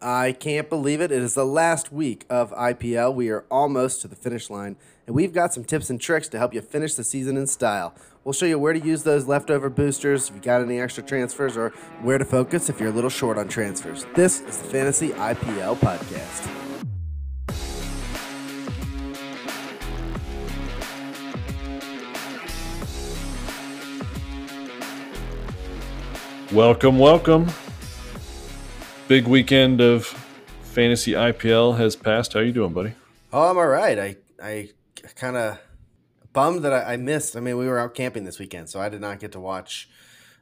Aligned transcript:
I 0.00 0.30
can't 0.30 0.68
believe 0.68 1.00
it. 1.00 1.10
It 1.10 1.22
is 1.22 1.34
the 1.34 1.44
last 1.44 1.92
week 1.92 2.24
of 2.30 2.52
IPL. 2.52 3.12
We 3.12 3.30
are 3.30 3.44
almost 3.50 4.00
to 4.02 4.08
the 4.08 4.14
finish 4.14 4.48
line, 4.48 4.76
and 5.06 5.16
we've 5.16 5.32
got 5.32 5.52
some 5.52 5.64
tips 5.64 5.90
and 5.90 6.00
tricks 6.00 6.28
to 6.28 6.38
help 6.38 6.54
you 6.54 6.60
finish 6.60 6.94
the 6.94 7.02
season 7.02 7.36
in 7.36 7.48
style. 7.48 7.94
We'll 8.22 8.32
show 8.32 8.46
you 8.46 8.60
where 8.60 8.72
to 8.72 8.78
use 8.78 9.02
those 9.02 9.26
leftover 9.26 9.68
boosters 9.68 10.28
if 10.28 10.36
you 10.36 10.40
got 10.40 10.62
any 10.62 10.78
extra 10.80 11.02
transfers, 11.02 11.56
or 11.56 11.70
where 12.02 12.18
to 12.18 12.24
focus 12.24 12.68
if 12.68 12.78
you're 12.78 12.90
a 12.90 12.92
little 12.92 13.10
short 13.10 13.38
on 13.38 13.48
transfers. 13.48 14.06
This 14.14 14.40
is 14.42 14.58
the 14.58 14.68
Fantasy 14.68 15.08
IPL 15.10 15.76
Podcast. 15.78 16.46
Welcome, 26.52 27.00
welcome. 27.00 27.48
Big 29.08 29.26
weekend 29.26 29.80
of 29.80 30.04
fantasy 30.60 31.12
IPL 31.12 31.78
has 31.78 31.96
passed. 31.96 32.34
How 32.34 32.40
are 32.40 32.42
you 32.42 32.52
doing, 32.52 32.74
buddy? 32.74 32.92
Oh, 33.32 33.48
I'm 33.50 33.56
all 33.56 33.66
right. 33.66 33.98
I 33.98 34.16
I 34.38 34.68
kind 35.16 35.34
of 35.34 35.58
bummed 36.34 36.62
that 36.62 36.74
I, 36.74 36.92
I 36.92 36.96
missed. 36.98 37.34
I 37.34 37.40
mean, 37.40 37.56
we 37.56 37.66
were 37.66 37.78
out 37.78 37.94
camping 37.94 38.24
this 38.24 38.38
weekend, 38.38 38.68
so 38.68 38.80
I 38.80 38.90
did 38.90 39.00
not 39.00 39.18
get 39.18 39.32
to 39.32 39.40
watch 39.40 39.88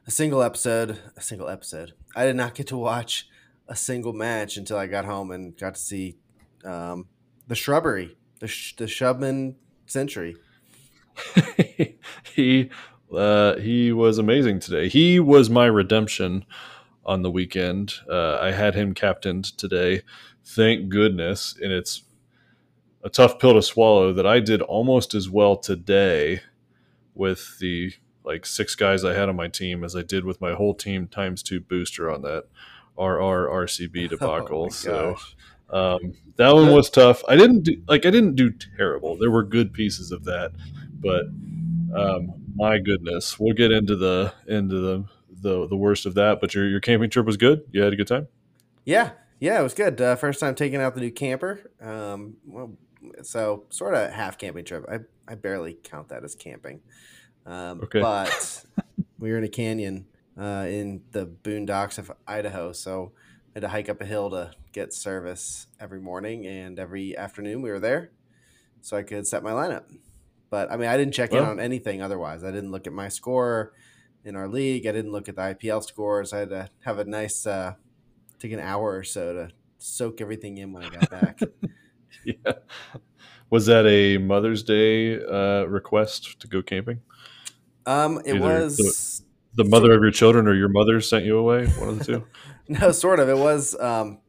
a 0.05 0.11
single 0.11 0.41
episode. 0.41 0.99
A 1.15 1.21
single 1.21 1.47
episode. 1.47 1.93
I 2.13 2.25
did 2.25 2.35
not 2.35 2.55
get 2.55 2.67
to 2.67 2.77
watch 2.77 3.29
a 3.69 3.75
single 3.75 4.11
match 4.11 4.57
until 4.57 4.75
I 4.77 4.87
got 4.87 5.05
home 5.05 5.31
and 5.31 5.57
got 5.57 5.75
to 5.75 5.79
see 5.79 6.17
um, 6.65 7.07
the 7.47 7.55
shrubbery, 7.55 8.17
the 8.39 8.49
sh- 8.49 8.75
the 8.75 8.85
Shubman 8.85 9.55
Century. 9.85 10.35
he 12.35 12.69
uh, 13.15 13.55
he 13.59 13.93
was 13.93 14.17
amazing 14.17 14.59
today. 14.59 14.89
He 14.89 15.21
was 15.21 15.49
my 15.49 15.67
redemption 15.67 16.45
on 17.07 17.21
the 17.21 17.31
weekend. 17.31 17.93
Uh, 18.09 18.37
I 18.39 18.51
had 18.51 18.75
him 18.75 18.93
captained 18.93 19.45
today. 19.57 20.01
Thank 20.43 20.89
goodness. 20.89 21.57
And 21.59 21.71
it's 21.71 22.03
a 23.03 23.09
tough 23.09 23.39
pill 23.39 23.53
to 23.53 23.61
swallow 23.61 24.11
that 24.13 24.27
I 24.27 24.39
did 24.39 24.61
almost 24.61 25.13
as 25.13 25.29
well 25.29 25.55
today 25.55 26.41
with 27.15 27.57
the 27.59 27.93
like 28.23 28.45
six 28.45 28.75
guys 28.75 29.05
I 29.05 29.13
had 29.13 29.29
on 29.29 29.37
my 29.37 29.47
team 29.47 29.85
as 29.85 29.95
I 29.95 30.01
did 30.01 30.25
with 30.25 30.41
my 30.41 30.53
whole 30.53 30.73
team 30.73 31.07
times 31.07 31.41
two 31.41 31.61
booster 31.61 32.11
on 32.11 32.21
that 32.23 32.43
RR 32.97 33.47
RCB 33.47 34.09
debacle. 34.09 34.65
Oh 34.65 34.69
so 34.69 35.15
um, 35.69 36.13
that 36.35 36.53
one 36.53 36.71
was 36.71 36.89
tough. 36.89 37.23
I 37.27 37.37
didn't 37.37 37.63
do 37.63 37.81
like 37.87 38.05
I 38.05 38.11
didn't 38.11 38.35
do 38.35 38.51
terrible. 38.51 39.17
There 39.17 39.31
were 39.31 39.43
good 39.43 39.73
pieces 39.73 40.11
of 40.11 40.25
that, 40.25 40.51
but 40.99 41.25
um, 41.97 42.33
my 42.55 42.77
goodness, 42.79 43.39
we'll 43.39 43.53
get 43.53 43.71
into 43.71 43.95
the 43.95 44.33
into 44.47 44.75
the 44.75 45.05
the 45.41 45.67
the 45.67 45.77
worst 45.77 46.05
of 46.05 46.15
that. 46.15 46.39
But 46.41 46.53
your 46.53 46.67
your 46.67 46.79
camping 46.79 47.09
trip 47.09 47.25
was 47.25 47.37
good. 47.37 47.63
You 47.71 47.81
had 47.81 47.93
a 47.93 47.95
good 47.95 48.07
time. 48.07 48.27
Yeah, 48.85 49.11
yeah, 49.39 49.59
it 49.59 49.63
was 49.63 49.73
good. 49.73 49.99
Uh, 49.99 50.15
first 50.15 50.39
time 50.39 50.55
taking 50.55 50.81
out 50.81 50.95
the 50.95 51.01
new 51.01 51.11
camper. 51.11 51.71
Um, 51.81 52.37
well, 52.45 52.73
so 53.23 53.65
sort 53.69 53.93
of 53.93 54.11
half 54.11 54.37
camping 54.37 54.65
trip. 54.65 54.85
I 54.89 54.99
I 55.27 55.35
barely 55.35 55.77
count 55.83 56.09
that 56.09 56.23
as 56.23 56.35
camping. 56.35 56.81
Um, 57.45 57.81
okay. 57.83 58.01
But 58.01 58.65
we 59.19 59.31
were 59.31 59.37
in 59.37 59.43
a 59.43 59.49
canyon 59.49 60.07
uh, 60.39 60.65
in 60.67 61.03
the 61.11 61.25
boondocks 61.25 61.97
of 61.97 62.11
Idaho, 62.27 62.71
so 62.71 63.11
I 63.15 63.51
had 63.55 63.61
to 63.61 63.69
hike 63.69 63.89
up 63.89 64.01
a 64.01 64.05
hill 64.05 64.29
to 64.31 64.51
get 64.71 64.93
service 64.93 65.67
every 65.79 65.99
morning 65.99 66.45
and 66.45 66.79
every 66.79 67.17
afternoon. 67.17 67.61
We 67.61 67.69
were 67.69 67.79
there, 67.79 68.11
so 68.81 68.97
I 68.97 69.03
could 69.03 69.27
set 69.27 69.43
my 69.43 69.51
lineup. 69.51 69.83
But 70.49 70.71
I 70.71 70.77
mean, 70.77 70.87
I 70.87 70.97
didn't 70.97 71.13
check 71.13 71.31
well, 71.31 71.43
in 71.43 71.49
on 71.49 71.59
anything 71.59 72.01
otherwise. 72.01 72.43
I 72.43 72.51
didn't 72.51 72.71
look 72.71 72.87
at 72.87 72.93
my 72.93 73.09
score 73.09 73.73
in 74.27 74.35
our 74.35 74.47
league. 74.47 74.85
I 74.85 74.91
didn't 74.91 75.11
look 75.11 75.29
at 75.29 75.35
the 75.35 75.41
IPL 75.41 75.83
scores. 75.83 76.33
I 76.33 76.39
had 76.39 76.49
to 76.49 76.69
have 76.81 76.99
a 76.99 77.05
nice, 77.05 77.47
uh, 77.47 77.73
take 78.39 78.51
an 78.51 78.59
hour 78.59 78.95
or 78.95 79.03
so 79.03 79.33
to 79.33 79.49
soak 79.77 80.21
everything 80.21 80.57
in 80.57 80.73
when 80.73 80.83
I 80.83 80.89
got 80.89 81.09
back. 81.09 81.39
yeah. 82.25 82.53
Was 83.49 83.65
that 83.67 83.87
a 83.87 84.17
Mother's 84.17 84.63
Day 84.63 85.15
uh, 85.15 85.63
request 85.63 86.39
to 86.41 86.47
go 86.47 86.61
camping? 86.61 86.99
Um, 87.85 88.21
it 88.25 88.35
Either 88.35 88.39
was 88.39 89.23
the, 89.55 89.63
the 89.63 89.69
mother 89.69 89.93
of 89.93 90.01
your 90.01 90.11
children 90.11 90.47
or 90.47 90.53
your 90.53 90.67
mother 90.67 90.99
sent 90.99 91.23
you 91.23 91.37
away. 91.37 91.67
One 91.67 91.89
of 91.89 91.99
the 91.99 92.05
two. 92.05 92.27
no, 92.67 92.91
sort 92.91 93.21
of. 93.21 93.29
It 93.29 93.37
was 93.37 93.79
um, 93.79 94.19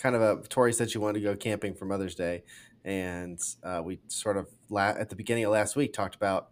kind 0.00 0.16
of 0.16 0.22
a 0.22 0.42
Tori 0.48 0.72
said 0.72 0.90
she 0.90 0.98
wanted 0.98 1.20
to 1.20 1.24
go 1.24 1.36
camping 1.36 1.74
for 1.74 1.84
Mother's 1.84 2.16
Day, 2.16 2.42
and 2.84 3.38
uh, 3.62 3.80
we 3.84 4.00
sort 4.08 4.36
of 4.36 4.48
la- 4.68 4.88
at 4.98 5.08
the 5.08 5.16
beginning 5.16 5.44
of 5.44 5.52
last 5.52 5.76
week 5.76 5.92
talked 5.92 6.16
about 6.16 6.48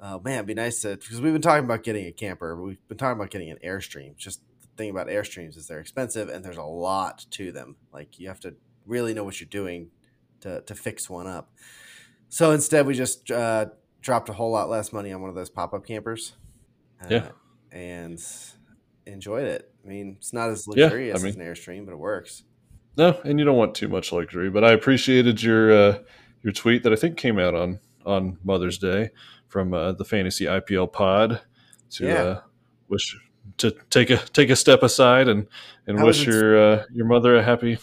oh 0.00 0.20
man 0.20 0.34
it'd 0.34 0.46
be 0.46 0.54
nice 0.54 0.82
to 0.82 0.96
because 0.96 1.20
we've 1.20 1.32
been 1.32 1.42
talking 1.42 1.64
about 1.64 1.82
getting 1.82 2.06
a 2.06 2.12
camper 2.12 2.60
we've 2.60 2.88
been 2.88 2.98
talking 2.98 3.18
about 3.18 3.30
getting 3.30 3.50
an 3.50 3.58
airstream. 3.64 4.16
Just 4.16 4.40
the 4.60 4.68
thing 4.76 4.90
about 4.90 5.08
airstreams 5.08 5.56
is 5.56 5.66
they're 5.66 5.80
expensive 5.80 6.28
and 6.28 6.44
there's 6.44 6.56
a 6.56 6.62
lot 6.62 7.24
to 7.32 7.52
them. 7.52 7.76
Like 7.92 8.18
you 8.18 8.28
have 8.28 8.40
to 8.40 8.54
really 8.86 9.14
know 9.14 9.24
what 9.24 9.40
you're 9.40 9.48
doing 9.48 9.90
to, 10.40 10.60
to 10.62 10.74
fix 10.74 11.08
one 11.08 11.26
up. 11.26 11.50
So 12.28 12.52
instead 12.52 12.86
we 12.86 12.94
just 12.94 13.30
uh, 13.30 13.66
dropped 14.00 14.28
a 14.28 14.32
whole 14.32 14.50
lot 14.50 14.68
less 14.68 14.92
money 14.92 15.12
on 15.12 15.20
one 15.20 15.30
of 15.30 15.36
those 15.36 15.50
pop-up 15.50 15.86
campers. 15.86 16.34
Uh, 17.02 17.06
yeah. 17.10 17.28
and 17.72 18.22
enjoyed 19.06 19.44
it. 19.44 19.70
I 19.84 19.88
mean 19.88 20.16
it's 20.18 20.32
not 20.32 20.50
as 20.50 20.66
luxurious 20.66 21.14
yeah, 21.14 21.20
I 21.20 21.22
mean, 21.22 21.28
as 21.28 21.36
an 21.36 21.42
airstream 21.42 21.86
but 21.86 21.92
it 21.92 21.98
works. 21.98 22.42
No, 22.96 23.20
and 23.24 23.38
you 23.38 23.44
don't 23.44 23.56
want 23.56 23.74
too 23.74 23.88
much 23.88 24.10
luxury. 24.10 24.48
But 24.50 24.64
I 24.64 24.72
appreciated 24.72 25.42
your 25.42 25.72
uh, 25.72 25.98
your 26.42 26.52
tweet 26.52 26.82
that 26.84 26.92
I 26.92 26.96
think 26.96 27.16
came 27.16 27.38
out 27.38 27.54
on 27.54 27.80
on 28.06 28.38
Mother's 28.44 28.78
Day 28.78 29.10
from 29.48 29.74
uh, 29.74 29.92
the 29.92 30.04
Fantasy 30.04 30.44
IPL 30.44 30.92
Pod 30.92 31.40
to 31.90 32.06
yeah. 32.06 32.22
uh, 32.22 32.40
wish 32.88 33.16
to 33.58 33.74
take 33.90 34.10
a 34.10 34.16
take 34.16 34.50
a 34.50 34.56
step 34.56 34.82
aside 34.82 35.28
and 35.28 35.46
and 35.86 36.02
wish 36.02 36.26
your 36.26 36.58
uh, 36.58 36.84
your 36.92 37.06
mother 37.06 37.36
a 37.36 37.42
happy 37.42 37.78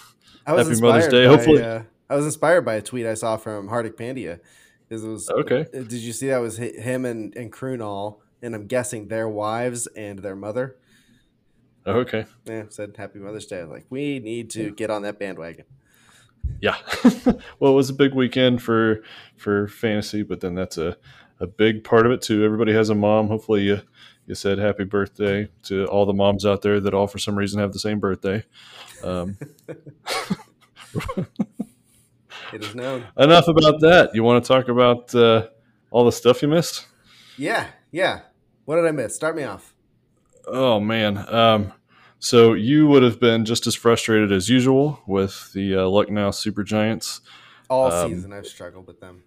happy 0.47 0.81
Mother's 0.81 1.07
Day. 1.07 1.25
By, 1.25 1.35
Hopefully, 1.35 1.63
uh, 1.63 1.83
I 2.09 2.15
was 2.15 2.25
inspired 2.25 2.61
by 2.61 2.75
a 2.75 2.81
tweet 2.81 3.05
I 3.05 3.13
saw 3.13 3.37
from 3.37 3.69
Hardik 3.69 3.95
Pandya 3.95 4.39
it 4.89 5.01
was 5.01 5.29
okay. 5.29 5.61
Uh, 5.73 5.83
did 5.83 5.93
you 5.93 6.13
see 6.13 6.27
that 6.27 6.37
was 6.37 6.57
him 6.57 7.05
and 7.05 7.35
and 7.35 7.51
Krunal 7.51 8.19
and 8.41 8.53
I'm 8.55 8.67
guessing 8.67 9.07
their 9.07 9.29
wives 9.29 9.87
and 9.87 10.19
their 10.19 10.35
mother 10.35 10.77
Oh, 11.85 11.99
okay. 11.99 12.25
Yeah, 12.45 12.63
said 12.69 12.95
Happy 12.97 13.19
Mother's 13.19 13.45
Day. 13.45 13.63
like, 13.63 13.85
we 13.89 14.19
need 14.19 14.49
to 14.51 14.71
get 14.71 14.89
on 14.89 15.01
that 15.01 15.19
bandwagon. 15.19 15.65
Yeah. 16.61 16.77
well, 17.59 17.71
it 17.71 17.75
was 17.75 17.89
a 17.89 17.93
big 17.93 18.13
weekend 18.13 18.61
for 18.61 19.03
for 19.35 19.67
fantasy, 19.67 20.23
but 20.23 20.39
then 20.39 20.55
that's 20.55 20.77
a, 20.77 20.97
a 21.39 21.47
big 21.47 21.83
part 21.83 22.05
of 22.05 22.11
it 22.11 22.21
too. 22.21 22.43
Everybody 22.43 22.73
has 22.73 22.89
a 22.89 22.95
mom. 22.95 23.27
Hopefully 23.27 23.63
you 23.63 23.81
you 24.25 24.35
said 24.35 24.57
happy 24.57 24.85
birthday 24.85 25.49
to 25.63 25.85
all 25.87 26.05
the 26.05 26.13
moms 26.13 26.45
out 26.45 26.61
there 26.61 26.79
that 26.79 26.93
all 26.93 27.07
for 27.07 27.19
some 27.19 27.35
reason 27.35 27.59
have 27.59 27.73
the 27.73 27.79
same 27.79 27.99
birthday. 27.99 28.43
Um, 29.03 29.37
it 32.53 32.63
is 32.63 32.73
known. 32.75 33.05
Enough 33.17 33.47
about 33.49 33.81
that. 33.81 34.11
You 34.13 34.23
want 34.23 34.43
to 34.43 34.47
talk 34.47 34.69
about 34.69 35.13
uh, 35.13 35.47
all 35.91 36.05
the 36.05 36.11
stuff 36.11 36.41
you 36.41 36.47
missed? 36.47 36.87
Yeah, 37.37 37.67
yeah. 37.91 38.21
What 38.65 38.77
did 38.77 38.85
I 38.85 38.91
miss? 38.91 39.13
Start 39.15 39.35
me 39.35 39.43
off. 39.43 39.73
Oh 40.47 40.79
man. 40.79 41.17
Um, 41.17 41.73
so 42.23 42.53
you 42.53 42.87
would 42.87 43.03
have 43.03 43.19
been 43.19 43.43
just 43.43 43.67
as 43.67 43.75
frustrated 43.75 44.31
as 44.31 44.47
usual 44.47 45.01
with 45.05 45.51
the 45.51 45.75
uh, 45.75 45.87
Lucknow 45.89 46.31
Super 46.31 46.63
Giants. 46.63 47.19
All 47.69 47.91
um, 47.91 48.13
season, 48.13 48.31
I've 48.31 48.47
struggled 48.47 48.87
with 48.87 49.01
them. 49.01 49.23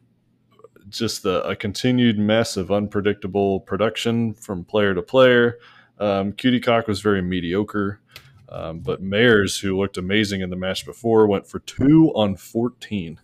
Just 0.89 1.23
the, 1.23 1.47
a 1.47 1.55
continued 1.55 2.19
mess 2.19 2.57
of 2.57 2.73
unpredictable 2.73 3.61
production 3.61 4.33
from 4.33 4.65
player 4.65 4.95
to 4.95 5.03
player. 5.03 5.59
Um, 5.99 6.33
Cutie 6.33 6.59
Cock 6.59 6.89
was 6.89 7.03
very 7.03 7.21
mediocre, 7.21 8.01
um, 8.49 8.79
but 8.79 9.03
Mayers, 9.03 9.61
who 9.61 9.79
looked 9.79 9.99
amazing 9.99 10.41
in 10.41 10.49
the 10.49 10.57
match 10.57 10.87
before, 10.87 11.27
went 11.27 11.47
for 11.47 11.59
two 11.59 12.13
on 12.15 12.35
fourteen, 12.35 13.21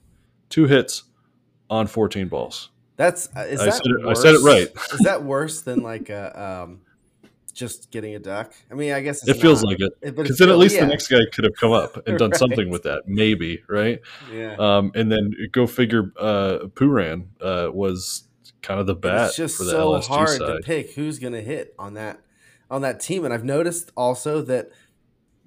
two 0.50 0.66
hits 0.66 1.04
on 1.70 1.86
fourteen 1.86 2.28
balls. 2.28 2.68
That's 2.96 3.34
uh, 3.34 3.46
is 3.48 3.58
I 3.60 3.64
that 3.64 3.72
said 3.72 3.86
it, 3.86 4.06
I 4.06 4.12
said 4.12 4.34
it 4.34 4.42
right. 4.42 4.68
is 4.92 5.00
that 5.04 5.22
worse 5.22 5.62
than 5.62 5.82
like 5.82 6.10
a 6.10 6.64
um, 6.64 6.82
just 7.52 7.90
getting 7.90 8.14
a 8.14 8.18
duck. 8.18 8.52
I 8.70 8.74
mean, 8.74 8.92
I 8.92 9.00
guess 9.00 9.26
it 9.26 9.34
feels 9.34 9.62
like 9.62 9.78
it 9.80 10.14
because 10.16 10.38
then 10.38 10.48
at 10.48 10.58
least 10.58 10.74
yeah. 10.74 10.82
the 10.82 10.86
next 10.86 11.08
guy 11.08 11.20
could 11.32 11.44
have 11.44 11.54
come 11.54 11.72
up 11.72 12.06
and 12.06 12.18
done 12.18 12.30
right. 12.30 12.38
something 12.38 12.70
with 12.70 12.82
that, 12.84 13.02
maybe, 13.06 13.62
right? 13.68 14.00
Yeah. 14.32 14.56
Um, 14.58 14.92
and 14.94 15.10
then 15.10 15.34
go 15.52 15.66
figure, 15.66 16.12
uh, 16.18 16.66
Pooran 16.74 17.26
uh, 17.40 17.70
was 17.72 18.24
kind 18.62 18.80
of 18.80 18.86
the 18.86 18.94
bat 18.94 19.28
it's 19.28 19.36
just 19.36 19.56
for 19.56 19.64
the 19.64 19.72
so 19.72 19.90
LSG 19.90 20.06
hard 20.06 20.28
side. 20.28 20.38
to 20.38 20.60
pick 20.62 20.92
who's 20.94 21.18
going 21.18 21.32
to 21.32 21.42
hit 21.42 21.74
on 21.78 21.94
that 21.94 22.20
on 22.70 22.82
that 22.82 23.00
team. 23.00 23.24
And 23.24 23.34
I've 23.34 23.44
noticed 23.44 23.92
also 23.96 24.40
that 24.42 24.70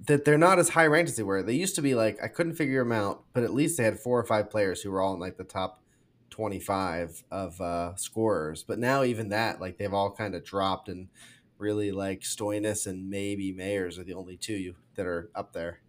that 0.07 0.25
they're 0.25 0.37
not 0.37 0.59
as 0.59 0.69
high 0.69 0.85
ranked 0.85 1.09
as 1.09 1.17
they 1.17 1.23
were. 1.23 1.41
They 1.41 1.53
used 1.53 1.75
to 1.75 1.81
be 1.81 1.95
like 1.95 2.21
I 2.21 2.27
couldn't 2.27 2.55
figure 2.55 2.83
them 2.83 2.91
out, 2.91 3.23
but 3.33 3.43
at 3.43 3.53
least 3.53 3.77
they 3.77 3.83
had 3.83 3.99
four 3.99 4.19
or 4.19 4.25
five 4.25 4.49
players 4.49 4.81
who 4.81 4.91
were 4.91 5.01
all 5.01 5.13
in 5.13 5.19
like 5.19 5.37
the 5.37 5.43
top 5.43 5.81
25 6.29 7.23
of 7.31 7.59
uh, 7.61 7.95
scorers. 7.95 8.63
But 8.63 8.77
now 8.77 9.03
even 9.03 9.29
that, 9.29 9.61
like 9.61 9.77
they've 9.77 9.93
all 9.93 10.11
kind 10.11 10.35
of 10.35 10.43
dropped 10.43 10.89
and 10.89 11.07
really 11.57 11.91
like 11.91 12.21
Stoinis 12.21 12.87
and 12.87 13.09
maybe 13.09 13.53
Mayers 13.53 13.97
are 13.97 14.03
the 14.03 14.13
only 14.13 14.37
two 14.37 14.53
you, 14.53 14.75
that 14.95 15.05
are 15.05 15.29
up 15.35 15.53
there. 15.53 15.79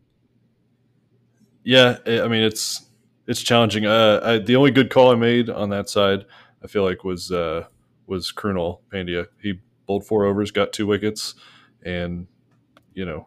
Yeah, 1.65 1.99
I 2.07 2.29
mean 2.29 2.43
it's 2.43 2.87
it's 3.27 3.43
challenging. 3.43 3.87
Uh, 3.87 4.21
I, 4.23 4.39
the 4.39 4.57
only 4.57 4.71
good 4.71 4.91
call 4.91 5.11
I 5.11 5.17
made 5.17 5.51
on 5.51 5.71
that 5.71 5.89
side, 5.89 6.25
I 6.63 6.69
feel 6.69 6.85
like 6.85 7.03
was 7.03 7.33
uh, 7.33 7.65
was 8.07 8.33
Krunal 8.33 8.81
Pandya. 8.93 9.27
He 9.43 9.61
bowled 9.87 10.07
four 10.07 10.25
overs, 10.25 10.51
got 10.51 10.73
two 10.73 10.87
wickets, 10.87 11.35
and 11.85 12.29
you 12.95 13.05
know 13.05 13.27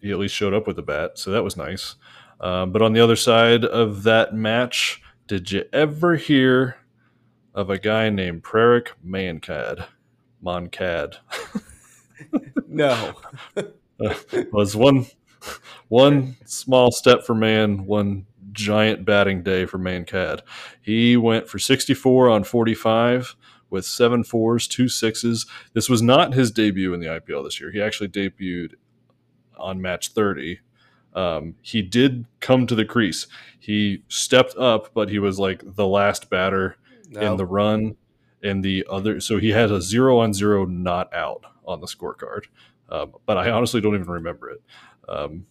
he 0.00 0.12
at 0.12 0.18
least 0.18 0.34
showed 0.34 0.54
up 0.54 0.66
with 0.66 0.78
a 0.78 0.82
bat, 0.82 1.18
so 1.18 1.32
that 1.32 1.42
was 1.42 1.56
nice. 1.56 1.96
Um, 2.40 2.70
but 2.70 2.82
on 2.82 2.92
the 2.92 3.00
other 3.00 3.16
side 3.16 3.64
of 3.64 4.02
that 4.04 4.34
match, 4.34 5.02
did 5.26 5.50
you 5.50 5.64
ever 5.72 6.16
hear 6.16 6.76
of 7.54 7.70
a 7.70 7.78
guy 7.78 8.10
named 8.10 8.44
Prerak 8.44 8.88
Mankad? 9.04 9.86
Moncad. 10.44 11.16
no. 12.68 13.14
uh, 13.56 14.14
was 14.52 14.76
one 14.76 15.06
one 15.88 16.36
small 16.44 16.90
step 16.90 17.24
for 17.24 17.34
man, 17.34 17.86
one 17.86 18.26
giant 18.52 19.04
batting 19.04 19.42
day 19.42 19.66
for 19.66 19.78
Mankad. 19.78 20.40
He 20.80 21.16
went 21.16 21.48
for 21.48 21.58
64 21.58 22.30
on 22.30 22.44
45 22.44 23.36
with 23.70 23.84
seven 23.84 24.24
fours, 24.24 24.66
two 24.66 24.88
sixes. 24.88 25.46
This 25.74 25.88
was 25.88 26.02
not 26.02 26.34
his 26.34 26.50
debut 26.50 26.94
in 26.94 27.00
the 27.00 27.06
IPL 27.06 27.44
this 27.44 27.60
year. 27.60 27.70
He 27.70 27.80
actually 27.80 28.08
debuted 28.08 28.74
on 29.56 29.80
match 29.80 30.12
30. 30.12 30.60
Um, 31.14 31.56
he 31.62 31.82
did 31.82 32.26
come 32.40 32.66
to 32.66 32.74
the 32.74 32.84
crease. 32.84 33.26
He 33.58 34.02
stepped 34.08 34.54
up, 34.56 34.92
but 34.94 35.08
he 35.08 35.18
was 35.18 35.38
like 35.38 35.62
the 35.64 35.86
last 35.86 36.28
batter 36.30 36.76
no. 37.08 37.20
in 37.20 37.36
the 37.36 37.46
run. 37.46 37.96
And 38.42 38.64
the 38.64 38.86
other, 38.88 39.20
so 39.20 39.38
he 39.38 39.50
has 39.50 39.70
a 39.70 39.80
zero 39.80 40.18
on 40.18 40.32
zero 40.34 40.64
not 40.64 41.12
out 41.14 41.44
on 41.66 41.80
the 41.80 41.86
scorecard. 41.86 42.44
Um, 42.88 43.14
but 43.24 43.36
I 43.36 43.50
honestly 43.50 43.80
don't 43.80 43.94
even 43.94 44.06
remember 44.06 44.50
it. 44.50 44.62
Um, 45.08 45.46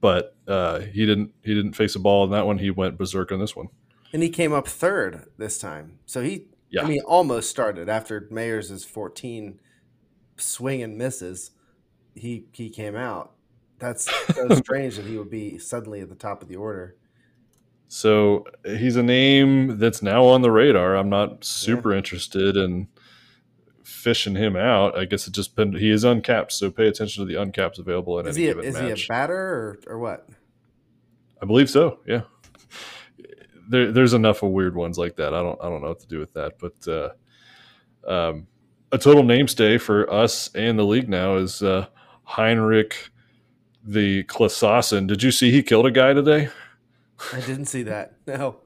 but 0.00 0.36
uh, 0.46 0.80
he 0.80 1.06
didn't 1.06 1.32
he 1.42 1.54
didn't 1.54 1.74
face 1.74 1.94
a 1.94 1.98
ball 1.98 2.24
in 2.24 2.30
that 2.30 2.46
one. 2.46 2.58
He 2.58 2.70
went 2.70 2.98
berserk 2.98 3.32
on 3.32 3.38
this 3.38 3.56
one. 3.56 3.68
And 4.12 4.22
he 4.22 4.30
came 4.30 4.52
up 4.52 4.68
third 4.68 5.26
this 5.38 5.58
time. 5.58 5.98
So 6.06 6.22
he 6.22 6.46
yeah. 6.70 6.82
I 6.82 6.88
mean 6.88 7.02
almost 7.02 7.50
started 7.50 7.88
after 7.88 8.22
Mayers' 8.32 8.84
14 8.84 9.60
swing 10.36 10.82
and 10.82 10.96
misses. 10.96 11.50
He 12.14 12.46
he 12.52 12.70
came 12.70 12.96
out. 12.96 13.32
That's 13.78 14.08
so 14.34 14.48
strange 14.54 14.96
that 14.96 15.06
he 15.06 15.18
would 15.18 15.30
be 15.30 15.58
suddenly 15.58 16.00
at 16.00 16.08
the 16.08 16.14
top 16.14 16.42
of 16.42 16.48
the 16.48 16.56
order. 16.56 16.96
So 17.88 18.46
he's 18.64 18.96
a 18.96 19.02
name 19.02 19.78
that's 19.78 20.02
now 20.02 20.24
on 20.24 20.42
the 20.42 20.50
radar. 20.50 20.96
I'm 20.96 21.08
not 21.10 21.44
super 21.44 21.92
yeah. 21.92 21.98
interested 21.98 22.56
in 22.56 22.88
fishing 23.82 24.34
him 24.34 24.56
out. 24.56 24.98
I 24.98 25.04
guess 25.04 25.26
it 25.26 25.32
just 25.32 25.54
been, 25.54 25.74
he 25.74 25.90
is 25.90 26.04
uncapped, 26.04 26.52
so 26.52 26.70
pay 26.70 26.88
attention 26.88 27.26
to 27.26 27.32
the 27.32 27.38
uncaps 27.38 27.78
available 27.78 28.18
in 28.18 28.26
is 28.26 28.36
any 28.36 28.46
he 28.46 28.50
a, 28.50 28.54
given 28.54 28.68
is 28.68 28.74
match. 28.74 29.00
he 29.00 29.04
a 29.04 29.08
batter 29.08 29.36
or, 29.36 29.78
or 29.86 29.98
what? 29.98 30.28
I 31.40 31.46
believe 31.46 31.70
so. 31.70 32.00
Yeah. 32.06 32.22
There, 33.68 33.92
there's 33.92 34.12
enough 34.12 34.42
of 34.42 34.50
weird 34.50 34.74
ones 34.74 34.98
like 34.98 35.16
that. 35.16 35.32
I 35.32 35.42
don't 35.42 35.58
I 35.62 35.70
don't 35.70 35.80
know 35.80 35.88
what 35.88 36.00
to 36.00 36.06
do 36.06 36.18
with 36.18 36.34
that, 36.34 36.58
but 36.58 36.88
uh, 36.88 37.10
um, 38.06 38.46
a 38.92 38.98
total 38.98 39.22
name 39.22 39.48
stay 39.48 39.78
for 39.78 40.10
us 40.12 40.50
and 40.54 40.78
the 40.78 40.84
league 40.84 41.08
now 41.08 41.36
is 41.36 41.62
uh, 41.62 41.86
Heinrich 42.24 43.10
the 43.82 44.24
Klaasen. 44.24 45.06
Did 45.06 45.22
you 45.22 45.30
see 45.30 45.50
he 45.50 45.62
killed 45.62 45.86
a 45.86 45.90
guy 45.90 46.12
today? 46.12 46.48
I 47.32 47.40
didn't 47.40 47.66
see 47.66 47.84
that. 47.84 48.14
No. 48.26 48.56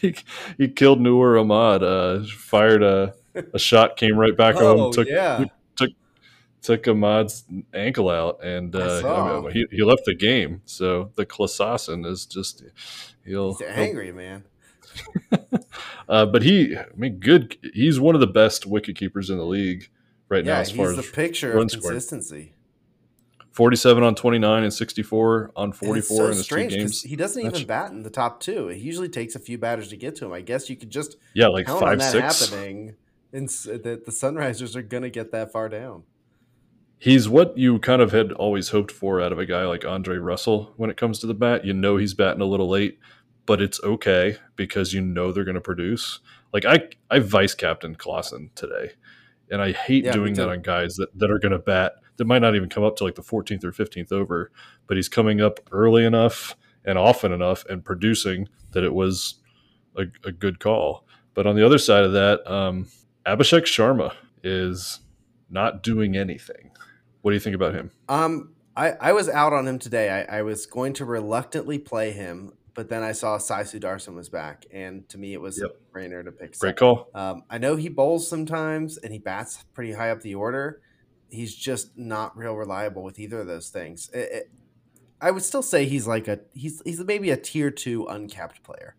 he, 0.00 0.14
he, 0.58 0.68
killed 0.68 1.00
Noor 1.00 1.38
Ahmad. 1.38 1.82
Uh, 1.82 2.24
fired 2.24 2.82
a 2.82 3.14
a 3.54 3.58
shot 3.58 3.96
came 3.96 4.16
right 4.16 4.36
back 4.36 4.56
oh, 4.56 4.76
home. 4.76 4.92
Took 4.92 5.08
yeah. 5.08 5.44
took 5.76 5.90
took 6.62 6.86
Ahmad's 6.88 7.44
ankle 7.72 8.10
out, 8.10 8.42
and 8.44 8.74
uh, 8.74 9.42
he 9.48 9.66
he 9.70 9.82
left 9.82 10.04
the 10.04 10.14
game. 10.14 10.62
So 10.64 11.12
the 11.14 11.24
Klaasen 11.24 12.06
is 12.06 12.26
just 12.26 12.64
he'll 13.24 13.54
he's 13.54 13.68
angry 13.68 14.06
he'll, 14.06 14.14
man. 14.14 14.44
uh, 16.08 16.26
but 16.26 16.42
he, 16.42 16.76
I 16.76 16.86
mean, 16.96 17.18
good. 17.18 17.56
He's 17.74 18.00
one 18.00 18.14
of 18.14 18.20
the 18.20 18.26
best 18.26 18.66
wicket 18.66 18.96
keepers 18.96 19.30
in 19.30 19.38
the 19.38 19.46
league 19.46 19.88
right 20.28 20.44
yeah, 20.44 20.54
now. 20.54 20.60
As 20.60 20.70
far 20.70 20.90
as 20.90 20.96
the 20.96 21.02
picture 21.02 21.52
of 21.52 21.68
consistency. 21.70 22.54
47 23.60 24.02
on 24.02 24.14
29 24.14 24.62
and 24.62 24.72
64 24.72 25.50
on 25.54 25.72
44 25.72 26.16
so 26.16 26.24
in 26.24 26.30
his 26.30 26.42
strange, 26.42 26.72
two 26.72 26.78
games. 26.78 27.02
He 27.02 27.14
doesn't 27.14 27.44
even 27.44 27.66
bat 27.66 27.90
in 27.90 28.02
the 28.02 28.08
top 28.08 28.40
two. 28.40 28.68
It 28.68 28.78
usually 28.78 29.10
takes 29.10 29.34
a 29.34 29.38
few 29.38 29.58
batters 29.58 29.88
to 29.88 29.98
get 29.98 30.16
to 30.16 30.24
him. 30.24 30.32
I 30.32 30.40
guess 30.40 30.70
you 30.70 30.76
could 30.76 30.88
just 30.88 31.18
yeah, 31.34 31.48
like 31.48 31.66
five, 31.66 32.02
six. 32.02 32.40
happening 32.40 32.96
and 33.34 33.50
that 33.50 34.06
the 34.06 34.12
Sunrisers 34.12 34.76
are 34.76 34.82
going 34.82 35.02
to 35.02 35.10
get 35.10 35.30
that 35.32 35.52
far 35.52 35.68
down. 35.68 36.04
He's 36.96 37.28
what 37.28 37.58
you 37.58 37.78
kind 37.80 38.00
of 38.00 38.12
had 38.12 38.32
always 38.32 38.70
hoped 38.70 38.92
for 38.92 39.20
out 39.20 39.30
of 39.30 39.38
a 39.38 39.44
guy 39.44 39.66
like 39.66 39.84
Andre 39.84 40.16
Russell 40.16 40.72
when 40.78 40.88
it 40.88 40.96
comes 40.96 41.18
to 41.18 41.26
the 41.26 41.34
bat. 41.34 41.66
You 41.66 41.74
know 41.74 41.98
he's 41.98 42.14
batting 42.14 42.40
a 42.40 42.46
little 42.46 42.70
late, 42.70 42.98
but 43.44 43.60
it's 43.60 43.78
okay 43.84 44.38
because 44.56 44.94
you 44.94 45.02
know 45.02 45.32
they're 45.32 45.44
going 45.44 45.54
to 45.56 45.60
produce. 45.60 46.20
Like 46.54 46.64
I, 46.64 46.88
I 47.10 47.18
vice 47.18 47.54
captain 47.54 47.94
Klaasen 47.94 48.54
today, 48.54 48.92
and 49.50 49.60
I 49.60 49.72
hate 49.72 50.06
yeah, 50.06 50.12
doing 50.12 50.32
that 50.36 50.48
on 50.48 50.62
guys 50.62 50.96
that, 50.96 51.08
that 51.18 51.30
are 51.30 51.38
going 51.38 51.52
to 51.52 51.58
bat 51.58 51.92
that 52.20 52.26
might 52.26 52.42
not 52.42 52.54
even 52.54 52.68
come 52.68 52.84
up 52.84 52.96
to 52.96 53.04
like 53.04 53.14
the 53.14 53.22
14th 53.22 53.64
or 53.64 53.72
15th 53.72 54.12
over, 54.12 54.52
but 54.86 54.98
he's 54.98 55.08
coming 55.08 55.40
up 55.40 55.58
early 55.72 56.04
enough 56.04 56.54
and 56.84 56.98
often 56.98 57.32
enough 57.32 57.64
and 57.64 57.82
producing 57.82 58.46
that 58.72 58.84
it 58.84 58.92
was 58.92 59.36
a, 59.96 60.02
a 60.22 60.30
good 60.30 60.60
call. 60.60 61.06
But 61.32 61.46
on 61.46 61.56
the 61.56 61.64
other 61.64 61.78
side 61.78 62.04
of 62.04 62.12
that, 62.12 62.46
um, 62.46 62.88
Abhishek 63.24 63.62
Sharma 63.62 64.12
is 64.44 65.00
not 65.48 65.82
doing 65.82 66.14
anything. 66.14 66.72
What 67.22 67.30
do 67.30 67.36
you 67.36 67.40
think 67.40 67.56
about 67.56 67.72
him? 67.72 67.90
Um, 68.06 68.52
I, 68.76 68.90
I 69.00 69.12
was 69.12 69.30
out 69.30 69.54
on 69.54 69.66
him 69.66 69.78
today. 69.78 70.10
I, 70.10 70.40
I 70.40 70.42
was 70.42 70.66
going 70.66 70.92
to 70.94 71.06
reluctantly 71.06 71.78
play 71.78 72.10
him, 72.12 72.52
but 72.74 72.90
then 72.90 73.02
I 73.02 73.12
saw 73.12 73.38
Sai 73.38 73.62
Sudarshan 73.62 74.14
was 74.14 74.28
back, 74.28 74.66
and 74.70 75.08
to 75.08 75.16
me 75.16 75.32
it 75.32 75.40
was 75.40 75.58
yep. 75.58 75.70
a 75.70 75.98
brainer 75.98 76.22
to 76.22 76.32
pick. 76.32 76.58
Great 76.58 76.76
call. 76.76 77.08
Um, 77.14 77.44
I 77.48 77.56
know 77.56 77.76
he 77.76 77.88
bowls 77.88 78.28
sometimes, 78.28 78.98
and 78.98 79.10
he 79.10 79.18
bats 79.18 79.64
pretty 79.72 79.94
high 79.94 80.10
up 80.10 80.20
the 80.20 80.34
order. 80.34 80.82
He's 81.30 81.54
just 81.54 81.96
not 81.96 82.36
real 82.36 82.54
reliable 82.54 83.02
with 83.02 83.18
either 83.18 83.40
of 83.40 83.46
those 83.46 83.68
things. 83.68 84.10
It, 84.12 84.18
it, 84.32 84.50
I 85.20 85.30
would 85.30 85.42
still 85.42 85.62
say 85.62 85.84
he's 85.84 86.06
like 86.06 86.28
a 86.28 86.40
he's 86.54 86.82
he's 86.84 87.00
maybe 87.04 87.30
a 87.30 87.36
tier 87.36 87.70
two 87.70 88.06
uncapped 88.06 88.62
player. 88.62 88.96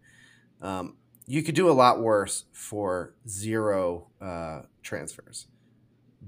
Um, 0.61 0.97
you 1.25 1.43
could 1.43 1.55
do 1.55 1.69
a 1.69 1.73
lot 1.73 2.01
worse 2.01 2.45
for 2.51 3.13
zero 3.27 4.07
uh, 4.21 4.63
transfers. 4.83 5.47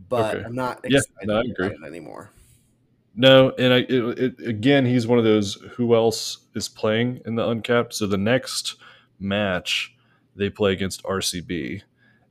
But 0.09 0.35
okay. 0.35 0.45
I'm 0.45 0.55
not 0.55 0.83
excited 0.83 1.11
yeah, 1.21 1.25
no, 1.25 1.37
I 1.37 1.41
agree. 1.41 1.77
anymore. 1.85 2.31
No, 3.15 3.51
and 3.59 3.73
I 3.73 3.77
it, 3.77 4.19
it, 4.19 4.47
again, 4.47 4.85
he's 4.85 5.05
one 5.05 5.19
of 5.19 5.23
those 5.23 5.55
who 5.73 5.93
else 5.93 6.39
is 6.55 6.67
playing 6.67 7.21
in 7.25 7.35
the 7.35 7.47
uncapped. 7.47 7.93
So 7.93 8.07
the 8.07 8.17
next 8.17 8.77
match 9.19 9.95
they 10.35 10.49
play 10.49 10.71
against 10.73 11.03
RCB, 11.03 11.83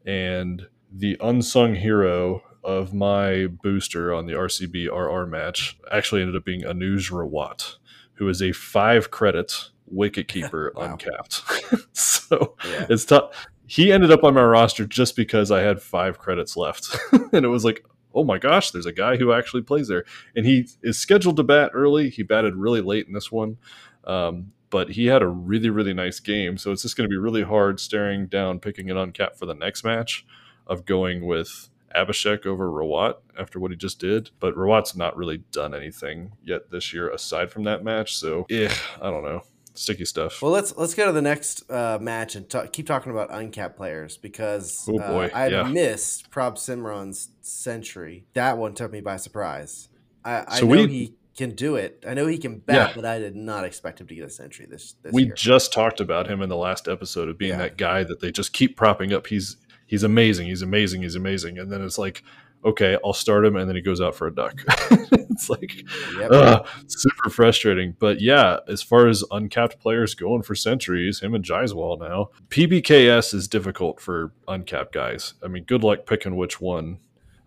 and 0.04 0.66
the 0.90 1.16
unsung 1.20 1.76
hero 1.76 2.42
of 2.64 2.94
my 2.94 3.46
booster 3.46 4.14
on 4.14 4.26
the 4.26 4.34
RCB 4.34 4.88
RR 4.88 5.26
match 5.26 5.78
actually 5.90 6.20
ended 6.20 6.36
up 6.36 6.44
being 6.44 6.62
Anuj 6.62 7.10
Rawat, 7.10 7.76
who 8.14 8.28
is 8.28 8.40
a 8.40 8.52
five 8.52 9.10
credit 9.10 9.70
wicket 9.86 10.28
keeper 10.28 10.72
uncapped. 10.76 11.42
so 11.92 12.56
yeah. 12.64 12.86
it's 12.88 13.04
tough. 13.04 13.46
He 13.66 13.92
ended 13.92 14.10
up 14.10 14.22
on 14.22 14.34
my 14.34 14.44
roster 14.44 14.84
just 14.84 15.16
because 15.16 15.50
I 15.50 15.62
had 15.62 15.80
five 15.80 16.18
credits 16.18 16.56
left, 16.56 16.96
and 17.32 17.44
it 17.44 17.48
was 17.48 17.64
like, 17.64 17.84
oh 18.14 18.24
my 18.24 18.38
gosh, 18.38 18.70
there's 18.70 18.86
a 18.86 18.92
guy 18.92 19.16
who 19.16 19.32
actually 19.32 19.62
plays 19.62 19.88
there, 19.88 20.04
and 20.36 20.44
he 20.44 20.68
is 20.82 20.98
scheduled 20.98 21.36
to 21.36 21.42
bat 21.42 21.70
early. 21.72 22.10
He 22.10 22.22
batted 22.22 22.54
really 22.56 22.82
late 22.82 23.06
in 23.06 23.14
this 23.14 23.32
one. 23.32 23.56
Um, 24.04 24.52
but 24.72 24.90
he 24.90 25.06
had 25.06 25.20
a 25.20 25.28
really, 25.28 25.68
really 25.68 25.92
nice 25.92 26.18
game. 26.18 26.56
So 26.56 26.72
it's 26.72 26.80
just 26.80 26.96
going 26.96 27.04
to 27.04 27.12
be 27.12 27.18
really 27.18 27.42
hard 27.42 27.78
staring 27.78 28.26
down, 28.26 28.58
picking 28.58 28.90
an 28.90 28.96
uncapped 28.96 29.38
for 29.38 29.44
the 29.44 29.54
next 29.54 29.84
match 29.84 30.24
of 30.66 30.86
going 30.86 31.26
with 31.26 31.68
Abhishek 31.94 32.46
over 32.46 32.68
Rawat 32.68 33.16
after 33.38 33.60
what 33.60 33.70
he 33.70 33.76
just 33.76 33.98
did. 33.98 34.30
But 34.40 34.54
Rawat's 34.54 34.96
not 34.96 35.16
really 35.16 35.38
done 35.52 35.74
anything 35.74 36.32
yet 36.42 36.70
this 36.70 36.92
year 36.92 37.10
aside 37.10 37.50
from 37.50 37.64
that 37.64 37.84
match. 37.84 38.16
So, 38.16 38.46
yeah, 38.48 38.72
I 39.00 39.10
don't 39.10 39.24
know 39.24 39.42
sticky 39.74 40.04
stuff. 40.04 40.42
Well, 40.42 40.52
let's 40.52 40.76
let's 40.76 40.94
go 40.94 41.06
to 41.06 41.12
the 41.12 41.22
next 41.22 41.70
uh, 41.70 41.98
match 42.00 42.34
and 42.34 42.48
talk, 42.48 42.72
keep 42.72 42.86
talking 42.86 43.12
about 43.12 43.32
uncapped 43.32 43.76
players 43.76 44.16
because 44.16 44.88
oh 44.90 44.98
uh, 44.98 45.28
I 45.34 45.48
yeah. 45.48 45.62
missed 45.64 46.30
Prabhsimran's 46.30 47.30
century. 47.40 48.24
That 48.34 48.58
one 48.58 48.74
took 48.74 48.92
me 48.92 49.00
by 49.00 49.16
surprise. 49.16 49.88
I, 50.24 50.44
I 50.46 50.60
so 50.60 50.66
know 50.66 50.70
we, 50.70 50.86
he 50.86 51.14
can 51.36 51.54
do 51.54 51.76
it. 51.76 52.04
I 52.06 52.14
know 52.14 52.26
he 52.26 52.38
can 52.38 52.58
bat, 52.58 52.90
yeah. 52.90 52.92
but 52.94 53.04
I 53.04 53.18
did 53.18 53.34
not 53.34 53.64
expect 53.64 54.00
him 54.00 54.06
to 54.08 54.14
get 54.14 54.24
a 54.24 54.30
century 54.30 54.66
this. 54.70 54.94
this 55.02 55.12
we 55.12 55.24
year. 55.24 55.34
just 55.34 55.72
talked 55.72 56.00
about 56.00 56.28
him 56.28 56.42
in 56.42 56.48
the 56.48 56.56
last 56.56 56.88
episode 56.88 57.28
of 57.28 57.38
being 57.38 57.52
yeah. 57.52 57.58
that 57.58 57.76
guy 57.76 58.04
that 58.04 58.20
they 58.20 58.30
just 58.30 58.52
keep 58.52 58.76
propping 58.76 59.12
up. 59.12 59.26
He's 59.26 59.56
he's 59.92 60.04
amazing. 60.04 60.46
He's 60.46 60.62
amazing. 60.62 61.02
He's 61.02 61.16
amazing. 61.16 61.58
And 61.58 61.70
then 61.70 61.84
it's 61.84 61.98
like 61.98 62.22
okay, 62.64 62.96
I'll 63.04 63.12
start 63.12 63.44
him, 63.44 63.56
and 63.56 63.68
then 63.68 63.74
he 63.76 63.82
goes 63.82 64.00
out 64.00 64.14
for 64.14 64.26
a 64.28 64.34
duck. 64.34 64.62
it's 64.88 65.50
like 65.50 65.82
yep. 66.16 66.30
uh, 66.30 66.62
super 66.86 67.28
frustrating. 67.28 67.96
But 67.98 68.20
yeah, 68.20 68.58
as 68.68 68.82
far 68.82 69.08
as 69.08 69.24
uncapped 69.30 69.80
players 69.80 70.14
going 70.14 70.42
for 70.42 70.54
centuries, 70.54 71.20
him 71.20 71.34
and 71.34 71.44
Jaiswal 71.44 71.98
now, 72.00 72.30
PBKS 72.48 73.34
is 73.34 73.48
difficult 73.48 74.00
for 74.00 74.32
uncapped 74.48 74.92
guys. 74.92 75.34
I 75.42 75.48
mean, 75.48 75.64
good 75.64 75.82
luck 75.82 76.06
picking 76.06 76.36
which 76.36 76.60
one. 76.60 76.98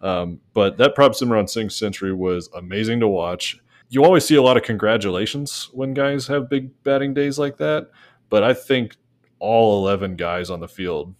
Um, 0.01 0.41
but 0.53 0.77
that 0.77 0.95
Prabh 0.95 1.11
Simran 1.11 1.49
Singh 1.49 1.69
century 1.69 2.13
was 2.13 2.49
amazing 2.53 2.99
to 2.99 3.07
watch. 3.07 3.57
You 3.89 4.03
always 4.03 4.25
see 4.25 4.35
a 4.35 4.41
lot 4.41 4.57
of 4.57 4.63
congratulations 4.63 5.69
when 5.71 5.93
guys 5.93 6.27
have 6.27 6.49
big 6.49 6.83
batting 6.83 7.13
days 7.13 7.39
like 7.39 7.57
that. 7.57 7.89
But 8.29 8.43
I 8.43 8.53
think 8.53 8.97
all 9.39 9.87
11 9.87 10.17
guys 10.17 10.49
on 10.49 10.59
the 10.59 10.67
field 10.67 11.15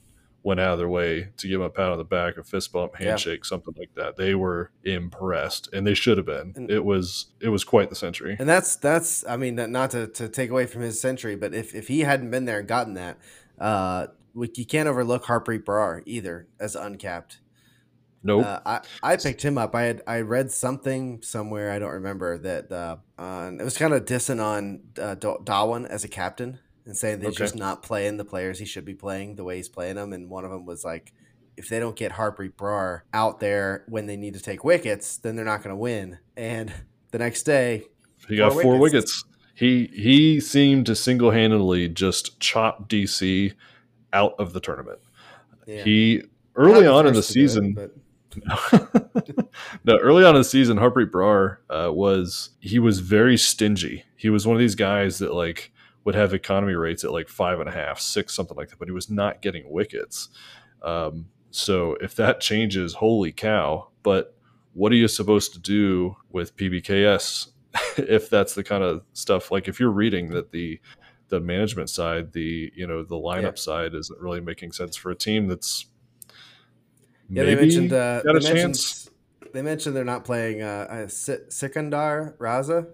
went 0.46 0.60
out 0.60 0.74
of 0.74 0.78
their 0.78 0.88
way 0.88 1.28
to 1.38 1.48
give 1.48 1.60
him 1.60 1.66
a 1.66 1.70
pat 1.72 1.92
on 1.92 1.98
the 1.98 2.04
back, 2.04 2.38
a 2.38 2.44
fist 2.44 2.72
bump, 2.72 2.96
handshake, 2.96 3.40
yeah. 3.44 3.48
something 3.48 3.74
like 3.80 3.90
that. 3.96 4.16
They 4.16 4.36
were 4.36 4.72
impressed, 4.84 5.74
and 5.74 5.88
they 5.88 5.96
should 5.96 6.18
have 6.18 6.28
been. 6.28 6.54
And, 6.56 6.70
it 6.70 6.86
was 6.86 7.32
it 7.42 7.50
was 7.50 7.64
quite 7.64 7.90
the 7.90 7.96
century. 7.96 8.38
And 8.38 8.48
that's 8.48 8.76
that's 8.76 9.26
I 9.28 9.38
mean 9.38 9.56
not 9.56 9.92
to, 9.92 10.06
to 10.08 10.30
take 10.30 10.52
away 10.52 10.68
from 10.68 10.84
his 10.84 11.02
century, 11.02 11.36
but 11.36 11.56
if 11.56 11.74
if 11.74 11.88
he 11.88 12.02
hadn't 12.02 12.30
been 12.30 12.46
there 12.46 12.60
and 12.60 12.68
gotten 12.68 12.94
that, 12.94 13.18
uh, 13.60 14.08
we, 14.36 14.52
you 14.56 14.66
can't 14.68 14.88
overlook 14.88 15.26
Harpreet 15.26 15.64
Brar 15.64 16.04
either 16.06 16.48
as 16.60 16.76
uncapped. 16.76 17.40
Nope. 18.22 18.46
Uh, 18.46 18.60
I, 18.66 18.82
I 19.02 19.18
picked 19.18 19.44
him 19.44 19.58
up. 19.58 19.74
I 19.74 19.82
had 19.84 20.04
I 20.06 20.22
read 20.22 20.52
something 20.52 21.24
somewhere 21.24 21.72
I 21.72 21.80
don't 21.80 21.92
remember 21.92 22.38
that 22.38 22.72
uh, 22.72 22.98
uh, 23.18 23.52
it 23.60 23.64
was 23.64 23.80
kind 23.80 23.96
of 23.96 24.06
dissing 24.06 24.44
on 24.44 24.82
uh, 25.02 25.16
Dhawan 25.16 25.88
as 25.88 26.04
a 26.04 26.08
captain 26.08 26.60
and 26.86 26.96
saying 26.96 27.20
they're 27.20 27.30
okay. 27.30 27.38
just 27.38 27.56
not 27.56 27.82
playing 27.84 28.18
the 28.18 28.26
players 28.26 28.60
he 28.60 28.66
should 28.66 28.86
be 28.86 28.94
playing 28.94 29.36
the 29.36 29.44
way 29.44 29.58
he's 29.58 29.70
playing 29.70 29.96
them. 29.96 30.14
And 30.14 30.30
one 30.30 30.46
of 30.46 30.52
them 30.52 30.66
was 30.66 30.86
like, 30.86 31.14
if 31.58 31.70
they 31.70 31.80
don't 31.80 31.96
get 31.96 32.14
Harpreet 32.14 32.54
Brar 32.54 33.02
out 33.14 33.40
there 33.40 33.84
when 33.88 34.06
they 34.06 34.18
need 34.18 34.34
to 34.34 34.42
take 34.42 34.64
wickets, 34.64 35.18
then 35.18 35.36
they're 35.36 35.46
not 35.46 35.64
going 35.64 35.74
to 35.74 35.80
win. 35.80 36.20
And 36.36 36.72
the 37.12 37.18
next 37.18 37.44
day, 37.44 37.86
he 38.28 38.38
got 38.38 38.54
four 38.54 38.78
wickets. 38.78 39.24
wickets. 39.24 39.24
He 39.54 39.90
he 39.94 40.40
seemed 40.42 40.86
to 40.88 40.96
single 40.96 41.32
handedly 41.32 41.88
just 41.88 42.40
chop 42.40 42.90
DC 42.90 43.54
out 44.12 44.36
of 44.38 44.54
the 44.54 44.60
tournament. 44.60 45.00
Yeah. 45.66 45.84
He 45.84 46.24
early 46.56 46.86
on 46.86 47.08
in 47.08 47.14
the 47.14 47.24
season. 47.24 47.78
It, 47.78 47.98
no, 49.86 49.98
early 49.98 50.26
on 50.26 50.36
in 50.36 50.42
the 50.42 50.44
season, 50.44 50.78
Harpreet 50.78 51.10
Brar 51.10 51.58
uh, 51.70 51.92
was 51.94 52.50
he 52.60 52.80
was 52.80 53.00
very 53.00 53.38
stingy. 53.38 54.04
He 54.18 54.30
was 54.30 54.46
one 54.46 54.58
of 54.58 54.60
these 54.60 54.76
guys 54.76 55.20
that 55.20 55.34
like 55.34 55.72
would 56.06 56.16
have 56.16 56.34
economy 56.34 56.76
rates 56.76 57.04
at 57.04 57.12
like 57.12 57.28
five 57.28 57.60
and 57.60 57.68
a 57.68 57.72
half, 57.72 58.00
six, 58.00 58.34
something 58.34 58.56
like 58.56 58.70
that, 58.70 58.80
but 58.80 58.88
he 58.88 58.94
was 58.94 59.10
not 59.10 59.42
getting 59.42 59.70
wickets. 59.70 60.30
Um, 60.82 61.26
so 61.52 61.98
if 62.02 62.16
that 62.16 62.40
changes, 62.40 62.94
holy 62.94 63.32
cow. 63.32 63.90
But 64.04 64.36
what 64.74 64.92
are 64.92 64.96
you 64.96 65.08
supposed 65.08 65.54
to 65.54 65.60
do 65.60 66.16
with 66.32 66.56
PBKS 66.56 67.50
if 67.98 68.30
that's 68.30 68.54
the 68.54 68.64
kind 68.64 68.84
of 68.84 69.02
stuff 69.14 69.52
like 69.52 69.68
if 69.68 69.80
you're 69.80 69.92
reading 69.92 70.30
that 70.30 70.52
the 70.52 70.80
the 71.30 71.40
management 71.40 71.90
side, 71.90 72.32
the 72.34 72.72
you 72.76 72.86
know 72.86 73.04
the 73.04 73.16
lineup 73.16 73.44
yeah. 73.44 73.56
side 73.56 73.96
isn't 73.96 74.20
really 74.20 74.42
making 74.42 74.72
sense 74.72 74.96
for 74.96 75.12
a 75.12 75.16
team 75.16 75.48
that's 75.48 75.88
yeah. 77.30 77.44
They 77.44 77.56
mentioned 77.56 77.92
uh, 77.92 78.22
they 78.24 78.54
mentioned, 78.54 79.10
they 79.52 79.62
mentioned 79.62 79.96
they're 79.96 80.04
not 80.04 80.24
playing 80.24 80.62
uh, 80.62 80.88
uh 80.90 81.08
Sikandar 81.08 82.36
Raza. 82.40 82.88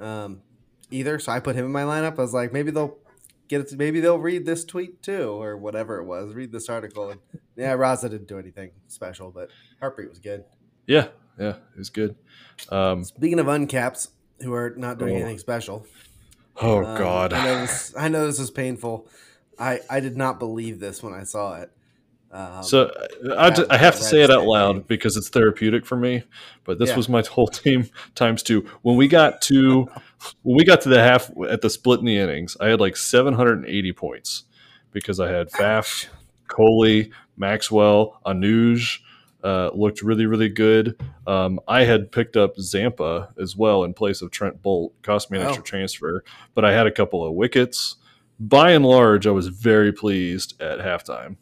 Um, 0.00 0.42
either. 0.92 1.18
So 1.18 1.32
I 1.32 1.40
put 1.40 1.56
him 1.56 1.64
in 1.64 1.72
my 1.72 1.82
lineup. 1.82 2.18
I 2.18 2.22
was 2.22 2.34
like, 2.34 2.52
maybe 2.52 2.70
they'll 2.70 2.98
get 3.48 3.72
it. 3.72 3.78
maybe 3.78 4.00
they'll 4.00 4.18
read 4.18 4.46
this 4.46 4.64
tweet 4.64 5.02
too, 5.02 5.30
or 5.30 5.56
whatever 5.56 5.98
it 5.98 6.04
was. 6.04 6.34
Read 6.34 6.52
this 6.52 6.68
article. 6.68 7.10
And 7.10 7.20
yeah, 7.56 7.74
Raza 7.74 8.10
didn't 8.10 8.28
do 8.28 8.38
anything 8.38 8.70
special, 8.88 9.30
but 9.30 9.50
Harpreet 9.80 10.08
was 10.08 10.18
good. 10.18 10.44
Yeah, 10.86 11.08
yeah, 11.38 11.56
it 11.74 11.78
was 11.78 11.90
good. 11.90 12.16
Um, 12.70 13.04
Speaking 13.04 13.38
of 13.38 13.46
uncaps 13.46 14.08
who 14.40 14.52
are 14.54 14.74
not 14.76 14.98
doing 14.98 15.14
oh. 15.14 15.16
anything 15.16 15.38
special. 15.38 15.86
Oh 16.60 16.84
um, 16.84 16.98
God! 16.98 17.32
I 17.32 17.44
know, 17.44 17.60
this, 17.60 17.94
I 17.96 18.08
know 18.08 18.26
this 18.26 18.38
is 18.38 18.50
painful. 18.50 19.08
I 19.58 19.80
I 19.88 20.00
did 20.00 20.16
not 20.16 20.38
believe 20.38 20.80
this 20.80 21.02
when 21.02 21.14
I 21.14 21.24
saw 21.24 21.60
it. 21.60 21.70
Um, 22.32 22.62
so 22.62 22.90
I, 23.36 23.54
I 23.68 23.76
have 23.76 23.96
to 23.96 24.02
say 24.02 24.22
it 24.22 24.30
out 24.30 24.46
loud 24.46 24.88
because 24.88 25.16
it's 25.16 25.28
therapeutic 25.28 25.84
for 25.84 25.96
me. 25.96 26.24
But 26.64 26.78
this 26.78 26.90
yeah. 26.90 26.96
was 26.96 27.08
my 27.08 27.22
whole 27.22 27.46
team 27.48 27.90
times 28.14 28.42
two. 28.42 28.66
When 28.80 28.96
we 28.96 29.06
got 29.06 29.42
to 29.42 29.88
when 30.42 30.56
we 30.56 30.64
got 30.64 30.80
to 30.82 30.88
the 30.88 31.02
half 31.02 31.30
at 31.48 31.60
the 31.60 31.70
split 31.70 32.00
in 32.00 32.06
the 32.06 32.16
innings, 32.16 32.56
I 32.58 32.68
had 32.68 32.80
like 32.80 32.96
780 32.96 33.92
points 33.92 34.44
because 34.92 35.20
I 35.20 35.30
had 35.30 35.50
Faf, 35.50 36.06
Kohli, 36.48 37.12
Maxwell, 37.36 38.20
Anuj. 38.24 39.00
Uh, 39.44 39.72
looked 39.74 40.02
really, 40.02 40.24
really 40.24 40.48
good. 40.48 40.96
Um, 41.26 41.58
I 41.66 41.82
had 41.82 42.12
picked 42.12 42.36
up 42.36 42.56
Zampa 42.60 43.30
as 43.36 43.56
well 43.56 43.82
in 43.82 43.92
place 43.92 44.22
of 44.22 44.30
Trent 44.30 44.62
Boult. 44.62 44.92
Cost 45.02 45.32
me 45.32 45.40
an 45.40 45.44
extra 45.44 45.64
transfer, 45.64 46.22
but 46.54 46.64
I 46.64 46.72
had 46.72 46.86
a 46.86 46.92
couple 46.92 47.26
of 47.26 47.34
wickets. 47.34 47.96
By 48.38 48.70
and 48.70 48.86
large, 48.86 49.26
I 49.26 49.32
was 49.32 49.48
very 49.48 49.92
pleased 49.92 50.62
at 50.62 50.78
halftime 50.78 51.38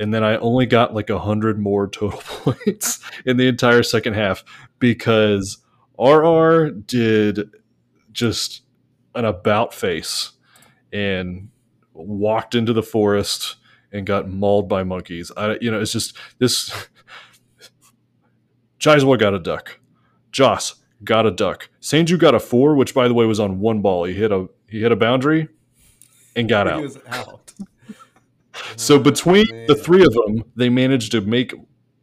and 0.00 0.12
then 0.12 0.24
I 0.24 0.36
only 0.36 0.66
got 0.66 0.94
like 0.94 1.10
a 1.10 1.18
hundred 1.18 1.58
more 1.58 1.88
total 1.88 2.20
points 2.24 3.00
in 3.24 3.36
the 3.36 3.46
entire 3.46 3.82
second 3.82 4.14
half 4.14 4.44
because 4.78 5.58
RR 5.98 6.70
did 6.70 7.50
just 8.12 8.62
an 9.14 9.24
about 9.24 9.72
face 9.72 10.32
and 10.92 11.48
walked 11.92 12.54
into 12.54 12.72
the 12.72 12.82
forest 12.82 13.56
and 13.92 14.06
got 14.06 14.28
mauled 14.28 14.68
by 14.68 14.82
monkeys. 14.82 15.30
I, 15.36 15.56
you 15.60 15.70
know, 15.70 15.80
it's 15.80 15.92
just 15.92 16.16
this. 16.38 16.70
Jaiswal 18.80 19.18
got 19.18 19.32
a 19.32 19.38
duck. 19.38 19.78
Joss 20.32 20.74
got 21.04 21.26
a 21.26 21.30
duck. 21.30 21.70
Sanju 21.80 22.18
got 22.18 22.34
a 22.34 22.40
four, 22.40 22.74
which 22.74 22.92
by 22.92 23.08
the 23.08 23.14
way 23.14 23.24
was 23.24 23.40
on 23.40 23.60
one 23.60 23.80
ball. 23.80 24.04
He 24.04 24.14
hit 24.14 24.32
a 24.32 24.48
he 24.68 24.80
hit 24.80 24.92
a 24.92 24.96
boundary 24.96 25.48
and 26.34 26.48
got 26.48 26.66
out. 26.66 26.96
out. 27.08 27.43
So 28.76 28.98
between 28.98 29.46
oh, 29.52 29.66
the 29.68 29.74
three 29.74 30.04
of 30.04 30.12
them, 30.12 30.44
they 30.56 30.68
managed 30.68 31.12
to 31.12 31.20
make 31.20 31.54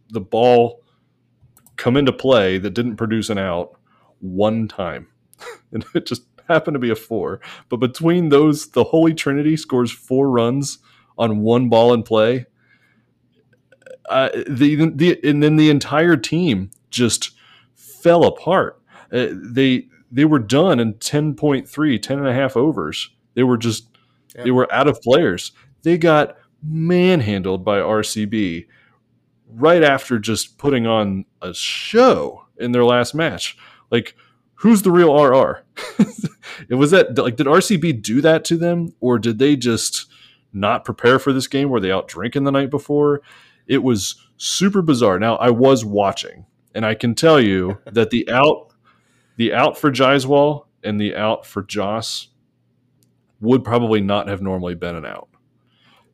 the 0.10 0.22
ball 0.22 0.82
come 1.78 1.98
into 1.98 2.14
play 2.14 2.58
that 2.58 2.72
didn't 2.72 2.98
produce 2.98 3.30
an 3.30 3.38
out 3.38 3.78
one 4.20 4.68
time. 4.68 5.08
and 5.72 5.86
it 5.96 6.06
just 6.06 6.24
happened 6.48 6.76
to 6.76 6.80
be 6.80 6.90
a 6.90 6.96
four. 6.96 7.40
But 7.70 7.78
between 7.78 8.30
those, 8.30 8.70
the 8.70 8.86
Holy 8.86 9.14
Trinity 9.14 9.58
scores 9.58 9.92
four 9.92 10.30
runs 10.30 10.80
on 11.18 11.40
one 11.40 11.70
ball 11.70 11.94
in 11.94 12.04
play. 12.04 12.46
Uh, 14.10 14.30
the, 14.48 14.92
the 14.94 15.20
and 15.24 15.42
then 15.42 15.56
the 15.56 15.70
entire 15.70 16.18
team 16.18 16.72
just 16.90 17.32
fell 17.76 18.26
apart. 18.26 18.82
Uh, 19.12 19.28
they 19.32 19.88
they 20.12 20.26
were 20.26 20.40
done 20.40 20.80
in 20.80 20.96
10.3, 20.96 22.02
10 22.02 22.18
and 22.18 22.28
a 22.28 22.34
half 22.34 22.58
overs. 22.58 23.10
They 23.34 23.44
were 23.44 23.58
just 23.58 23.88
yep. 24.36 24.44
they 24.44 24.52
were 24.52 24.72
out 24.74 24.88
of 24.88 25.02
players. 25.02 25.54
They 25.84 25.98
got 25.98 26.36
manhandled 26.64 27.66
by 27.66 27.80
RCB 27.80 28.68
right 29.54 29.84
after 29.84 30.20
just 30.20 30.58
putting 30.58 30.88
on 30.88 31.26
a 31.42 31.54
show 31.54 32.46
in 32.58 32.72
their 32.72 32.86
last 32.86 33.14
match. 33.14 33.58
Like, 33.90 34.16
who's 34.56 34.82
the 34.82 34.92
real 34.92 35.14
RR? 35.14 35.64
it 36.70 36.76
was 36.76 36.92
that 36.92 37.18
like 37.18 37.36
did 37.36 37.48
RCB 37.48 38.02
do 38.02 38.22
that 38.22 38.46
to 38.46 38.58
them, 38.58 38.94
or 39.00 39.20
did 39.20 39.40
they 39.40 39.56
just 39.56 40.08
not 40.54 40.86
prepare 40.86 41.20
for 41.20 41.34
this 41.34 41.48
game? 41.48 41.70
Were 41.70 41.80
they 41.80 41.92
out 41.92 42.08
drinking 42.08 42.44
the 42.44 42.52
night 42.52 42.70
before? 42.70 43.22
It 43.68 43.84
was 43.84 44.16
super 44.38 44.82
bizarre. 44.82 45.20
Now 45.20 45.36
I 45.38 45.50
was 45.50 45.84
watching, 45.84 46.46
and 46.74 46.86
I 46.86 46.96
can 46.96 47.16
tell 47.16 47.40
you 47.40 47.80
that 47.92 48.12
the 48.12 48.30
out, 48.30 48.74
the 49.38 49.54
out 49.54 49.78
for 49.78 49.92
Jaiswal 49.92 50.66
and 50.84 51.00
the 51.00 51.16
out 51.16 51.46
for 51.46 51.64
Joss 51.64 52.30
would 53.40 53.64
probably 53.64 54.02
not 54.02 54.28
have 54.28 54.42
normally 54.42 54.76
been 54.76 54.96
an 54.96 55.06
out 55.06 55.31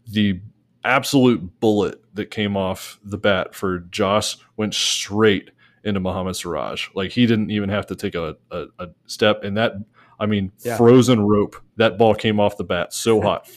the 0.10 0.40
absolute 0.84 1.60
bullet 1.60 2.02
that 2.14 2.32
came 2.32 2.56
off 2.56 3.00
the 3.04 3.18
bat 3.18 3.54
for 3.54 3.80
Joss 3.80 4.38
went 4.56 4.74
straight 4.74 5.52
into 5.84 6.00
Mohammad 6.00 6.36
Siraj. 6.36 6.88
Like 6.96 7.12
he 7.12 7.26
didn't 7.26 7.52
even 7.52 7.70
have 7.70 7.86
to 7.88 7.96
take 7.96 8.16
a, 8.16 8.36
a, 8.52 8.66
a 8.80 8.90
step. 9.06 9.44
And 9.44 9.58
that, 9.58 9.74
I 10.20 10.26
mean, 10.26 10.52
yeah. 10.60 10.78
frozen 10.78 11.22
rope, 11.22 11.56
that 11.76 11.98
ball 11.98 12.16
came 12.16 12.40
off 12.40 12.58
the 12.58 12.64
bat 12.64 12.94
so 12.94 13.22
hot, 13.22 13.50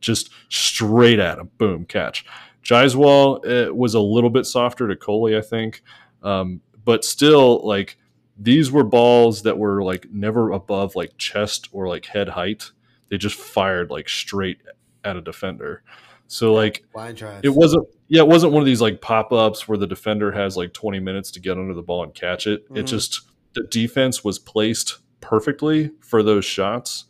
just 0.00 0.30
straight 0.48 1.18
at 1.18 1.38
him. 1.38 1.50
Boom, 1.58 1.84
catch. 1.84 2.24
Jaiswal 2.62 3.68
uh, 3.68 3.74
was 3.74 3.94
a 3.94 4.00
little 4.00 4.30
bit 4.30 4.46
softer 4.46 4.88
to 4.88 4.96
Kohli, 4.96 5.36
I 5.36 5.40
think. 5.40 5.82
Um, 6.22 6.60
but 6.84 7.04
still, 7.04 7.66
like, 7.66 7.98
these 8.38 8.72
were 8.72 8.84
balls 8.84 9.42
that 9.42 9.58
were 9.58 9.82
like 9.82 10.06
never 10.10 10.50
above 10.52 10.96
like 10.96 11.16
chest 11.18 11.68
or 11.72 11.86
like 11.86 12.06
head 12.06 12.30
height. 12.30 12.70
They 13.08 13.18
just 13.18 13.36
fired 13.36 13.90
like 13.90 14.08
straight 14.08 14.58
at 15.04 15.16
a 15.16 15.20
defender. 15.20 15.82
So 16.28 16.54
like 16.54 16.84
it 17.42 17.50
wasn't 17.50 17.86
yeah, 18.08 18.22
it 18.22 18.28
wasn't 18.28 18.52
one 18.52 18.62
of 18.62 18.66
these 18.66 18.80
like 18.80 19.00
pop-ups 19.00 19.68
where 19.68 19.78
the 19.78 19.86
defender 19.86 20.32
has 20.32 20.56
like 20.56 20.72
20 20.72 20.98
minutes 21.00 21.30
to 21.32 21.40
get 21.40 21.58
under 21.58 21.74
the 21.74 21.82
ball 21.82 22.02
and 22.02 22.14
catch 22.14 22.46
it. 22.46 22.64
Mm-hmm. 22.64 22.78
It 22.78 22.82
just 22.84 23.22
the 23.54 23.64
defense 23.64 24.24
was 24.24 24.38
placed 24.38 24.98
perfectly 25.20 25.90
for 26.00 26.22
those 26.22 26.44
shots. 26.44 27.04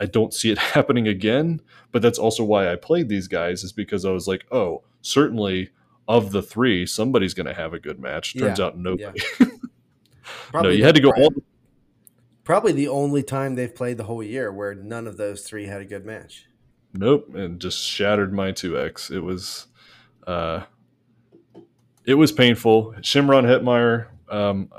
I 0.00 0.06
don't 0.06 0.32
see 0.32 0.50
it 0.50 0.58
happening 0.74 1.06
again, 1.06 1.60
but 1.92 2.02
that's 2.02 2.18
also 2.18 2.44
why 2.44 2.72
I 2.72 2.76
played 2.76 3.08
these 3.08 3.28
guys 3.28 3.62
is 3.62 3.72
because 3.72 4.04
I 4.04 4.10
was 4.10 4.26
like, 4.26 4.46
"Oh, 4.50 4.84
certainly 5.02 5.70
of 6.08 6.30
the 6.32 6.42
3, 6.42 6.86
somebody's 6.86 7.34
going 7.34 7.46
to 7.46 7.54
have 7.54 7.74
a 7.74 7.78
good 7.78 8.00
match." 8.00 8.38
Turns 8.38 8.58
yeah. 8.58 8.64
out 8.64 8.78
nobody. 8.78 9.20
Yeah. 9.40 9.46
no, 10.62 10.68
you 10.68 10.84
had 10.84 10.94
to 10.94 11.00
go 11.00 11.10
all 11.10 11.30
Probably 12.46 12.70
the 12.70 12.86
only 12.86 13.24
time 13.24 13.56
they've 13.56 13.74
played 13.74 13.96
the 13.96 14.04
whole 14.04 14.22
year 14.22 14.52
where 14.52 14.72
none 14.72 15.08
of 15.08 15.16
those 15.16 15.42
three 15.42 15.66
had 15.66 15.80
a 15.80 15.84
good 15.84 16.06
match. 16.06 16.46
Nope, 16.96 17.34
and 17.34 17.60
just 17.60 17.82
shattered 17.82 18.32
my 18.32 18.52
two 18.52 18.78
X. 18.78 19.10
It 19.10 19.22
was, 19.22 19.66
uh, 20.26 20.62
it 22.04 22.14
was 22.14 22.32
painful. 22.32 22.94
Shimron 23.00 23.44
Hetmyer, 23.44 24.08
um, 24.28 24.70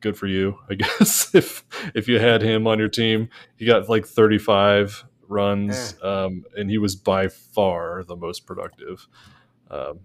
good 0.00 0.16
for 0.16 0.26
you, 0.26 0.58
I 0.70 0.74
guess. 0.76 1.34
if 1.34 1.64
if 1.94 2.08
you 2.08 2.18
had 2.18 2.42
him 2.42 2.66
on 2.66 2.78
your 2.78 2.88
team, 2.88 3.28
he 3.56 3.66
got 3.66 3.88
like 3.88 4.06
35 4.06 5.04
runs, 5.28 5.94
eh. 6.02 6.06
um, 6.06 6.44
and 6.56 6.70
he 6.70 6.78
was 6.78 6.96
by 6.96 7.28
far 7.28 8.04
the 8.04 8.16
most 8.16 8.46
productive. 8.46 9.06
Um, 9.70 10.00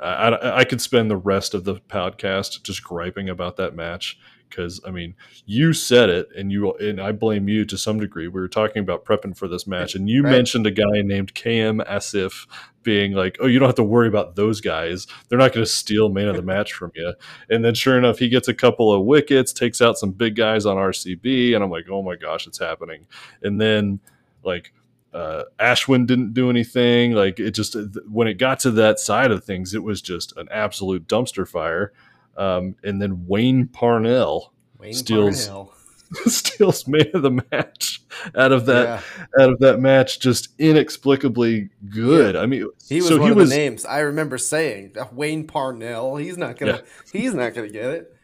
I, 0.00 0.06
I, 0.06 0.58
I, 0.60 0.64
could 0.64 0.80
spend 0.80 1.10
the 1.10 1.16
rest 1.16 1.54
of 1.54 1.64
the 1.64 1.76
podcast 1.76 2.62
just 2.62 2.82
griping 2.82 3.28
about 3.28 3.56
that 3.56 3.76
match 3.76 4.18
because 4.54 4.80
I 4.86 4.90
mean, 4.90 5.14
you 5.46 5.72
said 5.72 6.08
it, 6.08 6.28
and 6.36 6.52
you 6.52 6.72
and 6.74 7.00
I 7.00 7.12
blame 7.12 7.48
you 7.48 7.64
to 7.64 7.76
some 7.76 7.98
degree. 7.98 8.28
We 8.28 8.40
were 8.40 8.48
talking 8.48 8.80
about 8.80 9.04
prepping 9.04 9.36
for 9.36 9.48
this 9.48 9.66
match, 9.66 9.94
and 9.94 10.08
you 10.08 10.22
right. 10.22 10.30
mentioned 10.30 10.66
a 10.66 10.70
guy 10.70 11.02
named 11.02 11.34
KM 11.34 11.84
Asif 11.86 12.46
being 12.82 13.12
like, 13.12 13.36
"Oh, 13.40 13.46
you 13.46 13.58
don't 13.58 13.68
have 13.68 13.74
to 13.76 13.82
worry 13.84 14.08
about 14.08 14.36
those 14.36 14.60
guys; 14.60 15.06
they're 15.28 15.38
not 15.38 15.52
going 15.52 15.64
to 15.64 15.70
steal 15.70 16.08
man 16.08 16.28
of 16.28 16.36
the 16.36 16.42
match 16.42 16.72
from 16.72 16.92
you." 16.94 17.14
And 17.50 17.64
then, 17.64 17.74
sure 17.74 17.98
enough, 17.98 18.18
he 18.18 18.28
gets 18.28 18.48
a 18.48 18.54
couple 18.54 18.92
of 18.92 19.04
wickets, 19.04 19.52
takes 19.52 19.82
out 19.82 19.98
some 19.98 20.12
big 20.12 20.36
guys 20.36 20.66
on 20.66 20.76
RCB, 20.76 21.54
and 21.54 21.64
I'm 21.64 21.70
like, 21.70 21.86
"Oh 21.90 22.02
my 22.02 22.16
gosh, 22.16 22.46
it's 22.46 22.58
happening!" 22.58 23.06
And 23.42 23.60
then, 23.60 24.00
like 24.44 24.72
uh, 25.12 25.44
Ashwin 25.60 26.06
didn't 26.06 26.34
do 26.34 26.50
anything. 26.50 27.12
Like 27.12 27.40
it 27.40 27.52
just 27.52 27.76
when 28.08 28.28
it 28.28 28.34
got 28.34 28.60
to 28.60 28.70
that 28.72 28.98
side 28.98 29.30
of 29.30 29.44
things, 29.44 29.74
it 29.74 29.82
was 29.82 30.00
just 30.00 30.36
an 30.36 30.48
absolute 30.50 31.06
dumpster 31.08 31.46
fire. 31.46 31.92
Um, 32.36 32.76
and 32.82 33.00
then 33.00 33.26
Wayne 33.26 33.68
Parnell 33.68 34.52
Wayne 34.78 34.92
steals 34.92 35.46
Parnell. 35.46 35.74
steals 36.26 36.86
man 36.86 37.10
of 37.14 37.22
the 37.22 37.42
match 37.50 38.02
out 38.36 38.52
of 38.52 38.66
that 38.66 39.02
yeah. 39.18 39.42
out 39.42 39.50
of 39.50 39.58
that 39.60 39.80
match. 39.80 40.20
Just 40.20 40.48
inexplicably 40.58 41.70
good. 41.88 42.34
Yeah. 42.34 42.40
I 42.40 42.46
mean, 42.46 42.68
he 42.88 42.96
was 42.96 43.08
so 43.08 43.18
one 43.18 43.26
he 43.26 43.30
of 43.30 43.36
was, 43.36 43.50
the 43.50 43.56
names 43.56 43.84
I 43.84 44.00
remember 44.00 44.38
saying. 44.38 44.96
Wayne 45.12 45.46
Parnell. 45.46 46.16
He's 46.16 46.38
not 46.38 46.58
gonna. 46.58 46.72
Yeah. 46.72 46.80
He's 47.20 47.34
not 47.34 47.54
gonna 47.54 47.68
get 47.68 47.86
it. 47.86 48.16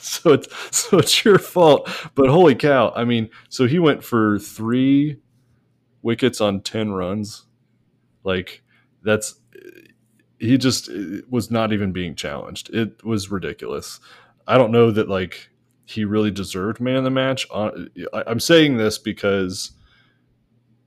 So 0.00 0.32
it's 0.32 0.76
so 0.76 0.98
it's 0.98 1.24
your 1.24 1.38
fault. 1.38 1.88
But 2.14 2.28
holy 2.28 2.54
cow! 2.54 2.92
I 2.94 3.04
mean, 3.04 3.30
so 3.48 3.66
he 3.66 3.78
went 3.78 4.04
for 4.04 4.38
three 4.38 5.18
wickets 6.02 6.40
on 6.40 6.60
10 6.60 6.92
runs. 6.92 7.44
Like 8.24 8.62
that's 9.02 9.36
he 10.42 10.58
just 10.58 10.90
was 11.30 11.52
not 11.52 11.72
even 11.72 11.92
being 11.92 12.16
challenged. 12.16 12.68
It 12.74 13.04
was 13.04 13.30
ridiculous. 13.30 14.00
I 14.44 14.58
don't 14.58 14.72
know 14.72 14.90
that 14.90 15.08
like 15.08 15.50
he 15.84 16.04
really 16.04 16.32
deserved 16.32 16.80
man 16.80 16.96
of 16.96 17.04
the 17.04 17.10
match. 17.10 17.46
I'm 18.12 18.40
saying 18.40 18.76
this 18.76 18.98
because 18.98 19.70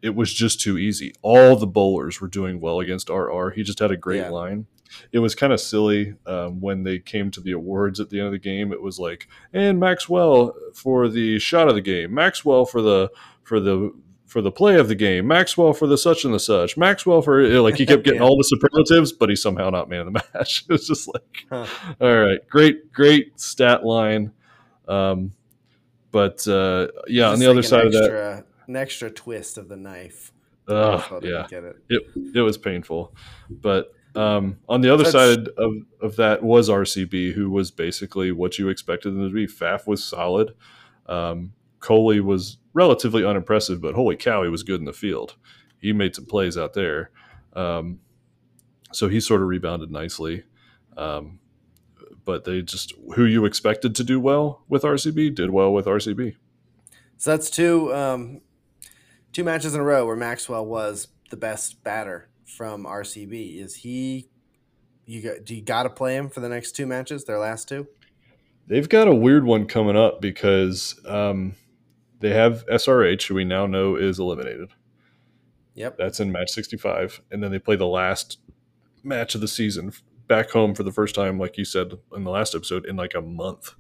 it 0.02 0.14
was 0.14 0.34
just 0.34 0.60
too 0.60 0.78
easy. 0.78 1.14
All 1.22 1.56
the 1.56 1.68
bowlers 1.68 2.20
were 2.20 2.28
doing 2.28 2.60
well 2.60 2.82
against 2.82 3.10
RR. 3.10 3.52
He 3.52 3.64
just 3.64 3.80
had 3.80 3.92
a 3.92 3.98
great 3.98 4.22
yeah. 4.22 4.30
line. 4.30 4.68
It 5.14 5.20
was 5.20 5.36
kind 5.36 5.54
of 5.54 5.62
silly 5.62 6.16
um, 6.26 6.60
when 6.60 6.84
they 6.84 7.00
came 7.00 7.32
to 7.32 7.42
the 7.42 7.54
awards 7.54 8.02
at 8.02 8.10
the 8.10 8.20
end 8.20 8.28
of 8.28 8.34
the 8.34 8.40
game. 8.40 8.74
It 8.74 8.82
was 8.82 9.00
like, 9.00 9.28
and 9.54 9.80
Maxwell 9.80 10.54
for 10.74 11.08
the 11.08 11.40
shot 11.40 11.70
of 11.70 11.76
the 11.76 11.82
game, 11.82 12.14
Maxwell 12.14 12.66
for 12.66 12.82
the 12.82 13.10
for 13.44 13.62
the 13.62 13.94
for 14.36 14.42
the 14.42 14.52
play 14.52 14.76
of 14.76 14.90
the 14.90 14.96
game, 14.96 15.28
Maxwell 15.28 15.72
for 15.72 15.88
the 15.88 15.98
such 15.98 16.26
and 16.26 16.34
the 16.34 16.42
such, 16.42 16.76
Maxwell 16.76 17.22
for 17.22 17.48
like 17.62 17.78
he 17.78 17.86
kept 17.86 18.04
getting 18.04 18.20
yeah. 18.20 18.28
all 18.28 18.36
the 18.36 18.44
superlatives, 18.44 19.14
but 19.14 19.30
he's 19.30 19.42
somehow 19.42 19.70
not 19.70 19.88
man 19.88 20.02
of 20.02 20.06
the 20.08 20.12
match. 20.34 20.66
it 20.68 20.74
was 20.74 20.86
just 20.86 21.08
like, 21.08 21.46
huh. 21.50 21.66
all 22.02 22.18
right, 22.18 22.46
great, 22.50 22.92
great 22.92 23.40
stat 23.40 23.86
line. 23.86 24.34
Um, 24.90 25.32
but 26.12 26.46
uh, 26.50 26.88
yeah, 27.08 27.30
on 27.30 27.40
the 27.40 27.50
other 27.50 27.64
side 27.64 27.86
extra, 27.86 28.04
of 28.04 28.12
that, 28.12 28.46
an 28.68 28.76
extra 28.76 29.10
twist 29.10 29.58
of 29.58 29.70
the 29.70 29.78
knife. 29.78 30.34
Uh, 30.68 31.02
yeah, 31.22 31.48
it. 31.50 31.78
it. 31.88 32.04
it 32.36 32.42
was 32.42 32.58
painful, 32.58 33.16
but 33.50 33.94
um, 34.18 34.58
on 34.68 34.82
the 34.82 34.94
other 34.94 35.06
side 35.06 35.48
of, 35.58 35.76
of 36.02 36.18
that 36.18 36.44
was 36.44 36.68
RCB, 36.68 37.32
who 37.32 37.50
was 37.50 37.72
basically 37.72 38.34
what 38.34 38.60
you 38.60 38.68
expected 38.68 39.12
them 39.12 39.30
to 39.30 39.34
be. 39.34 39.48
Faf 39.48 39.88
was 39.88 40.04
solid. 40.04 40.56
Um, 41.06 41.54
Kohli 41.80 42.22
was 42.22 42.58
relatively 42.74 43.26
unimpressive, 43.26 43.82
but 43.82 43.96
holy 43.96 44.16
cow, 44.16 44.44
he 44.44 44.50
was 44.50 44.64
good 44.64 44.80
in 44.80 44.86
the 44.86 44.94
field. 44.94 45.36
He 45.80 45.94
made 45.94 46.16
some 46.16 46.26
plays 46.26 46.58
out 46.58 46.74
there. 46.74 47.12
Um, 47.54 48.00
so 48.92 49.08
he 49.08 49.20
sort 49.20 49.42
of 49.42 49.48
rebounded 49.48 49.92
nicely. 49.92 50.44
Um, 50.98 51.40
but 52.24 52.44
they 52.44 52.62
just, 52.62 52.94
who 53.16 53.26
you 53.26 53.46
expected 53.46 53.96
to 53.96 54.04
do 54.04 54.20
well 54.20 54.64
with 54.68 54.84
RCB, 54.84 55.36
did 55.36 55.52
well 55.52 55.72
with 55.72 55.86
RCB. 55.86 56.36
So 57.18 57.32
that's 57.32 57.50
two 57.50 57.94
um, 57.94 58.42
two 59.32 59.44
matches 59.44 59.74
in 59.74 59.82
a 59.82 59.84
row 59.84 60.06
where 60.06 60.16
Maxwell 60.16 60.66
was 60.66 61.08
the 61.30 61.38
best 61.38 61.84
batter 61.84 62.30
from 62.46 62.86
RCB. 62.86 63.62
Is 63.62 63.76
he? 63.76 64.30
You 65.06 65.22
got? 65.22 65.46
Do 65.46 65.56
you 65.56 65.62
got 65.62 65.84
to 65.84 65.90
play 65.90 66.16
him 66.16 66.30
for 66.30 66.42
the 66.42 66.50
next 66.50 66.74
two 66.74 66.86
matches? 66.86 67.24
Their 67.24 67.40
last 67.40 67.70
two. 67.70 67.88
They've 68.68 68.90
got 68.90 69.08
a 69.08 69.14
weird 69.14 69.46
one 69.46 69.68
coming 69.68 69.96
up 69.96 70.22
because 70.22 71.00
um, 71.06 71.54
they 72.26 72.34
have 72.34 72.66
SRH, 72.66 73.28
who 73.28 73.36
we 73.36 73.46
now 73.46 73.68
know 73.68 73.96
is 73.96 74.18
eliminated. 74.18 74.72
Yep. 75.76 75.98
That's 76.00 76.20
in 76.20 76.32
match 76.32 76.50
65. 76.50 77.22
And 77.30 77.44
then 77.44 77.52
they 77.52 77.60
play 77.60 77.76
the 77.76 77.86
last 77.86 78.40
match 79.04 79.36
of 79.36 79.42
the 79.42 79.48
season 79.48 79.92
back 80.28 80.50
home 80.50 80.74
for 80.74 80.82
the 80.82 80.92
first 80.92 81.14
time, 81.14 81.38
like 81.38 81.56
you 81.56 81.66
said 81.66 81.94
in 82.16 82.24
the 82.24 82.32
last 82.32 82.56
episode, 82.56 82.84
in 82.88 82.96
like 82.96 83.14
a 83.14 83.22
month. 83.22 83.76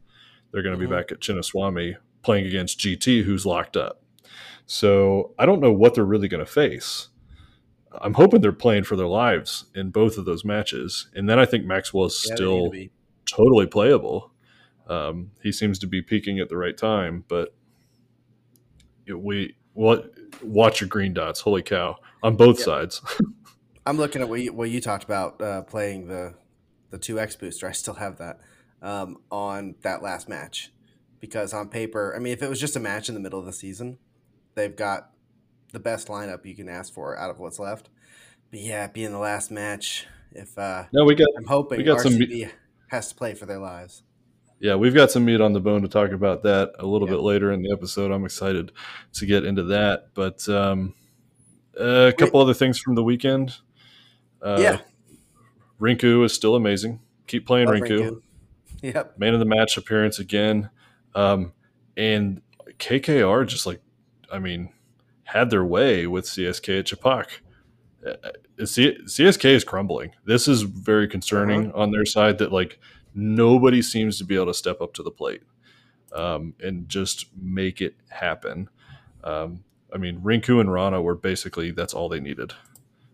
They're 0.51 0.61
going 0.61 0.77
to 0.77 0.79
mm-hmm. 0.79 0.93
be 0.93 0.95
back 0.95 1.11
at 1.11 1.21
Chinnaswamy 1.21 1.95
playing 2.21 2.45
against 2.45 2.77
GT, 2.77 3.23
who's 3.23 3.47
locked 3.47 3.75
up. 3.75 4.03
So 4.67 5.33
I 5.39 5.47
don't 5.47 5.59
know 5.59 5.73
what 5.73 5.95
they're 5.95 6.05
really 6.05 6.27
going 6.27 6.45
to 6.45 6.51
face. 6.51 7.07
I'm 7.99 8.13
hoping 8.13 8.41
they're 8.41 8.51
playing 8.51 8.83
for 8.83 8.95
their 8.95 9.07
lives 9.07 9.65
in 9.73 9.89
both 9.89 10.19
of 10.19 10.25
those 10.25 10.45
matches. 10.45 11.07
And 11.15 11.27
then 11.27 11.39
I 11.39 11.45
think 11.45 11.65
Maxwell 11.65 12.05
is 12.05 12.27
yeah, 12.29 12.35
still 12.35 12.71
totally 13.25 13.65
playable. 13.65 14.33
Um, 14.87 15.31
he 15.41 15.51
seems 15.51 15.79
to 15.79 15.87
be 15.87 16.03
peaking 16.03 16.37
at 16.37 16.49
the 16.49 16.57
right 16.57 16.77
time, 16.77 17.23
but 17.27 17.55
we 19.13 19.55
what 19.73 20.11
watch 20.41 20.81
your 20.81 20.87
green 20.87 21.13
dots. 21.13 21.41
Holy 21.41 21.61
cow! 21.61 21.97
On 22.23 22.35
both 22.35 22.57
yep. 22.59 22.65
sides. 22.65 23.01
I'm 23.85 23.97
looking 23.97 24.21
at 24.21 24.29
what 24.29 24.41
you, 24.41 24.51
what 24.51 24.69
you 24.69 24.81
talked 24.81 25.03
about 25.03 25.41
uh, 25.41 25.61
playing 25.61 26.07
the 26.07 26.33
the 26.89 26.97
two 26.97 27.19
X 27.19 27.35
booster. 27.35 27.67
I 27.67 27.71
still 27.71 27.95
have 27.95 28.17
that 28.17 28.39
um, 28.81 29.17
on 29.31 29.75
that 29.81 30.01
last 30.01 30.27
match 30.27 30.71
because 31.19 31.53
on 31.53 31.69
paper, 31.69 32.13
I 32.15 32.19
mean, 32.19 32.33
if 32.33 32.41
it 32.41 32.49
was 32.49 32.59
just 32.59 32.75
a 32.75 32.79
match 32.79 33.09
in 33.09 33.15
the 33.15 33.21
middle 33.21 33.39
of 33.39 33.45
the 33.45 33.53
season, 33.53 33.99
they've 34.55 34.75
got 34.75 35.11
the 35.71 35.79
best 35.79 36.07
lineup 36.07 36.45
you 36.45 36.55
can 36.55 36.69
ask 36.69 36.93
for 36.93 37.17
out 37.17 37.29
of 37.29 37.39
what's 37.39 37.59
left. 37.59 37.89
But 38.49 38.61
yeah, 38.61 38.87
being 38.87 39.11
the 39.11 39.19
last 39.19 39.51
match, 39.51 40.07
if 40.31 40.57
uh, 40.57 40.85
no, 40.93 41.03
we 41.05 41.15
got. 41.15 41.27
I'm 41.37 41.45
hoping 41.45 41.77
we 41.77 41.83
got 41.83 41.99
RCB 41.99 42.41
some 42.41 42.51
has 42.87 43.09
to 43.09 43.15
play 43.15 43.33
for 43.33 43.45
their 43.45 43.59
lives 43.59 44.03
yeah, 44.59 44.75
we've 44.75 44.93
got 44.93 45.11
some 45.11 45.25
meat 45.25 45.41
on 45.41 45.53
the 45.53 45.59
bone 45.59 45.81
to 45.81 45.87
talk 45.87 46.11
about 46.11 46.43
that 46.43 46.71
a 46.79 46.85
little 46.85 47.07
bit 47.07 47.19
later 47.19 47.51
in 47.51 47.61
the 47.61 47.71
episode. 47.71 48.11
I'm 48.11 48.25
excited 48.25 48.71
to 49.13 49.25
get 49.25 49.43
into 49.43 49.63
that. 49.63 50.09
But 50.13 50.47
um, 50.47 50.93
a 51.77 52.13
couple 52.17 52.39
Wait. 52.39 52.43
other 52.43 52.53
things 52.53 52.79
from 52.79 52.95
the 52.95 53.03
weekend. 53.03 53.57
Uh, 54.41 54.57
yeah. 54.59 54.77
Rinku 55.79 56.23
is 56.23 56.33
still 56.33 56.55
amazing. 56.55 57.01
Keep 57.27 57.45
playing 57.45 57.67
Rinku. 57.67 57.99
Rinku. 57.99 58.21
Yep. 58.81 59.19
Man 59.19 59.33
of 59.33 59.39
the 59.39 59.45
match 59.45 59.77
appearance 59.77 60.19
again. 60.19 60.69
Um, 61.15 61.53
and 61.97 62.41
KKR 62.79 63.45
just 63.47 63.65
like, 63.65 63.81
I 64.31 64.39
mean, 64.39 64.69
had 65.23 65.49
their 65.49 65.65
way 65.65 66.07
with 66.07 66.25
CSK 66.25 66.79
at 66.79 66.85
Chepauk. 66.85 67.27
Uh, 68.05 68.15
uh 68.23 68.31
CSK 68.57 69.45
is 69.45 69.65
crumbling. 69.65 70.13
This 70.23 70.47
is 70.47 70.61
very 70.61 71.09
concerning 71.09 71.67
uh-huh. 71.67 71.81
on 71.81 71.91
their 71.91 72.05
side 72.05 72.37
that 72.37 72.53
like– 72.53 72.79
nobody 73.15 73.81
seems 73.81 74.17
to 74.17 74.23
be 74.23 74.35
able 74.35 74.47
to 74.47 74.53
step 74.53 74.81
up 74.81 74.93
to 74.93 75.03
the 75.03 75.11
plate 75.11 75.41
um, 76.13 76.53
and 76.61 76.87
just 76.89 77.27
make 77.35 77.81
it 77.81 77.95
happen. 78.09 78.69
Um, 79.23 79.63
I 79.93 79.97
mean, 79.97 80.19
Rinku 80.21 80.59
and 80.59 80.71
Rana 80.71 81.01
were 81.01 81.15
basically 81.15 81.71
that's 81.71 81.93
all 81.93 82.09
they 82.09 82.19
needed, 82.19 82.53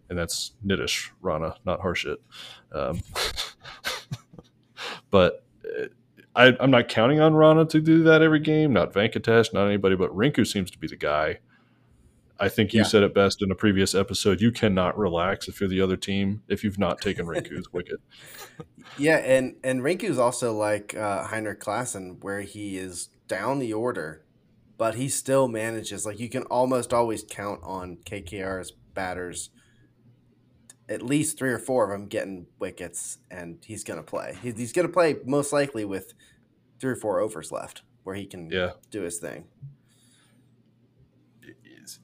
and 0.10 0.18
that's 0.18 0.52
Nitish 0.66 1.10
Rana, 1.22 1.56
not 1.66 1.82
Harshit. 1.82 2.18
Um, 2.72 3.02
but 5.12 5.44
uh, 5.66 5.86
I, 6.36 6.56
am 6.60 6.72
not 6.72 6.90
counting 6.90 7.20
on 7.20 7.36
Rana 7.36 7.66
to 7.66 7.80
do 7.80 8.04
that 8.04 8.22
every 8.22 8.40
game. 8.40 8.74
Not 8.74 8.94
Venkatesh, 8.94 9.54
not 9.54 9.68
anybody, 9.68 9.96
but 9.96 10.16
Rinku 10.16 10.48
seems 10.48 10.72
to 10.72 10.80
be 10.80 10.88
the 10.88 10.96
guy 10.96 11.40
I 12.42 12.50
think 12.50 12.74
you 12.74 12.80
yeah. 12.80 12.88
said 12.88 13.04
it 13.04 13.14
best 13.14 13.44
in 13.44 13.52
a 13.52 13.56
previous 13.56 13.94
episode. 13.94 14.42
You 14.42 14.52
cannot 14.52 14.98
relax 14.98 15.48
if 15.48 15.62
you're 15.62 15.70
the 15.70 15.80
other 15.80 15.96
team 15.96 16.42
if 16.48 16.64
you've 16.64 16.80
not 16.80 17.00
taken 17.00 17.28
Rinku's 17.28 17.72
wicket. 17.72 18.00
Yeah, 18.98 19.18
and 19.18 19.56
and 19.64 19.82
Rinku's 19.82 20.20
also 20.20 20.54
like 20.54 20.94
uh, 20.98 21.24
Heinrich 21.24 21.62
Klaasen, 21.62 22.22
where 22.22 22.42
he 22.42 22.78
is 22.78 23.08
down 23.26 23.60
the 23.60 23.72
order, 23.72 24.26
but 24.78 24.96
he 24.96 25.08
still 25.08 25.48
manages. 25.48 26.06
Like 26.06 26.20
you 26.20 26.28
can 26.28 26.44
almost 26.44 26.92
always 26.92 27.24
count 27.24 27.62
on 27.64 28.00
KKR's 28.06 28.72
batters. 28.94 29.50
At 30.90 31.02
least 31.02 31.38
three 31.38 31.52
or 31.52 31.58
four 31.58 31.86
of 31.86 31.92
them 31.92 32.10
getting 32.10 32.48
wickets, 32.60 33.20
and 33.30 33.60
he's 33.66 33.86
going 33.86 34.00
to 34.00 34.04
play. 34.04 34.38
He's 34.42 34.74
going 34.74 34.88
to 34.88 34.94
play 34.94 35.16
most 35.26 35.54
likely 35.54 35.86
with 35.86 36.14
three 36.82 36.92
or 36.92 36.98
four 36.98 37.22
overs 37.22 37.50
left, 37.50 37.84
where 38.04 38.16
he 38.16 38.26
can 38.26 38.50
yeah. 38.52 38.72
do 38.90 39.04
his 39.04 39.20
thing 39.20 39.46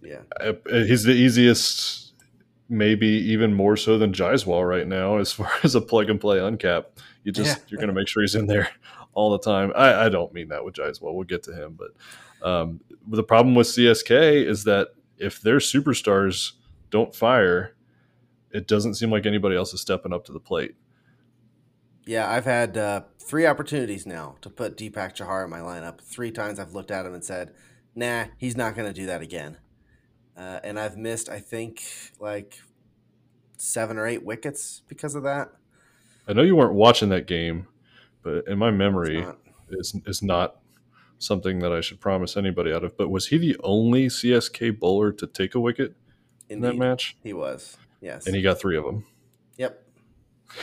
yeah, 0.02 0.22
uh, 0.40 0.54
he's 0.66 1.04
the 1.04 1.14
easiest, 1.14 2.14
maybe 2.70 3.08
even 3.08 3.54
more 3.54 3.78
so 3.78 3.98
than 3.98 4.14
Jaiswal 4.14 4.68
right 4.68 4.88
now, 4.88 5.18
as 5.18 5.32
far 5.32 5.52
as 5.64 5.76
a 5.76 5.82
plug 5.82 6.10
and 6.10 6.20
play 6.20 6.38
uncap. 6.38 6.86
You 7.24 7.32
just 7.32 7.58
yeah. 7.58 7.64
you're 7.68 7.80
going 7.80 7.90
to 7.90 7.96
make 7.96 8.08
sure 8.08 8.24
he's 8.24 8.36
in 8.36 8.48
there 8.48 8.70
all 9.14 9.32
the 9.32 9.40
time. 9.40 9.74
I, 9.76 10.06
I 10.06 10.10
don't 10.10 10.34
mean 10.34 10.50
that 10.50 10.64
with 10.64 10.76
Jaiswal. 10.76 11.14
We'll 11.14 11.24
get 11.24 11.44
to 11.44 11.54
him, 11.54 11.78
but 11.78 12.48
um, 12.48 12.82
the 13.08 13.24
problem 13.24 13.56
with 13.56 13.68
CSK 13.68 14.46
is 14.46 14.64
that 14.66 14.90
if 15.18 15.42
their 15.42 15.58
superstars 15.58 16.54
don't 16.90 17.14
fire, 17.14 17.76
it 18.52 18.68
doesn't 18.68 18.96
seem 18.96 19.12
like 19.12 19.26
anybody 19.26 19.56
else 19.56 19.74
is 19.74 19.82
stepping 19.82 20.14
up 20.14 20.26
to 20.26 20.32
the 20.32 20.40
plate. 20.40 20.76
Yeah, 22.06 22.30
I've 22.30 22.46
had 22.46 22.78
uh, 22.78 23.02
three 23.20 23.46
opportunities 23.46 24.06
now 24.06 24.36
to 24.42 24.50
put 24.50 24.78
Deepak 24.78 25.14
Chahar 25.14 25.44
in 25.44 25.50
my 25.50 25.60
lineup. 25.60 26.00
Three 26.00 26.32
times 26.32 26.60
I've 26.60 26.74
looked 26.74 26.92
at 26.92 27.06
him 27.06 27.14
and 27.14 27.24
said, 27.24 27.54
"Nah, 27.96 28.26
he's 28.38 28.56
not 28.56 28.76
going 28.76 28.88
to 28.88 28.94
do 28.94 29.08
that 29.08 29.22
again." 29.22 29.58
Uh, 30.38 30.60
and 30.64 30.80
I've 30.80 30.98
missed, 30.98 31.30
I 31.30 31.40
think, 31.40 31.84
like 32.20 32.60
seven 33.58 33.98
or 33.98 34.06
eight 34.06 34.24
wickets 34.24 34.84
because 34.88 35.16
of 35.16 35.24
that. 35.24 35.50
I 36.28 36.34
know 36.34 36.44
you 36.44 36.56
weren't 36.56 36.74
watching 36.74 37.10
that 37.10 37.26
game, 37.26 37.68
but 38.22 38.48
in 38.48 38.60
my 38.60 38.70
memory, 38.70 39.26
it's 39.70 39.94
not, 39.94 40.04
it's 40.06 40.22
not 40.22 40.58
something 41.20 41.60
that 41.60 41.72
I 41.72 41.82
should 41.82 42.00
promise 42.00 42.38
anybody 42.38 42.72
out 42.72 42.84
of. 42.84 42.96
But 42.98 43.10
was 43.10 43.28
he 43.28 43.38
the 43.38 43.58
only 43.64 44.08
CSK 44.08 44.78
bowler 44.80 45.12
to 45.14 45.26
take 45.26 45.56
a 45.56 45.60
wicket 45.60 45.96
Indeed, 46.50 46.54
in 46.54 46.62
that 46.62 46.78
match? 46.78 47.18
He 47.24 47.34
was, 47.34 47.78
yes. 48.02 48.28
And 48.28 48.36
he 48.36 48.42
got 48.42 48.60
three 48.60 48.78
of 48.78 48.84
them. 48.84 49.06
Yep. 49.58 49.84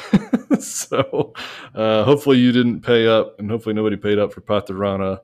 so 0.60 1.32
uh, 1.74 2.04
hopefully 2.04 2.38
you 2.38 2.52
didn't 2.52 2.80
pay 2.80 3.06
up, 3.06 3.38
and 3.38 3.50
hopefully 3.50 3.74
nobody 3.74 3.96
paid 3.96 4.18
up 4.18 4.32
for 4.32 4.40
Pathirana 4.40 5.20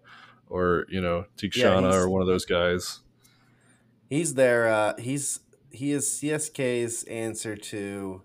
or, 0.48 0.86
you 0.88 1.00
know, 1.00 1.26
Theekshana 1.36 1.92
yeah, 1.92 1.96
or 1.96 2.08
one 2.08 2.20
of 2.20 2.26
those 2.26 2.44
guys. 2.44 3.00
He's 4.10 4.34
there. 4.34 4.68
Uh, 4.68 4.94
he's 4.98 5.40
he 5.70 5.92
is 5.92 6.06
CSK's 6.06 7.04
answer 7.04 7.56
to 7.56 8.22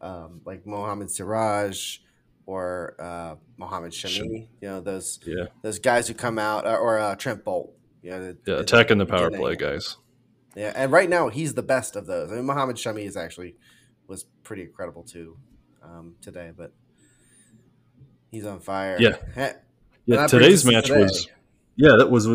um, 0.00 0.40
like 0.44 0.66
Mohammad 0.66 1.10
Siraj 1.10 1.98
or 2.44 2.96
uh, 2.98 3.36
Mohammad 3.56 3.92
Shami. 3.92 4.48
You 4.60 4.68
know 4.68 4.80
those 4.80 5.20
yeah. 5.24 5.46
those 5.62 5.78
guys 5.78 6.08
who 6.08 6.14
come 6.14 6.38
out 6.40 6.66
or 6.66 6.98
uh, 6.98 7.14
Trent 7.14 7.44
Boult. 7.44 7.70
You 8.02 8.10
know, 8.10 8.32
the, 8.32 8.52
yeah, 8.52 8.60
attacking 8.60 8.98
the, 8.98 9.04
the 9.04 9.10
power 9.10 9.30
play 9.30 9.54
guys. 9.54 9.96
Yeah, 10.56 10.72
and 10.74 10.90
right 10.90 11.08
now 11.08 11.28
he's 11.28 11.54
the 11.54 11.62
best 11.62 11.94
of 11.94 12.06
those. 12.06 12.32
I 12.32 12.34
mean, 12.34 12.46
Mohammad 12.46 12.76
Shami 12.76 13.06
is 13.06 13.16
actually 13.16 13.54
was 14.08 14.24
pretty 14.42 14.62
incredible 14.62 15.04
too 15.04 15.36
um, 15.84 16.16
today, 16.20 16.50
but 16.56 16.72
he's 18.32 18.44
on 18.44 18.58
fire. 18.58 18.96
Yeah, 18.98 19.16
yeah. 20.04 20.26
Today's 20.26 20.64
match 20.64 20.86
today. 20.86 21.02
was 21.02 21.28
yeah, 21.78 21.94
that 21.96 22.10
was 22.10 22.26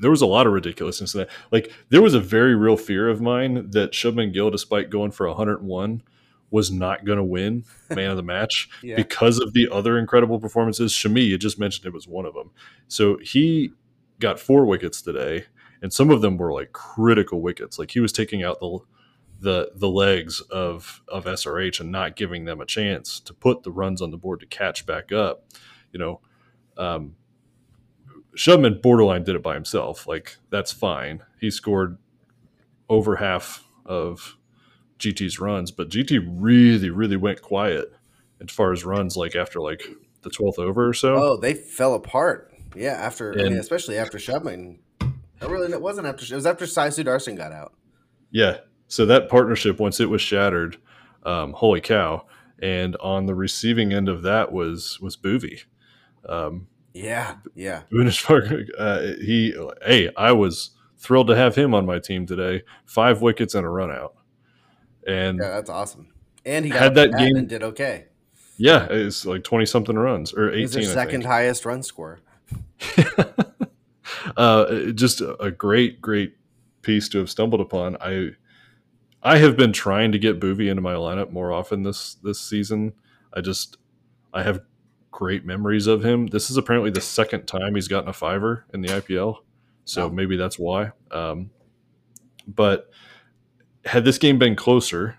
there 0.00 0.10
was 0.10 0.22
a 0.22 0.26
lot 0.26 0.46
of 0.46 0.54
ridiculousness 0.54 1.14
in 1.14 1.20
that. 1.20 1.28
Like 1.52 1.70
there 1.90 2.00
was 2.00 2.14
a 2.14 2.20
very 2.20 2.54
real 2.54 2.78
fear 2.78 3.10
of 3.10 3.20
mine 3.20 3.70
that 3.72 3.92
Shubman 3.92 4.32
Gill, 4.32 4.50
despite 4.50 4.88
going 4.88 5.10
for 5.10 5.28
101, 5.28 6.02
was 6.50 6.70
not 6.70 7.04
going 7.04 7.18
to 7.18 7.24
win 7.24 7.64
man 7.90 8.10
of 8.10 8.16
the 8.16 8.22
match 8.22 8.70
yeah. 8.82 8.96
because 8.96 9.38
of 9.38 9.52
the 9.52 9.68
other 9.70 9.98
incredible 9.98 10.40
performances. 10.40 10.92
Shami, 10.92 11.26
you 11.26 11.36
just 11.36 11.58
mentioned 11.58 11.84
it 11.84 11.92
was 11.92 12.08
one 12.08 12.24
of 12.24 12.32
them. 12.32 12.52
So 12.88 13.18
he 13.18 13.72
got 14.18 14.40
four 14.40 14.64
wickets 14.64 15.02
today, 15.02 15.44
and 15.82 15.92
some 15.92 16.08
of 16.08 16.22
them 16.22 16.38
were 16.38 16.54
like 16.54 16.72
critical 16.72 17.42
wickets. 17.42 17.78
Like 17.78 17.90
he 17.90 18.00
was 18.00 18.12
taking 18.12 18.42
out 18.42 18.60
the 18.60 18.78
the 19.38 19.72
the 19.74 19.90
legs 19.90 20.40
of 20.40 21.02
of 21.08 21.26
SRH 21.26 21.80
and 21.80 21.92
not 21.92 22.16
giving 22.16 22.46
them 22.46 22.62
a 22.62 22.66
chance 22.66 23.20
to 23.20 23.34
put 23.34 23.62
the 23.62 23.70
runs 23.70 24.00
on 24.00 24.10
the 24.10 24.16
board 24.16 24.40
to 24.40 24.46
catch 24.46 24.86
back 24.86 25.12
up. 25.12 25.44
You 25.92 25.98
know, 25.98 26.20
um, 26.78 27.16
Shubman 28.36 28.82
borderline 28.82 29.24
did 29.24 29.34
it 29.34 29.42
by 29.42 29.54
himself. 29.54 30.06
Like 30.06 30.36
that's 30.50 30.70
fine. 30.70 31.22
He 31.40 31.50
scored 31.50 31.98
over 32.88 33.16
half 33.16 33.66
of 33.84 34.36
GT's 34.98 35.40
runs, 35.40 35.70
but 35.70 35.88
GT 35.88 36.24
really, 36.28 36.90
really 36.90 37.16
went 37.16 37.42
quiet 37.42 37.92
as 38.40 38.50
far 38.50 38.72
as 38.72 38.84
runs. 38.84 39.16
Like 39.16 39.34
after 39.34 39.60
like 39.60 39.82
the 40.22 40.30
twelfth 40.30 40.58
over 40.58 40.88
or 40.88 40.92
so. 40.92 41.14
Oh, 41.16 41.36
they 41.36 41.54
fell 41.54 41.94
apart. 41.94 42.52
Yeah, 42.74 42.92
after 42.92 43.32
and, 43.32 43.40
I 43.40 43.44
mean, 43.44 43.58
especially 43.58 43.96
after 43.98 44.18
Shubman. 44.18 44.78
It 45.00 45.48
really 45.48 45.72
it 45.72 45.82
wasn't 45.82 46.06
after 46.06 46.24
it 46.24 46.34
was 46.36 46.46
after 46.46 46.66
Sai 46.66 46.88
Sudarshan 46.88 47.36
got 47.36 47.52
out. 47.52 47.74
Yeah, 48.30 48.58
so 48.88 49.06
that 49.06 49.28
partnership 49.28 49.78
once 49.78 50.00
it 50.00 50.10
was 50.10 50.20
shattered, 50.20 50.78
um, 51.24 51.52
holy 51.54 51.80
cow! 51.80 52.26
And 52.58 52.96
on 52.96 53.26
the 53.26 53.34
receiving 53.34 53.92
end 53.92 54.08
of 54.08 54.22
that 54.22 54.52
was 54.52 54.98
was 55.00 55.16
Bhuvi. 55.16 55.64
Um, 56.28 56.68
yeah, 56.96 57.36
yeah. 57.54 57.82
uh, 58.78 59.00
he, 59.20 59.54
hey, 59.84 60.10
I 60.16 60.32
was 60.32 60.70
thrilled 60.96 61.26
to 61.28 61.36
have 61.36 61.54
him 61.54 61.74
on 61.74 61.84
my 61.84 61.98
team 61.98 62.26
today. 62.26 62.62
Five 62.86 63.20
wickets 63.20 63.54
and 63.54 63.66
a 63.66 63.68
run 63.68 63.90
out, 63.90 64.14
and 65.06 65.38
yeah, 65.38 65.50
that's 65.50 65.70
awesome. 65.70 66.08
And 66.44 66.64
he 66.64 66.70
had 66.70 66.94
that 66.94 67.12
game 67.12 67.36
and 67.36 67.48
did 67.48 67.62
okay. 67.62 68.06
Yeah, 68.56 68.86
it's 68.88 69.26
like 69.26 69.44
twenty 69.44 69.66
something 69.66 69.96
runs 69.96 70.32
or 70.32 70.50
eighteen. 70.50 70.80
He's 70.80 70.92
second 70.92 71.24
highest 71.24 71.66
run 71.66 71.82
score. 71.82 72.20
uh, 74.36 74.76
just 74.92 75.20
a 75.20 75.50
great, 75.50 76.00
great 76.00 76.36
piece 76.80 77.08
to 77.10 77.18
have 77.18 77.28
stumbled 77.28 77.60
upon. 77.60 77.96
I 78.00 78.30
I 79.22 79.38
have 79.38 79.56
been 79.56 79.72
trying 79.72 80.12
to 80.12 80.18
get 80.18 80.40
Bhuvi 80.40 80.70
into 80.70 80.82
my 80.82 80.94
lineup 80.94 81.30
more 81.30 81.52
often 81.52 81.82
this 81.82 82.14
this 82.14 82.40
season. 82.40 82.94
I 83.34 83.42
just 83.42 83.76
I 84.32 84.42
have 84.44 84.60
great 85.16 85.46
memories 85.46 85.86
of 85.86 86.04
him. 86.04 86.26
This 86.26 86.50
is 86.50 86.58
apparently 86.58 86.90
the 86.90 87.00
second 87.00 87.46
time 87.46 87.74
he's 87.74 87.88
gotten 87.88 88.10
a 88.10 88.12
fiver 88.12 88.66
in 88.74 88.82
the 88.82 88.88
IPL, 88.88 89.38
so 89.86 90.10
maybe 90.10 90.36
that's 90.36 90.58
why. 90.58 90.92
Um, 91.10 91.50
but 92.46 92.90
had 93.86 94.04
this 94.04 94.18
game 94.18 94.38
been 94.38 94.54
closer, 94.56 95.16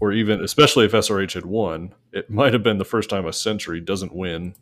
or 0.00 0.12
even 0.12 0.42
especially 0.42 0.86
if 0.86 0.92
SRH 0.92 1.34
had 1.34 1.44
won, 1.44 1.94
it 2.10 2.30
might 2.30 2.54
have 2.54 2.62
been 2.62 2.78
the 2.78 2.86
first 2.86 3.10
time 3.10 3.26
a 3.26 3.34
century 3.34 3.82
doesn't 3.82 4.14
win 4.14 4.54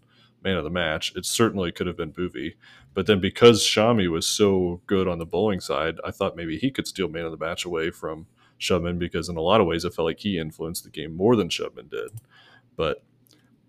man 0.42 0.56
of 0.56 0.64
the 0.64 0.70
match. 0.70 1.14
It 1.14 1.24
certainly 1.24 1.70
could 1.70 1.86
have 1.86 1.96
been 1.96 2.12
Bhuvi. 2.12 2.54
But 2.92 3.06
then 3.06 3.20
because 3.20 3.62
Shami 3.62 4.10
was 4.10 4.26
so 4.26 4.82
good 4.88 5.06
on 5.06 5.18
the 5.18 5.24
bowling 5.24 5.60
side, 5.60 5.98
I 6.04 6.10
thought 6.10 6.36
maybe 6.36 6.58
he 6.58 6.72
could 6.72 6.88
steal 6.88 7.08
man 7.08 7.24
of 7.24 7.30
the 7.30 7.44
match 7.44 7.64
away 7.64 7.92
from 7.92 8.26
Shubman 8.60 8.98
because 8.98 9.28
in 9.28 9.36
a 9.36 9.40
lot 9.40 9.60
of 9.60 9.68
ways 9.68 9.84
it 9.84 9.94
felt 9.94 10.06
like 10.06 10.18
he 10.18 10.38
influenced 10.38 10.82
the 10.82 10.90
game 10.90 11.16
more 11.16 11.36
than 11.36 11.48
Shubman 11.48 11.88
did. 11.88 12.10
But 12.76 13.04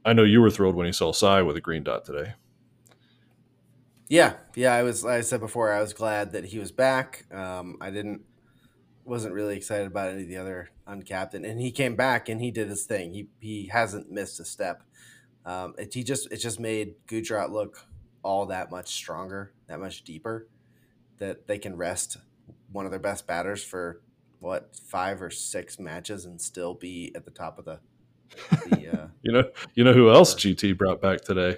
I 0.06 0.13
know 0.13 0.24
you 0.24 0.39
were 0.39 0.52
thrilled 0.52 0.76
when 0.76 0.86
you 0.86 0.94
saw 0.94 1.12
Sai 1.12 1.41
with 1.41 1.58
a 1.58 1.62
green 1.62 1.84
dot 1.84 2.06
today. 2.06 2.34
Yeah, 4.08 4.36
yeah, 4.56 4.74
I 4.76 4.84
was. 4.84 5.04
I 5.04 5.22
said 5.22 5.39
before, 5.39 5.72
I 5.72 5.82
was 5.82 5.94
glad 5.94 6.34
that 6.34 6.46
he 6.46 6.60
was 6.60 6.72
back. 6.72 7.26
Um, 7.34 7.78
I 7.82 7.89
didn't, 7.89 8.22
wasn't 9.04 9.34
really 9.34 9.58
excited 9.58 9.88
about 9.88 10.12
any 10.12 10.22
of 10.22 10.30
the 10.30 10.38
other 10.38 10.70
uncapped, 10.86 11.34
and, 11.34 11.44
and 11.44 11.60
he 11.60 11.72
came 11.72 11.96
back 11.96 12.30
and 12.30 12.39
he 12.39 12.52
did 12.52 12.70
his 12.70 12.86
thing. 12.86 13.13
He 13.13 13.30
he 13.39 13.65
hasn't 13.65 14.12
missed 14.12 14.39
a 14.39 14.46
step. 14.46 14.84
Um, 15.44 15.74
it, 15.80 15.91
he 15.91 16.04
just 16.04 16.32
it 16.32 16.38
just 16.38 16.60
made 16.60 16.94
Gujarat 17.08 17.52
look 17.52 17.88
all 18.22 18.46
that 18.48 18.70
much 18.70 18.94
stronger, 18.94 19.54
that 19.68 19.80
much 19.80 20.04
deeper, 20.04 20.48
that 21.18 21.48
they 21.48 21.58
can 21.58 21.76
rest 21.76 22.18
one 22.72 22.86
of 22.86 22.91
their 22.91 23.00
best 23.00 23.26
batters 23.26 23.63
for 23.63 24.02
what 24.39 24.76
five 24.76 25.20
or 25.20 25.32
six 25.32 25.80
matches 25.80 26.26
and 26.26 26.39
still 26.39 26.76
be 26.76 27.12
at 27.15 27.26
the 27.26 27.32
top 27.32 27.58
of 27.58 27.65
the 27.65 27.80
the, 28.69 29.01
uh, 29.01 29.07
you 29.21 29.31
know, 29.31 29.43
you 29.73 29.83
know 29.83 29.93
who 29.93 30.11
else 30.11 30.33
GT 30.35 30.77
brought 30.77 31.01
back 31.01 31.21
today? 31.21 31.57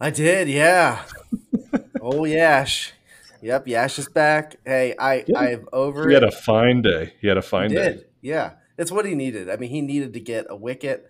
I 0.00 0.10
did, 0.10 0.48
yeah. 0.48 1.04
oh 2.00 2.24
Yash, 2.24 2.92
yep, 3.40 3.66
Yash 3.68 3.98
is 3.98 4.08
back. 4.08 4.56
Hey, 4.64 4.94
I 4.98 5.24
yeah. 5.26 5.38
I've 5.38 5.68
over. 5.72 6.08
He 6.08 6.14
had 6.14 6.24
a 6.24 6.30
fine 6.30 6.82
day. 6.82 7.14
He 7.20 7.28
had 7.28 7.36
a 7.36 7.42
fine 7.42 7.70
day. 7.70 8.04
Yeah, 8.20 8.52
it's 8.76 8.90
what 8.90 9.04
he 9.04 9.14
needed. 9.14 9.48
I 9.48 9.56
mean, 9.56 9.70
he 9.70 9.80
needed 9.80 10.14
to 10.14 10.20
get 10.20 10.46
a 10.48 10.56
wicket. 10.56 11.08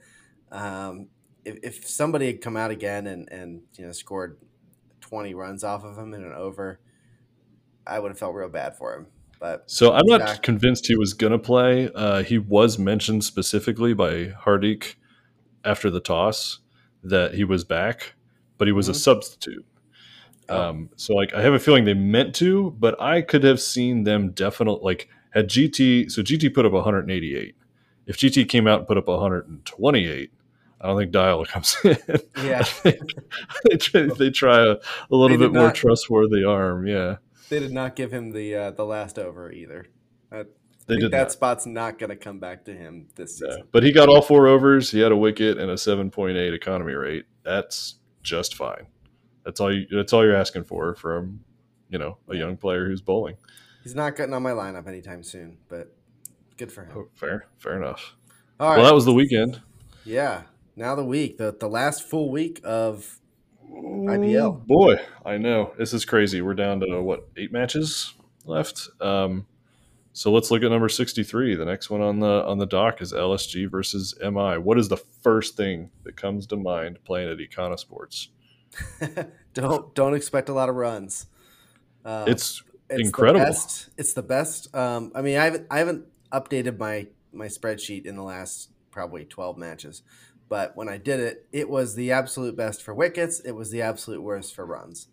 Um, 0.50 1.09
if, 1.44 1.59
if 1.62 1.88
somebody 1.88 2.26
had 2.26 2.40
come 2.40 2.57
out 2.57 2.70
again 2.70 3.07
and 3.07 3.31
and 3.33 3.62
you 3.76 3.87
know 3.87 3.92
scored 3.92 4.38
twenty 5.00 5.35
runs 5.35 5.64
off 5.64 5.85
of 5.85 5.96
him 5.96 6.14
in 6.14 6.24
an 6.24 6.33
over, 6.33 6.81
I 7.87 7.98
would 7.98 8.11
have 8.11 8.18
felt 8.18 8.35
real 8.35 8.48
bad 8.48 8.76
for 8.76 8.94
him. 8.94 9.07
But 9.42 9.68
so 9.68 9.92
I'm 9.92 10.07
not 10.07 10.20
back. 10.20 10.42
convinced 10.44 10.87
he 10.87 10.94
was 10.94 11.14
going 11.14 11.33
to 11.33 11.38
play. 11.38 11.90
Uh, 11.92 12.22
he 12.22 12.38
was 12.38 12.78
mentioned 12.78 13.24
specifically 13.24 13.92
by 13.92 14.26
Hardik 14.26 14.94
after 15.64 15.90
the 15.90 15.98
toss 15.98 16.61
that 17.02 17.35
he 17.35 17.42
was 17.42 17.64
back, 17.64 18.14
but 18.57 18.68
he 18.68 18.72
was 18.72 18.87
mm-hmm. 18.87 18.92
a 18.92 19.00
substitute. 19.00 19.66
Oh. 20.48 20.62
Um, 20.62 20.90
so 20.94 21.14
like 21.14 21.35
I 21.35 21.42
have 21.42 21.55
a 21.55 21.59
feeling 21.59 21.85
they 21.85 21.92
meant 21.92 22.37
to, 22.37 22.70
but 22.78 23.00
I 23.00 23.20
could 23.20 23.42
have 23.42 23.61
seen 23.61 24.05
them 24.05 24.31
definitely 24.31 24.85
like 24.85 25.09
had 25.31 25.48
GT. 25.48 26.09
So 26.09 26.22
GT 26.22 26.55
put 26.55 26.64
up 26.64 26.70
188. 26.70 27.57
If 28.07 28.18
GT 28.18 28.48
came 28.48 28.68
out 28.68 28.78
and 28.78 28.87
put 28.87 28.96
up 28.96 29.09
128, 29.09 30.31
I 30.81 30.87
don't 30.87 30.96
think 30.96 31.11
Dayal 31.11 31.48
comes 31.48 31.76
in. 31.83 31.98
Yeah, 32.44 32.64
they, 32.85 33.76
try, 33.76 34.02
they 34.02 34.31
try 34.31 34.61
a, 34.61 34.70
a 34.70 35.16
little 35.16 35.37
bit 35.37 35.52
more 35.52 35.72
trustworthy 35.72 36.44
arm. 36.44 36.87
Yeah, 36.87 37.16
they 37.53 37.61
did 37.61 37.73
not 37.73 37.95
give 37.95 38.11
him 38.11 38.31
the 38.31 38.55
uh, 38.55 38.71
the 38.71 38.85
last 38.85 39.19
over 39.19 39.53
either. 39.53 39.85
I 40.31 40.45
they 40.87 40.97
did 40.97 41.11
that 41.12 41.19
not. 41.19 41.33
spot's 41.33 41.67
not 41.67 41.99
going 41.99 42.11
to 42.11 42.17
come 42.17 42.38
back 42.38 42.65
to 42.65 42.73
him 42.73 43.09
this 43.15 43.35
season. 43.35 43.59
Yeah, 43.59 43.65
but 43.71 43.83
he 43.83 43.93
got 43.93 44.09
all 44.09 44.23
four 44.23 44.47
overs. 44.47 44.91
He 44.91 45.01
had 45.01 45.12
a 45.12 45.17
wicket 45.17 45.59
and 45.59 45.71
a 45.71 45.77
seven 45.77 46.11
point 46.11 46.38
eight 46.38 46.55
economy 46.55 46.95
rate. 46.95 47.27
That's 47.45 47.97
just 48.23 48.55
fine. 48.55 48.87
That's 49.45 49.61
all 49.61 49.73
you. 49.73 49.87
That's 49.91 50.15
all 50.15 50.25
you're 50.25 50.35
asking 50.35 50.65
for 50.65 50.95
from 50.95 51.41
you 51.91 51.99
know 51.99 52.17
a 52.29 52.37
young 52.37 52.57
player 52.57 52.87
who's 52.87 53.03
bowling. 53.03 53.37
He's 53.83 53.95
not 53.95 54.17
getting 54.17 54.33
on 54.33 54.43
my 54.43 54.53
lineup 54.53 54.88
anytime 54.88 55.23
soon, 55.23 55.59
but 55.69 55.95
good 56.57 56.73
for 56.73 56.85
him. 56.85 56.93
Oh, 56.97 57.09
fair, 57.15 57.49
fair 57.59 57.77
enough. 57.77 58.15
All 58.59 58.69
well, 58.69 58.79
right. 58.79 58.85
that 58.85 58.95
was 58.95 59.05
the 59.05 59.12
weekend. 59.12 59.61
Yeah. 60.05 60.43
Now 60.75 60.95
the 60.95 61.05
week, 61.05 61.37
the 61.37 61.55
the 61.59 61.69
last 61.69 62.03
full 62.03 62.31
week 62.31 62.62
of 62.65 63.21
IPL. 63.73 64.67
Boy, 64.67 64.97
I 65.25 65.39
know 65.39 65.73
this 65.79 65.93
is 65.93 66.05
crazy. 66.05 66.43
We're 66.43 66.55
down 66.55 66.81
to 66.81 67.03
what 67.03 67.29
eight 67.37 67.53
matches? 67.53 68.15
left. 68.45 68.89
Um, 69.01 69.47
so 70.13 70.31
let's 70.31 70.51
look 70.51 70.63
at 70.63 70.71
number 70.71 70.89
63. 70.89 71.55
The 71.55 71.65
next 71.65 71.89
one 71.89 72.03
on 72.03 72.21
the 72.21 72.45
on 72.45 72.59
the 72.59 72.67
dock 72.67 73.01
is 73.01 73.13
LSG 73.13 73.71
versus 73.71 74.15
MI. 74.21 74.59
What 74.59 74.79
is 74.79 74.89
the 74.89 74.99
first 74.99 75.57
thing 75.57 75.91
that 76.05 76.17
comes 76.17 76.47
to 76.49 76.57
mind 76.57 76.99
playing 77.05 77.31
at 77.31 77.39
Ekana 77.39 77.79
Sports? 77.79 78.29
don't 79.55 79.95
don't 79.95 80.15
expect 80.15 80.49
a 80.49 80.53
lot 80.53 80.69
of 80.69 80.75
runs. 80.75 81.27
Uh, 82.05 82.25
it's, 82.27 82.63
it's 82.91 83.01
incredible. 83.01 83.41
The 83.41 83.47
best, 83.47 83.89
it's 83.97 84.13
the 84.13 84.23
best. 84.23 84.75
Um, 84.75 85.13
I 85.15 85.23
mean, 85.23 85.39
I 85.39 85.45
haven't 85.45 85.67
I 85.71 85.79
haven't 85.79 86.07
updated 86.31 86.79
my 86.79 87.07
my 87.33 87.47
spreadsheet 87.47 88.05
in 88.05 88.17
the 88.17 88.23
last 88.23 88.69
probably 88.91 89.25
12 89.25 89.57
matches, 89.57 90.03
but 90.53 90.77
when 90.77 90.87
I 90.87 90.99
did 90.99 91.19
it, 91.19 91.47
it 91.51 91.71
was 91.71 91.95
the 91.95 92.12
absolute 92.12 92.59
best 92.59 92.83
for 92.83 92.93
wickets. 92.93 93.41
It 93.41 93.53
was 93.53 93.71
the 93.71 93.81
absolute 93.81 94.21
worst 94.21 94.55
for 94.55 94.67
runs. 94.67 95.09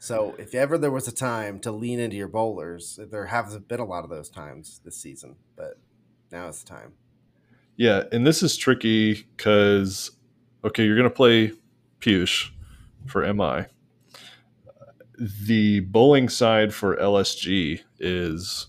So 0.00 0.34
if 0.36 0.52
ever 0.52 0.76
there 0.76 0.90
was 0.90 1.06
a 1.06 1.14
time 1.14 1.60
to 1.60 1.70
lean 1.70 2.00
into 2.00 2.16
your 2.16 2.26
bowlers, 2.26 2.98
there 3.08 3.26
haven't 3.26 3.68
been 3.68 3.78
a 3.78 3.84
lot 3.84 4.02
of 4.02 4.10
those 4.10 4.28
times 4.28 4.80
this 4.84 4.96
season, 4.96 5.36
but 5.54 5.78
now 6.32 6.48
it's 6.48 6.64
the 6.64 6.70
time. 6.70 6.94
Yeah, 7.76 8.02
and 8.10 8.26
this 8.26 8.42
is 8.42 8.56
tricky 8.56 9.28
because 9.36 10.10
okay, 10.64 10.84
you're 10.84 10.96
gonna 10.96 11.08
play 11.08 11.52
Piyush 12.00 12.50
for 13.06 13.32
MI. 13.32 13.66
The 15.20 15.80
bowling 15.82 16.28
side 16.28 16.74
for 16.74 16.96
LSG 16.96 17.82
is 18.00 18.66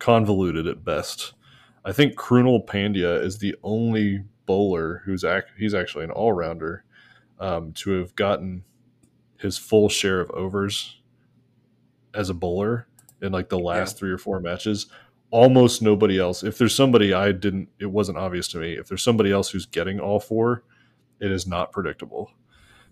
convoluted 0.00 0.66
at 0.66 0.84
best. 0.84 1.32
I 1.82 1.92
think 1.92 2.14
Krunal 2.14 2.66
Pandya 2.66 3.22
is 3.22 3.38
the 3.38 3.56
only 3.62 4.22
bowler 4.46 5.02
who's 5.04 5.24
act, 5.24 5.50
he's 5.58 5.74
actually 5.74 6.04
an 6.04 6.10
all 6.10 6.32
rounder 6.32 6.84
um, 7.38 7.72
to 7.74 7.90
have 7.92 8.14
gotten 8.16 8.64
his 9.38 9.58
full 9.58 9.88
share 9.88 10.20
of 10.20 10.30
overs 10.30 11.00
as 12.14 12.30
a 12.30 12.34
bowler 12.34 12.86
in 13.20 13.32
like 13.32 13.48
the 13.48 13.58
last 13.58 13.96
yeah. 13.96 13.98
three 13.98 14.10
or 14.10 14.18
four 14.18 14.40
matches. 14.40 14.86
Almost 15.30 15.82
nobody 15.82 16.18
else. 16.18 16.42
If 16.42 16.56
there's 16.56 16.74
somebody 16.74 17.12
I 17.12 17.32
didn't, 17.32 17.68
it 17.78 17.86
wasn't 17.86 18.18
obvious 18.18 18.48
to 18.48 18.58
me. 18.58 18.74
If 18.74 18.88
there's 18.88 19.02
somebody 19.02 19.32
else 19.32 19.50
who's 19.50 19.66
getting 19.66 20.00
all 20.00 20.20
four, 20.20 20.62
it 21.20 21.30
is 21.30 21.46
not 21.46 21.72
predictable. 21.72 22.30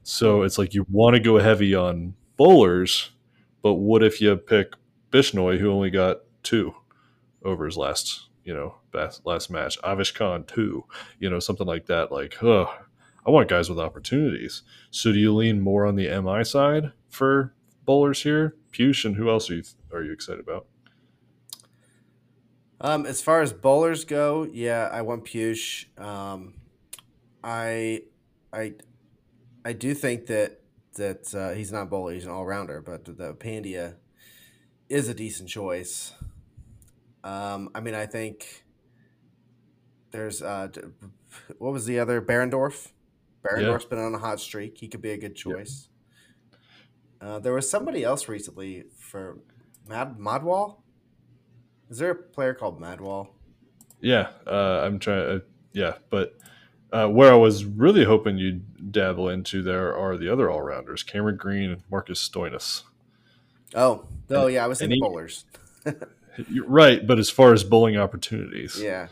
So 0.02 0.42
it's 0.42 0.58
like 0.58 0.74
you 0.74 0.84
want 0.90 1.14
to 1.14 1.20
go 1.20 1.38
heavy 1.38 1.74
on 1.74 2.14
bowlers, 2.36 3.10
but 3.62 3.74
what 3.74 4.02
if 4.02 4.20
you 4.20 4.36
pick 4.36 4.74
Bishnoi, 5.10 5.58
who 5.58 5.70
only 5.70 5.90
got 5.90 6.18
two 6.42 6.74
overs 7.44 7.76
last, 7.76 8.28
you 8.44 8.54
know, 8.54 8.76
last 8.92 9.50
match? 9.50 9.80
Avesh 9.82 10.14
Khan 10.14 10.44
two, 10.44 10.84
you 11.18 11.30
know, 11.30 11.38
something 11.38 11.66
like 11.66 11.86
that. 11.86 12.12
Like, 12.12 12.42
oh, 12.42 12.72
I 13.26 13.30
want 13.30 13.48
guys 13.48 13.68
with 13.68 13.78
opportunities. 13.78 14.62
So 14.90 15.12
do 15.12 15.18
you 15.18 15.34
lean 15.34 15.60
more 15.60 15.86
on 15.86 15.96
the 15.96 16.08
MI 16.20 16.44
side 16.44 16.92
for 17.08 17.54
bowlers 17.84 18.22
here? 18.22 18.54
Piyush 18.72 19.04
and 19.04 19.16
who 19.16 19.30
else 19.30 19.50
are 19.50 19.54
you 19.54 19.62
are 19.92 20.02
you 20.02 20.12
excited 20.12 20.40
about? 20.40 20.66
Um, 22.80 23.06
as 23.06 23.22
far 23.22 23.40
as 23.40 23.52
bowlers 23.52 24.04
go, 24.04 24.46
yeah, 24.52 24.90
I 24.92 25.02
want 25.02 25.24
Piyush. 25.24 25.86
Um, 25.98 26.54
I, 27.42 28.02
I, 28.52 28.74
I 29.64 29.72
do 29.72 29.94
think 29.94 30.26
that 30.26 30.60
that 30.96 31.34
uh, 31.34 31.54
he's 31.54 31.72
not 31.72 31.90
bowler; 31.90 32.12
he's 32.12 32.24
an 32.24 32.30
all 32.30 32.44
rounder. 32.44 32.82
But 32.82 33.04
the 33.04 33.34
Pandya 33.34 33.96
is 34.88 35.08
a 35.08 35.14
decent 35.14 35.48
choice. 35.48 36.12
Um, 37.24 37.70
I 37.74 37.80
mean, 37.80 37.94
I 37.94 38.06
think 38.06 38.64
there's 40.10 40.42
uh, 40.42 40.68
what 41.58 41.72
was 41.72 41.86
the 41.86 41.98
other 41.98 42.20
Behrendorff? 42.20 42.92
Behrendorff's 43.42 43.84
yeah. 43.84 43.88
been 43.88 43.98
on 43.98 44.14
a 44.14 44.18
hot 44.18 44.38
streak. 44.38 44.78
He 44.78 44.88
could 44.88 45.02
be 45.02 45.10
a 45.10 45.18
good 45.18 45.34
choice. 45.34 45.88
Yeah. 47.20 47.28
Uh, 47.28 47.38
there 47.38 47.54
was 47.54 47.68
somebody 47.68 48.04
else 48.04 48.28
recently 48.28 48.84
for 48.98 49.38
Mad 49.88 50.18
Madhwal. 50.18 50.76
Is 51.90 51.98
there 51.98 52.10
a 52.10 52.14
player 52.14 52.52
called 52.52 52.80
Madhwal? 52.80 53.28
Yeah, 54.00 54.28
uh, 54.46 54.82
I'm 54.84 54.98
trying. 54.98 55.30
Uh, 55.30 55.38
yeah, 55.72 55.94
but 56.10 56.36
uh, 56.92 57.08
where 57.08 57.32
I 57.32 57.36
was 57.36 57.64
really 57.64 58.04
hoping 58.04 58.36
you'd 58.36 58.92
dabble 58.92 59.30
into 59.30 59.62
there 59.62 59.96
are 59.96 60.18
the 60.18 60.30
other 60.30 60.50
all 60.50 60.60
rounders: 60.60 61.02
Cameron 61.02 61.36
Green 61.36 61.70
and 61.70 61.82
Marcus 61.90 62.26
Stoinis. 62.26 62.82
Oh, 63.74 64.06
oh 64.30 64.46
yeah, 64.46 64.64
I 64.64 64.66
was 64.66 64.78
thinking 64.78 65.00
bowlers. 65.00 65.46
you're 66.50 66.68
right, 66.68 67.06
but 67.06 67.18
as 67.18 67.30
far 67.30 67.52
as 67.52 67.64
bowling 67.64 67.96
opportunities, 67.96 68.80
yeah, 68.80 69.08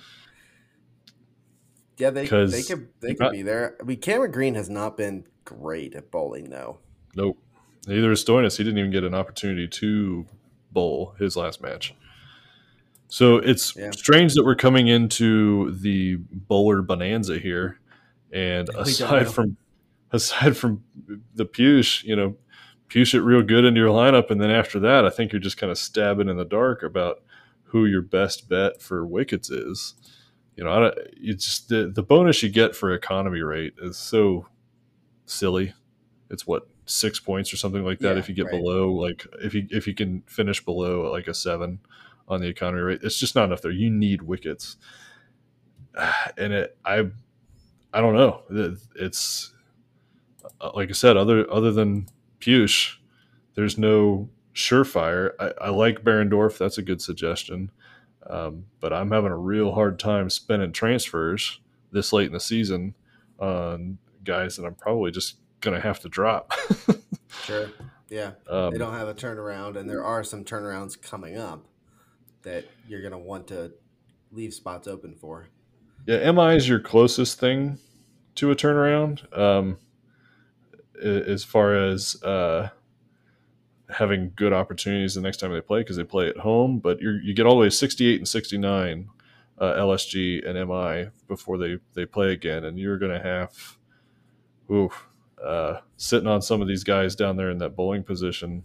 yeah, 1.96 2.10
they 2.10 2.22
they 2.22 2.28
could 2.62 2.88
they 3.00 3.14
could 3.14 3.32
be 3.32 3.42
there. 3.42 3.76
I 3.80 3.84
mean, 3.84 3.98
Cameron 3.98 4.32
Green 4.32 4.54
has 4.54 4.68
not 4.68 4.96
been 4.96 5.24
great 5.44 5.94
at 5.94 6.10
bowling 6.10 6.50
though. 6.50 6.78
Nope. 7.14 7.38
Neither 7.86 8.12
is 8.12 8.24
Stoinis. 8.24 8.56
He 8.56 8.64
didn't 8.64 8.78
even 8.78 8.90
get 8.90 9.04
an 9.04 9.14
opportunity 9.14 9.66
to 9.66 10.26
bowl 10.70 11.14
his 11.18 11.36
last 11.36 11.60
match. 11.60 11.94
So 13.08 13.36
it's 13.36 13.76
yeah. 13.76 13.90
strange 13.90 14.34
that 14.34 14.44
we're 14.44 14.54
coming 14.54 14.88
into 14.88 15.72
the 15.72 16.16
bowler 16.30 16.80
bonanza 16.80 17.38
here. 17.38 17.78
And 18.32 18.68
aside 18.70 19.28
from 19.28 19.56
aside 20.12 20.56
from 20.56 20.84
the 21.34 21.44
Piyush, 21.44 22.04
you 22.04 22.16
know, 22.16 22.36
Piyush 22.92 23.14
it 23.14 23.22
real 23.22 23.42
good 23.42 23.64
into 23.64 23.80
your 23.80 23.88
lineup, 23.88 24.30
and 24.30 24.40
then 24.40 24.50
after 24.50 24.78
that, 24.80 25.06
I 25.06 25.10
think 25.10 25.32
you're 25.32 25.40
just 25.40 25.56
kind 25.56 25.70
of 25.70 25.78
stabbing 25.78 26.28
in 26.28 26.36
the 26.36 26.44
dark 26.44 26.82
about 26.82 27.22
who 27.64 27.86
your 27.86 28.02
best 28.02 28.48
bet 28.48 28.82
for 28.82 29.06
wickets 29.06 29.48
is 29.48 29.94
you 30.56 30.64
know, 30.64 30.72
I 30.72 30.78
don't, 30.80 30.98
it's 31.16 31.60
the 31.60 31.90
the 31.94 32.02
bonus 32.02 32.42
you 32.42 32.48
get 32.48 32.76
for 32.76 32.92
economy 32.92 33.40
rate 33.40 33.74
is 33.80 33.96
so 33.96 34.46
silly. 35.24 35.74
It's 36.30 36.46
what 36.46 36.68
six 36.84 37.18
points 37.18 37.52
or 37.52 37.56
something 37.56 37.84
like 37.84 38.00
that 38.00 38.14
yeah, 38.14 38.18
if 38.18 38.28
you 38.28 38.34
get 38.34 38.46
right. 38.46 38.60
below 38.60 38.92
like 38.92 39.26
if 39.40 39.54
you 39.54 39.66
if 39.70 39.86
you 39.86 39.94
can 39.94 40.22
finish 40.26 40.62
below 40.62 41.10
like 41.10 41.28
a 41.28 41.34
seven 41.34 41.78
on 42.28 42.40
the 42.40 42.48
economy 42.48 42.82
rate. 42.82 43.00
It's 43.02 43.18
just 43.18 43.34
not 43.34 43.44
enough 43.44 43.62
there. 43.62 43.70
You 43.70 43.90
need 43.90 44.22
wickets, 44.22 44.76
and 46.36 46.52
it 46.52 46.76
I 46.84 47.06
I 47.94 48.00
don't 48.00 48.14
know. 48.14 48.42
It's 48.94 49.54
uh, 50.60 50.70
like 50.74 50.90
I 50.90 50.92
said, 50.92 51.16
other 51.16 51.50
other 51.50 51.72
than 51.72 52.08
Piyush, 52.42 52.96
there's 53.54 53.78
no 53.78 54.28
surefire. 54.54 55.30
I, 55.38 55.52
I 55.66 55.68
like 55.70 56.02
Behrendorff. 56.02 56.58
That's 56.58 56.78
a 56.78 56.82
good 56.82 57.00
suggestion. 57.00 57.70
Um, 58.26 58.66
but 58.80 58.92
I'm 58.92 59.10
having 59.10 59.32
a 59.32 59.36
real 59.36 59.72
hard 59.72 59.98
time 59.98 60.28
spending 60.28 60.72
transfers 60.72 61.60
this 61.92 62.12
late 62.12 62.26
in 62.26 62.32
the 62.32 62.40
season 62.40 62.94
on 63.38 63.98
guys 64.24 64.56
that 64.56 64.64
I'm 64.64 64.74
probably 64.74 65.10
just 65.10 65.36
going 65.60 65.74
to 65.74 65.80
have 65.80 66.00
to 66.00 66.08
drop. 66.08 66.52
sure. 67.44 67.70
Yeah. 68.08 68.32
Um, 68.48 68.72
they 68.72 68.78
don't 68.78 68.94
have 68.94 69.08
a 69.08 69.14
turnaround, 69.14 69.76
and 69.76 69.88
there 69.88 70.04
are 70.04 70.22
some 70.22 70.44
turnarounds 70.44 71.00
coming 71.00 71.38
up 71.38 71.66
that 72.42 72.64
you're 72.88 73.00
going 73.00 73.12
to 73.12 73.18
want 73.18 73.46
to 73.48 73.72
leave 74.32 74.52
spots 74.52 74.88
open 74.88 75.14
for. 75.14 75.48
Yeah. 76.06 76.30
MI 76.32 76.56
is 76.56 76.68
your 76.68 76.80
closest 76.80 77.38
thing 77.38 77.78
to 78.36 78.50
a 78.50 78.56
turnaround. 78.56 79.36
Um, 79.36 79.78
as 81.00 81.44
far 81.44 81.74
as, 81.74 82.22
uh, 82.22 82.70
having 83.92 84.32
good 84.36 84.52
opportunities 84.52 85.14
the 85.14 85.20
next 85.20 85.38
time 85.38 85.52
they 85.52 85.60
play 85.60 85.80
because 85.80 85.96
they 85.96 86.04
play 86.04 86.28
at 86.28 86.38
home. 86.38 86.78
But 86.78 87.00
you 87.00 87.34
get 87.34 87.46
all 87.46 87.54
the 87.54 87.60
way 87.60 87.70
68 87.70 88.18
and 88.18 88.28
69 88.28 89.08
uh, 89.58 89.74
LSG 89.74 90.48
and 90.48 90.68
MI 90.68 91.10
before 91.28 91.58
they, 91.58 91.78
they 91.94 92.06
play 92.06 92.32
again. 92.32 92.64
And 92.64 92.78
you're 92.78 92.98
going 92.98 93.12
to 93.12 93.22
have, 93.22 93.78
oof, 94.70 95.08
uh, 95.42 95.80
sitting 95.96 96.28
on 96.28 96.42
some 96.42 96.62
of 96.62 96.68
these 96.68 96.84
guys 96.84 97.14
down 97.14 97.36
there 97.36 97.50
in 97.50 97.58
that 97.58 97.76
bowling 97.76 98.02
position, 98.02 98.64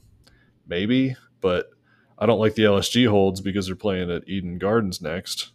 maybe. 0.67 1.15
But 1.41 1.69
I 2.17 2.25
don't 2.25 2.39
like 2.39 2.55
the 2.55 2.63
LSG 2.63 3.07
holds 3.07 3.41
because 3.41 3.67
they're 3.67 3.75
playing 3.75 4.09
at 4.09 4.27
Eden 4.27 4.57
Gardens 4.57 5.01
next, 5.01 5.51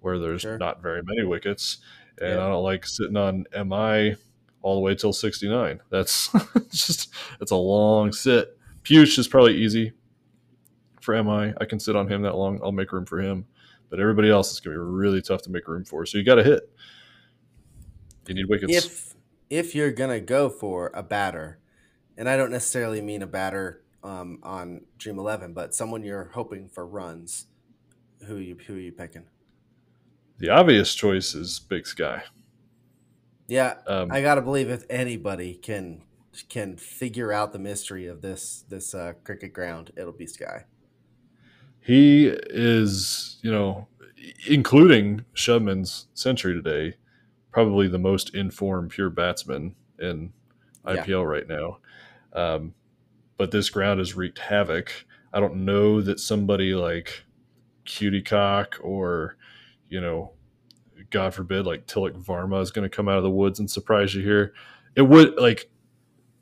where 0.00 0.18
there's 0.18 0.42
sure. 0.42 0.58
not 0.58 0.82
very 0.82 1.02
many 1.02 1.24
wickets. 1.24 1.78
And 2.20 2.36
yeah. 2.36 2.46
I 2.46 2.48
don't 2.50 2.62
like 2.62 2.86
sitting 2.86 3.16
on 3.16 3.46
MI 3.66 4.16
all 4.64 4.76
the 4.76 4.80
way 4.80 4.94
till 4.94 5.12
69. 5.12 5.78
That's 5.90 6.30
just, 6.70 7.12
it's 7.38 7.50
a 7.50 7.56
long 7.56 8.12
sit. 8.12 8.58
Piyush 8.82 9.18
is 9.18 9.28
probably 9.28 9.56
easy 9.58 9.92
for 11.02 11.22
MI. 11.22 11.52
I 11.60 11.66
can 11.66 11.78
sit 11.78 11.94
on 11.94 12.08
him 12.08 12.22
that 12.22 12.34
long. 12.34 12.58
I'll 12.64 12.72
make 12.72 12.90
room 12.90 13.04
for 13.04 13.20
him. 13.20 13.44
But 13.90 14.00
everybody 14.00 14.30
else 14.30 14.52
is 14.52 14.60
going 14.60 14.74
to 14.74 14.82
be 14.82 14.86
really 14.86 15.20
tough 15.20 15.42
to 15.42 15.50
make 15.50 15.68
room 15.68 15.84
for. 15.84 16.06
So 16.06 16.16
you 16.16 16.24
got 16.24 16.36
to 16.36 16.42
hit. 16.42 16.62
You 18.26 18.34
need 18.34 18.46
wickets. 18.46 18.74
If 18.74 19.14
if 19.50 19.74
you're 19.74 19.92
going 19.92 20.10
to 20.10 20.20
go 20.20 20.48
for 20.48 20.90
a 20.94 21.02
batter, 21.02 21.58
and 22.16 22.26
I 22.26 22.38
don't 22.38 22.50
necessarily 22.50 23.02
mean 23.02 23.20
a 23.20 23.26
batter 23.26 23.84
um, 24.02 24.38
on 24.42 24.80
Dream 24.96 25.18
Eleven, 25.18 25.52
but 25.52 25.74
someone 25.74 26.02
you're 26.02 26.30
hoping 26.32 26.70
for 26.70 26.86
runs, 26.86 27.46
who 28.26 28.38
you 28.38 28.56
who 28.66 28.76
are 28.76 28.80
you 28.80 28.92
picking? 28.92 29.26
The 30.38 30.48
obvious 30.48 30.94
choice 30.94 31.34
is 31.34 31.58
Big 31.58 31.86
Sky. 31.86 32.22
Yeah, 33.46 33.74
um, 33.86 34.10
I 34.10 34.22
gotta 34.22 34.40
believe 34.42 34.70
if 34.70 34.84
anybody 34.88 35.54
can 35.54 36.02
can 36.48 36.76
figure 36.76 37.32
out 37.32 37.52
the 37.52 37.58
mystery 37.58 38.06
of 38.06 38.22
this 38.22 38.64
this 38.68 38.94
uh, 38.94 39.12
cricket 39.22 39.52
ground, 39.52 39.92
it'll 39.96 40.12
be 40.12 40.26
Sky. 40.26 40.64
He 41.80 42.26
is, 42.26 43.38
you 43.42 43.52
know, 43.52 43.88
including 44.48 45.24
Shubman's 45.34 46.06
century 46.14 46.54
today, 46.54 46.96
probably 47.52 47.88
the 47.88 47.98
most 47.98 48.34
informed 48.34 48.90
pure 48.90 49.10
batsman 49.10 49.74
in 49.98 50.32
IPL 50.86 51.06
yeah. 51.06 51.22
right 51.22 51.46
now. 51.46 51.78
Um, 52.32 52.74
but 53.36 53.50
this 53.50 53.68
ground 53.68 53.98
has 53.98 54.14
wreaked 54.14 54.38
havoc. 54.38 54.90
I 55.32 55.40
don't 55.40 55.64
know 55.64 56.00
that 56.00 56.20
somebody 56.20 56.74
like 56.74 57.24
Cutie 57.84 58.22
Cock 58.22 58.78
or, 58.80 59.36
you 59.88 60.00
know, 60.00 60.32
God 61.10 61.34
forbid, 61.34 61.66
like 61.66 61.86
Tilak 61.86 62.12
Varma 62.22 62.60
is 62.62 62.70
going 62.70 62.88
to 62.88 62.94
come 62.94 63.08
out 63.08 63.18
of 63.18 63.22
the 63.22 63.30
woods 63.30 63.58
and 63.58 63.70
surprise 63.70 64.14
you 64.14 64.22
here. 64.22 64.54
It 64.96 65.02
would 65.02 65.36
like 65.36 65.70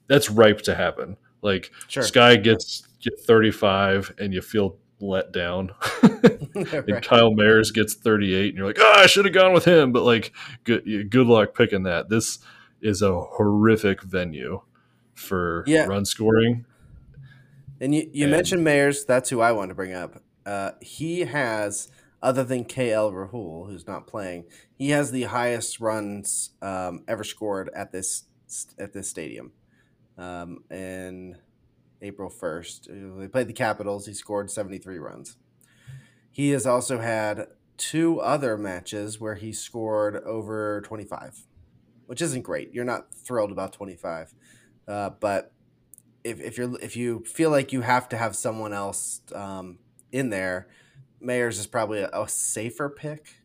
that's 0.09 0.31
ripe 0.31 0.62
to 0.62 0.75
happen. 0.75 1.16
Like 1.42 1.72
sure. 1.88 2.03
Sky 2.03 2.37
gets 2.37 2.87
get 3.01 3.18
35 3.20 4.14
and 4.18 4.33
you 4.33 4.42
feel 4.42 4.77
let 5.01 5.33
down. 5.33 5.72
and 6.03 6.88
right. 6.88 7.03
Kyle 7.03 7.33
Mayers 7.33 7.72
gets 7.72 7.94
38 7.94 8.48
and 8.48 8.57
you're 8.59 8.66
like, 8.66 8.79
"Oh, 8.81 8.92
I 8.96 9.07
should 9.07 9.25
have 9.25 9.35
gone 9.35 9.53
with 9.53 9.64
him." 9.64 9.92
But 9.92 10.05
like 10.05 10.33
good 10.64 11.11
good 11.11 11.27
luck 11.27 11.55
picking 11.55 11.83
that. 11.85 12.09
This 12.09 12.38
is 12.81 13.03
a 13.03 13.20
horrific 13.20 14.03
venue 14.03 14.62
for 15.14 15.64
yeah. 15.66 15.85
run 15.85 16.05
scoring. 16.05 16.66
And 17.81 17.94
you, 17.94 18.09
you 18.12 18.25
and, 18.25 18.33
mentioned 18.33 18.66
Mayers. 18.66 19.07
That's 19.07 19.29
who 19.29 19.40
I 19.40 19.53
want 19.53 19.70
to 19.70 19.75
bring 19.75 19.92
up. 19.92 20.22
Uh, 20.46 20.72
he 20.81 21.20
has, 21.20 21.88
other 22.22 22.44
than 22.44 22.64
KL 22.64 23.12
Rahul, 23.12 23.66
who's 23.66 23.87
not 23.87 24.06
playing, 24.06 24.44
he 24.74 24.90
has 24.90 25.11
the 25.11 25.24
highest 25.24 25.80
runs 25.80 26.50
um, 26.62 27.04
ever 27.08 27.24
scored 27.24 27.70
at 27.74 27.92
this 27.92 28.24
at 28.78 28.92
this 28.92 29.08
stadium. 29.08 29.52
Um, 30.18 30.64
April 32.02 32.30
1st, 32.30 33.18
they 33.18 33.28
played 33.28 33.48
the 33.48 33.52
Capitals. 33.52 34.06
He 34.06 34.12
scored 34.12 34.50
73 34.50 34.98
runs. 34.98 35.37
He 36.30 36.50
has 36.50 36.66
also 36.66 36.98
had 36.98 37.46
two 37.76 38.20
other 38.20 38.56
matches 38.56 39.20
where 39.20 39.37
he 39.37 39.52
scored 39.52 40.16
over 40.16 40.80
25, 40.82 41.46
which 42.06 42.20
isn't 42.20 42.42
great. 42.42 42.72
You're 42.74 42.85
not 42.85 43.14
thrilled 43.14 43.52
about 43.52 43.72
25. 43.72 44.35
Uh, 44.87 45.11
but 45.20 45.52
if, 46.24 46.40
if 46.40 46.58
you're 46.58 46.78
if 46.80 46.96
you 46.96 47.24
feel 47.24 47.50
like 47.50 47.72
you 47.72 47.80
have 47.82 48.08
to 48.11 48.16
have 48.16 48.37
someone 48.37 48.72
else 48.72 49.22
um, 49.35 49.78
in 50.11 50.30
there, 50.30 50.68
Mayers 51.24 51.58
is 51.58 51.66
probably 51.66 52.00
a, 52.00 52.11
a 52.12 52.28
safer 52.28 52.88
pick 52.88 53.37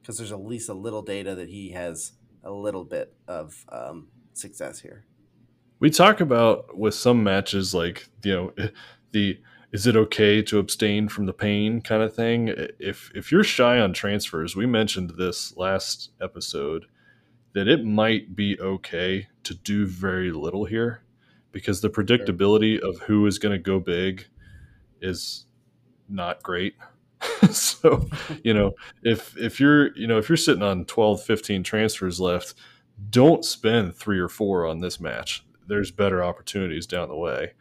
because 0.00 0.18
there's 0.18 0.32
at 0.32 0.44
least 0.44 0.68
a 0.68 0.74
little 0.74 1.02
data 1.02 1.34
that 1.34 1.48
he 1.48 1.70
has 1.70 2.12
a 2.44 2.50
little 2.50 2.84
bit 2.84 3.14
of 3.28 3.64
um, 3.70 4.08
success 4.32 4.80
here. 4.80 5.04
We 5.78 5.90
talk 5.90 6.20
about 6.20 6.76
with 6.76 6.94
some 6.94 7.22
matches 7.24 7.74
like 7.74 8.08
you 8.22 8.32
know 8.56 8.68
the 9.12 9.40
is 9.72 9.86
it 9.86 9.96
okay 9.96 10.42
to 10.42 10.58
abstain 10.58 11.08
from 11.08 11.26
the 11.26 11.32
pain 11.32 11.80
kind 11.80 12.02
of 12.02 12.14
thing. 12.14 12.52
If 12.78 13.10
if 13.14 13.32
you're 13.32 13.44
shy 13.44 13.80
on 13.80 13.92
transfers, 13.92 14.54
we 14.54 14.66
mentioned 14.66 15.14
this 15.16 15.56
last 15.56 16.10
episode 16.20 16.86
that 17.54 17.68
it 17.68 17.84
might 17.84 18.34
be 18.36 18.58
okay 18.60 19.28
to 19.44 19.54
do 19.54 19.86
very 19.86 20.30
little 20.30 20.64
here 20.64 21.02
because 21.52 21.80
the 21.80 21.90
predictability 21.90 22.78
of 22.78 22.98
who 23.00 23.26
is 23.26 23.38
going 23.38 23.52
to 23.52 23.62
go 23.62 23.78
big 23.78 24.26
is 25.00 25.46
not 26.08 26.42
great. 26.42 26.74
so, 27.56 28.08
you 28.42 28.54
know, 28.54 28.72
if 29.02 29.36
if 29.36 29.60
you're, 29.60 29.96
you 29.96 30.06
know, 30.06 30.18
if 30.18 30.28
you're 30.28 30.36
sitting 30.36 30.62
on 30.62 30.84
12, 30.84 31.22
15 31.22 31.62
transfers 31.62 32.20
left, 32.20 32.54
don't 33.10 33.44
spend 33.44 33.94
3 33.94 34.18
or 34.18 34.28
4 34.28 34.66
on 34.66 34.80
this 34.80 35.00
match. 35.00 35.44
There's 35.66 35.90
better 35.90 36.22
opportunities 36.22 36.86
down 36.86 37.08
the 37.08 37.16
way. 37.16 37.52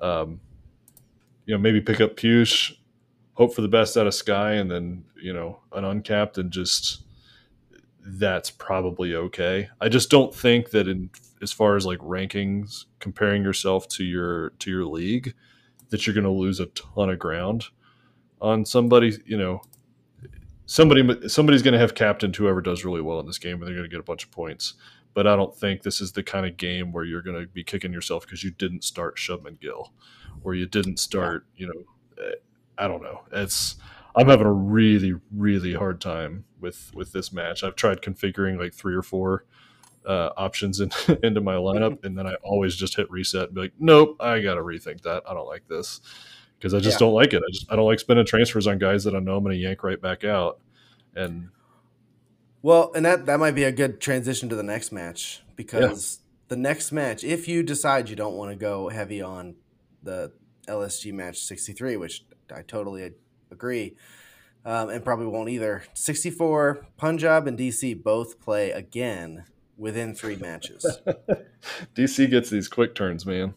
Um, 0.00 0.40
you 1.46 1.54
know, 1.54 1.60
maybe 1.60 1.80
pick 1.80 2.00
up 2.00 2.16
Push, 2.16 2.74
hope 3.34 3.54
for 3.54 3.62
the 3.62 3.68
best 3.68 3.96
out 3.96 4.06
of 4.06 4.14
Sky 4.14 4.52
and 4.52 4.70
then, 4.70 5.04
you 5.20 5.32
know, 5.32 5.60
an 5.72 5.84
uncapped 5.84 6.38
and 6.38 6.50
just 6.50 7.02
that's 8.08 8.50
probably 8.50 9.14
okay. 9.14 9.68
I 9.80 9.88
just 9.88 10.10
don't 10.10 10.34
think 10.34 10.70
that 10.70 10.86
in 10.88 11.10
as 11.42 11.52
far 11.52 11.76
as 11.76 11.84
like 11.84 11.98
rankings, 11.98 12.84
comparing 12.98 13.42
yourself 13.42 13.88
to 13.88 14.04
your 14.04 14.50
to 14.50 14.70
your 14.70 14.84
league, 14.84 15.34
that 15.90 16.06
you're 16.06 16.14
going 16.14 16.24
to 16.24 16.30
lose 16.30 16.60
a 16.60 16.66
ton 16.66 17.10
of 17.10 17.18
ground 17.18 17.66
on 18.40 18.64
somebody. 18.64 19.18
You 19.24 19.38
know, 19.38 19.62
somebody 20.66 21.28
somebody's 21.28 21.62
going 21.62 21.72
to 21.72 21.78
have 21.78 21.94
captained 21.94 22.36
whoever 22.36 22.60
does 22.60 22.84
really 22.84 23.00
well 23.00 23.20
in 23.20 23.26
this 23.26 23.38
game, 23.38 23.54
and 23.54 23.62
they're 23.62 23.74
going 23.74 23.84
to 23.84 23.90
get 23.90 24.00
a 24.00 24.04
bunch 24.04 24.24
of 24.24 24.30
points. 24.30 24.74
But 25.14 25.26
I 25.26 25.34
don't 25.34 25.56
think 25.56 25.82
this 25.82 26.00
is 26.00 26.12
the 26.12 26.22
kind 26.22 26.44
of 26.44 26.58
game 26.58 26.92
where 26.92 27.04
you're 27.04 27.22
going 27.22 27.40
to 27.40 27.46
be 27.46 27.64
kicking 27.64 27.92
yourself 27.92 28.26
because 28.26 28.44
you 28.44 28.50
didn't 28.50 28.84
start 28.84 29.16
Shubman 29.16 29.58
Gill, 29.58 29.92
or 30.44 30.54
you 30.54 30.66
didn't 30.66 30.98
start. 30.98 31.46
You 31.56 31.68
know, 31.68 32.24
eh, 32.24 32.34
I 32.76 32.86
don't 32.86 33.02
know. 33.02 33.22
It's 33.32 33.76
I'm 34.14 34.28
having 34.28 34.46
a 34.46 34.52
really 34.52 35.14
really 35.34 35.74
hard 35.74 36.00
time 36.00 36.44
with 36.60 36.92
with 36.94 37.12
this 37.12 37.32
match. 37.32 37.62
I've 37.62 37.76
tried 37.76 38.02
configuring 38.02 38.58
like 38.58 38.74
three 38.74 38.94
or 38.94 39.02
four 39.02 39.46
uh, 40.04 40.30
options 40.36 40.80
in, 40.80 40.90
into 41.22 41.40
my 41.40 41.54
lineup, 41.54 41.98
and 42.04 42.18
then 42.18 42.26
I 42.26 42.34
always 42.42 42.76
just 42.76 42.96
hit 42.96 43.10
reset 43.10 43.46
and 43.46 43.54
be 43.54 43.60
like, 43.62 43.72
nope, 43.78 44.16
I 44.20 44.40
got 44.40 44.54
to 44.54 44.60
rethink 44.60 45.02
that. 45.02 45.22
I 45.28 45.32
don't 45.34 45.48
like 45.48 45.66
this 45.68 46.00
because 46.58 46.74
I 46.74 46.80
just 46.80 46.96
yeah. 46.96 47.06
don't 47.06 47.14
like 47.14 47.32
it. 47.32 47.42
I 47.46 47.50
just 47.52 47.70
I 47.70 47.76
don't 47.76 47.86
like 47.86 48.00
spending 48.00 48.26
transfers 48.26 48.66
on 48.66 48.78
guys 48.78 49.04
that 49.04 49.14
I 49.14 49.18
know 49.18 49.36
I'm 49.36 49.44
going 49.44 49.56
to 49.56 49.62
yank 49.62 49.82
right 49.82 50.00
back 50.00 50.24
out. 50.24 50.60
And 51.14 51.48
well, 52.62 52.92
and 52.94 53.04
that 53.04 53.26
that 53.26 53.38
might 53.38 53.54
be 53.54 53.64
a 53.64 53.72
good 53.72 54.00
transition 54.00 54.48
to 54.48 54.56
the 54.56 54.62
next 54.62 54.92
match 54.92 55.42
because 55.54 56.20
yeah. 56.20 56.26
the 56.48 56.56
next 56.56 56.92
match, 56.92 57.24
if 57.24 57.48
you 57.48 57.62
decide 57.62 58.08
you 58.08 58.16
don't 58.16 58.34
want 58.34 58.50
to 58.50 58.56
go 58.56 58.88
heavy 58.88 59.22
on 59.22 59.56
the 60.02 60.32
LSG 60.66 61.12
match 61.12 61.38
63, 61.38 61.96
which 61.96 62.24
I 62.54 62.62
totally 62.62 63.12
agree, 63.50 63.96
um, 64.64 64.88
and 64.88 65.04
probably 65.04 65.26
won't 65.26 65.48
either. 65.48 65.84
64, 65.94 66.86
Punjab 66.96 67.46
and 67.46 67.58
DC 67.58 68.02
both 68.02 68.40
play 68.40 68.70
again 68.70 69.44
within 69.76 70.14
three 70.14 70.36
matches. 70.36 70.84
DC 71.94 72.30
gets 72.30 72.50
these 72.50 72.68
quick 72.68 72.94
turns, 72.94 73.26
man. 73.26 73.54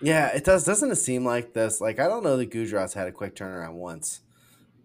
Yeah, 0.00 0.28
it 0.28 0.44
does. 0.44 0.64
Doesn't 0.64 0.90
it 0.90 0.96
seem 0.96 1.24
like 1.24 1.52
this? 1.52 1.80
Like 1.80 1.98
I 1.98 2.08
don't 2.08 2.24
know 2.24 2.36
that 2.36 2.50
Gujarat's 2.50 2.94
had 2.94 3.08
a 3.08 3.12
quick 3.12 3.34
turnaround 3.34 3.74
once. 3.74 4.20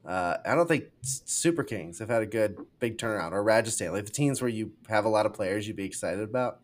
Uh, 0.06 0.38
I 0.46 0.54
don't 0.54 0.68
think 0.68 0.86
Super 1.02 1.64
Kings 1.64 1.98
have 2.00 2.10
had 2.10 2.22
a 2.22 2.28
good 2.28 2.58
big 2.80 2.98
turnaround 2.98 3.32
or 3.32 3.44
Rajasthan, 3.44 3.92
like 3.92 4.06
the 4.06 4.12
teams 4.12 4.42
where 4.42 4.50
you 4.50 4.72
have 4.88 5.06
a 5.06 5.10
lot 5.10 5.26
of 5.26 5.34
players 5.34 5.68
you'd 5.68 5.78
be 5.78 5.86
excited 5.86 6.22
about. 6.22 6.60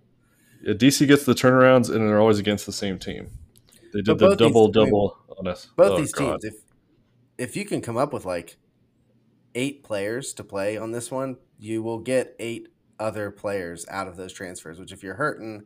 Yeah, 0.62 0.74
DC 0.74 1.08
gets 1.08 1.26
the 1.26 1.34
turnarounds 1.34 1.90
and 1.90 2.08
they're 2.08 2.20
always 2.20 2.38
against 2.38 2.68
the 2.68 2.72
same 2.72 3.00
team. 3.00 3.32
They 3.94 4.02
did 4.02 4.20
the 4.20 4.36
double 4.36 4.68
these, 4.68 4.74
double 4.74 5.18
I 5.26 5.30
mean, 5.30 5.38
on 5.40 5.48
us. 5.48 5.68
Both 5.76 5.92
oh, 5.92 5.98
these 5.98 6.12
God. 6.12 6.42
teams, 6.42 6.44
if 6.44 6.54
if 7.38 7.58
you 7.58 7.66
can 7.66 7.82
come 7.82 7.98
up 7.98 8.14
with 8.14 8.26
like 8.26 8.58
eight 9.56 9.84
players 9.84 10.34
to 10.34 10.44
play 10.44 10.78
on 10.78 10.92
this 10.92 11.10
one, 11.10 11.38
you 11.58 11.82
will 11.82 12.00
get 12.00 12.36
eight 12.40 12.68
other 13.00 13.32
players 13.32 13.88
out 13.90 14.08
of 14.08 14.18
those 14.18 14.34
transfers. 14.34 14.80
Which, 14.80 14.92
if 14.92 15.02
you're 15.02 15.16
hurting 15.16 15.64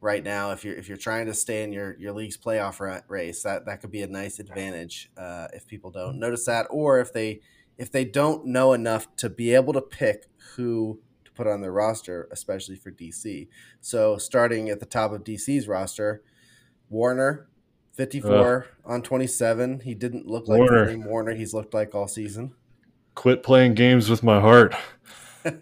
right 0.00 0.22
now, 0.22 0.52
if 0.52 0.64
you're 0.64 0.74
if 0.74 0.88
you're 0.88 0.98
trying 0.98 1.26
to 1.26 1.34
stay 1.34 1.62
in 1.62 1.72
your 1.72 1.96
your 1.98 2.12
league's 2.12 2.36
playoff 2.36 2.80
race, 3.08 3.42
that 3.42 3.66
that 3.66 3.80
could 3.80 3.90
be 3.90 4.02
a 4.02 4.06
nice 4.06 4.38
advantage 4.38 5.10
uh, 5.16 5.48
if 5.52 5.66
people 5.66 5.90
don't 5.90 6.18
notice 6.18 6.44
that, 6.46 6.66
or 6.70 7.00
if 7.00 7.12
they 7.12 7.40
if 7.76 7.90
they 7.90 8.04
don't 8.04 8.46
know 8.46 8.72
enough 8.72 9.14
to 9.16 9.28
be 9.28 9.54
able 9.54 9.72
to 9.72 9.80
pick 9.80 10.26
who 10.56 11.00
to 11.24 11.30
put 11.32 11.46
on 11.46 11.60
their 11.60 11.72
roster, 11.72 12.28
especially 12.32 12.76
for 12.76 12.90
DC. 12.90 13.48
So 13.80 14.16
starting 14.18 14.68
at 14.70 14.80
the 14.80 14.86
top 14.86 15.12
of 15.12 15.24
DC's 15.24 15.68
roster, 15.68 16.22
Warner. 16.88 17.48
54 17.94 18.66
on 18.84 19.02
27. 19.02 19.80
He 19.80 19.92
didn't 19.92 20.24
look 20.24 20.46
like 20.46 20.60
Warner. 20.60 20.84
the 20.84 20.92
same 20.92 21.04
Warner 21.04 21.34
he's 21.34 21.52
looked 21.52 21.74
like 21.74 21.96
all 21.96 22.06
season 22.06 22.54
quit 23.18 23.42
playing 23.42 23.74
games 23.74 24.08
with 24.08 24.22
my 24.22 24.40
heart. 24.40 24.72
Man, 25.44 25.56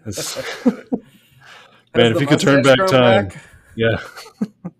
if 1.95 2.21
you 2.21 2.27
could 2.27 2.39
turn 2.39 2.61
back 2.61 2.77
time, 2.87 3.29
back? 3.29 3.43
Yeah. 3.77 4.01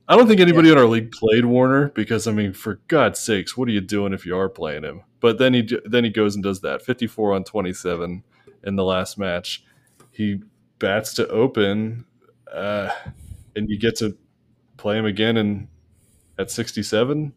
don't 0.08 0.26
think 0.26 0.40
anybody 0.40 0.68
yeah. 0.68 0.72
in 0.72 0.78
our 0.78 0.86
league 0.86 1.12
played 1.12 1.44
Warner 1.44 1.90
because 1.90 2.26
I 2.26 2.32
mean, 2.32 2.52
for 2.52 2.80
God's 2.88 3.20
sakes, 3.20 3.56
what 3.56 3.68
are 3.68 3.72
you 3.72 3.80
doing 3.80 4.12
if 4.12 4.26
you 4.26 4.36
are 4.36 4.48
playing 4.48 4.82
him? 4.82 5.02
But 5.20 5.38
then 5.38 5.54
he 5.54 5.68
then 5.84 6.04
he 6.04 6.10
goes 6.10 6.34
and 6.34 6.42
does 6.42 6.60
that 6.62 6.82
54 6.82 7.34
on 7.34 7.44
27 7.44 8.24
in 8.64 8.76
the 8.76 8.84
last 8.84 9.16
match. 9.16 9.64
He 10.10 10.40
bats 10.78 11.14
to 11.14 11.28
open. 11.28 12.04
Uh, 12.52 12.90
and 13.54 13.68
you 13.68 13.78
get 13.78 13.96
to 13.96 14.16
play 14.76 14.98
him 14.98 15.04
again 15.04 15.36
in 15.36 15.68
at 16.38 16.50
67 16.50 17.32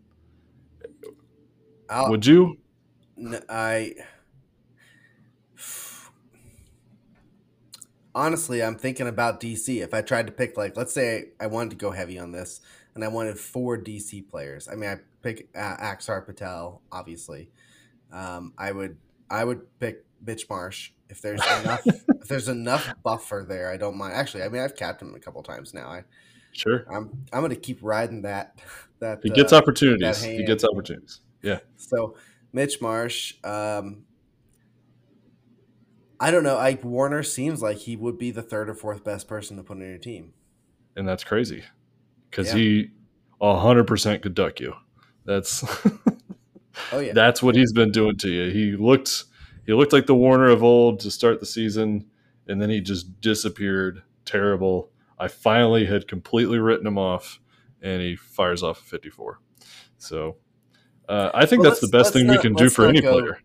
would 2.08 2.26
you 2.26 2.58
i 3.50 3.94
honestly 8.14 8.64
i'm 8.64 8.76
thinking 8.76 9.08
about 9.08 9.40
dc 9.40 9.82
if 9.82 9.94
i 9.94 10.02
tried 10.02 10.28
to 10.28 10.34
pick 10.34 10.58
like 10.58 10.76
let's 10.76 10.94
say 10.94 11.26
i 11.40 11.48
wanted 11.48 11.70
to 11.70 11.76
go 11.76 11.92
heavy 11.92 12.20
on 12.20 12.32
this 12.32 12.62
and 12.96 13.04
i 13.04 13.08
wanted 13.08 13.38
four 13.38 13.78
dc 13.78 14.28
players 14.30 14.68
i 14.68 14.76
mean 14.76 14.90
i 14.90 14.98
pick 15.22 15.50
uh, 15.56 15.78
axar 15.78 16.26
patel 16.26 16.82
obviously 16.92 17.50
um, 18.12 18.54
i 18.58 18.72
would 18.72 18.98
i 19.30 19.44
would 19.44 19.62
pick 19.80 20.06
Mitch 20.26 20.48
Marsh 20.50 20.92
if 21.10 21.22
there's 21.22 21.42
enough 21.62 21.82
if 21.86 22.28
there's 22.28 22.48
enough 22.48 22.94
buffer 23.04 23.46
there, 23.48 23.70
I 23.70 23.78
don't 23.78 23.98
mind. 23.98 24.14
Actually, 24.14 24.44
I 24.44 24.50
mean, 24.50 24.62
I've 24.62 24.76
capped 24.76 25.02
him 25.02 25.14
a 25.16 25.20
couple 25.20 25.44
times 25.44 25.74
now. 25.74 25.88
I 25.88 26.04
sure. 26.54 26.86
I'm 26.90 27.26
I'm 27.34 27.42
gonna 27.42 27.56
keep 27.56 27.80
riding 27.82 28.24
that. 28.24 28.60
That 29.02 29.22
he 29.24 29.32
gets 29.32 29.52
uh, 29.52 29.58
opportunities. 29.58 30.22
He 30.22 30.44
gets 30.44 30.64
opportunities. 30.64 31.22
Yeah. 31.42 31.58
So 31.76 32.18
Mitch 32.54 32.82
Marsh. 32.82 33.36
Um, 33.44 34.04
I 36.20 36.30
don't 36.32 36.44
know. 36.44 36.58
Ike 36.58 36.84
Warner 36.84 37.24
seems 37.24 37.62
like 37.62 37.78
he 37.78 37.96
would 37.96 38.18
be 38.18 38.32
the 38.32 38.44
third 38.44 38.70
or 38.70 38.76
fourth 38.76 39.04
best 39.04 39.28
person 39.28 39.58
to 39.58 39.64
put 39.64 39.78
on 39.78 39.88
your 39.88 39.98
team, 39.98 40.34
and 40.96 41.08
that's 41.08 41.24
crazy 41.24 41.64
because 42.30 42.50
yeah. 42.50 42.56
he 42.56 42.92
hundred 43.42 43.86
percent 43.86 44.22
could 44.22 44.36
duck 44.36 44.60
you. 44.60 44.76
That's 45.26 45.64
oh 46.92 47.00
yeah, 47.00 47.12
that's 47.16 47.42
what 47.42 47.56
he's 47.56 47.74
been 47.74 47.92
doing 47.92 48.18
to 48.18 48.30
you. 48.30 48.52
He 48.52 48.76
looked 48.76 49.26
he 49.66 49.74
looked 49.74 49.94
like 49.94 50.06
the 50.06 50.16
Warner 50.16 50.50
of 50.50 50.64
old 50.64 51.00
to 51.02 51.12
start 51.12 51.40
the 51.40 51.46
season, 51.46 52.06
and 52.48 52.62
then 52.62 52.70
he 52.70 52.82
just 52.82 53.20
disappeared. 53.22 54.04
Terrible. 54.26 54.92
I 55.18 55.28
finally 55.28 55.86
had 55.86 56.08
completely 56.08 56.60
written 56.60 56.86
him 56.86 56.98
off, 56.98 57.40
and 57.82 58.02
he 58.02 58.16
fires 58.16 58.64
off 58.64 58.80
a 58.80 58.84
54. 58.84 59.40
So 59.98 60.38
uh, 61.08 61.32
I 61.34 61.46
think 61.46 61.62
well, 61.62 61.72
that's 61.72 61.82
the 61.82 61.88
best 61.88 62.14
thing 62.14 62.28
not, 62.28 62.38
we 62.38 62.42
can 62.42 62.54
do 62.54 62.70
for 62.70 62.88
any 62.88 63.02
go, 63.02 63.20
player. 63.20 63.40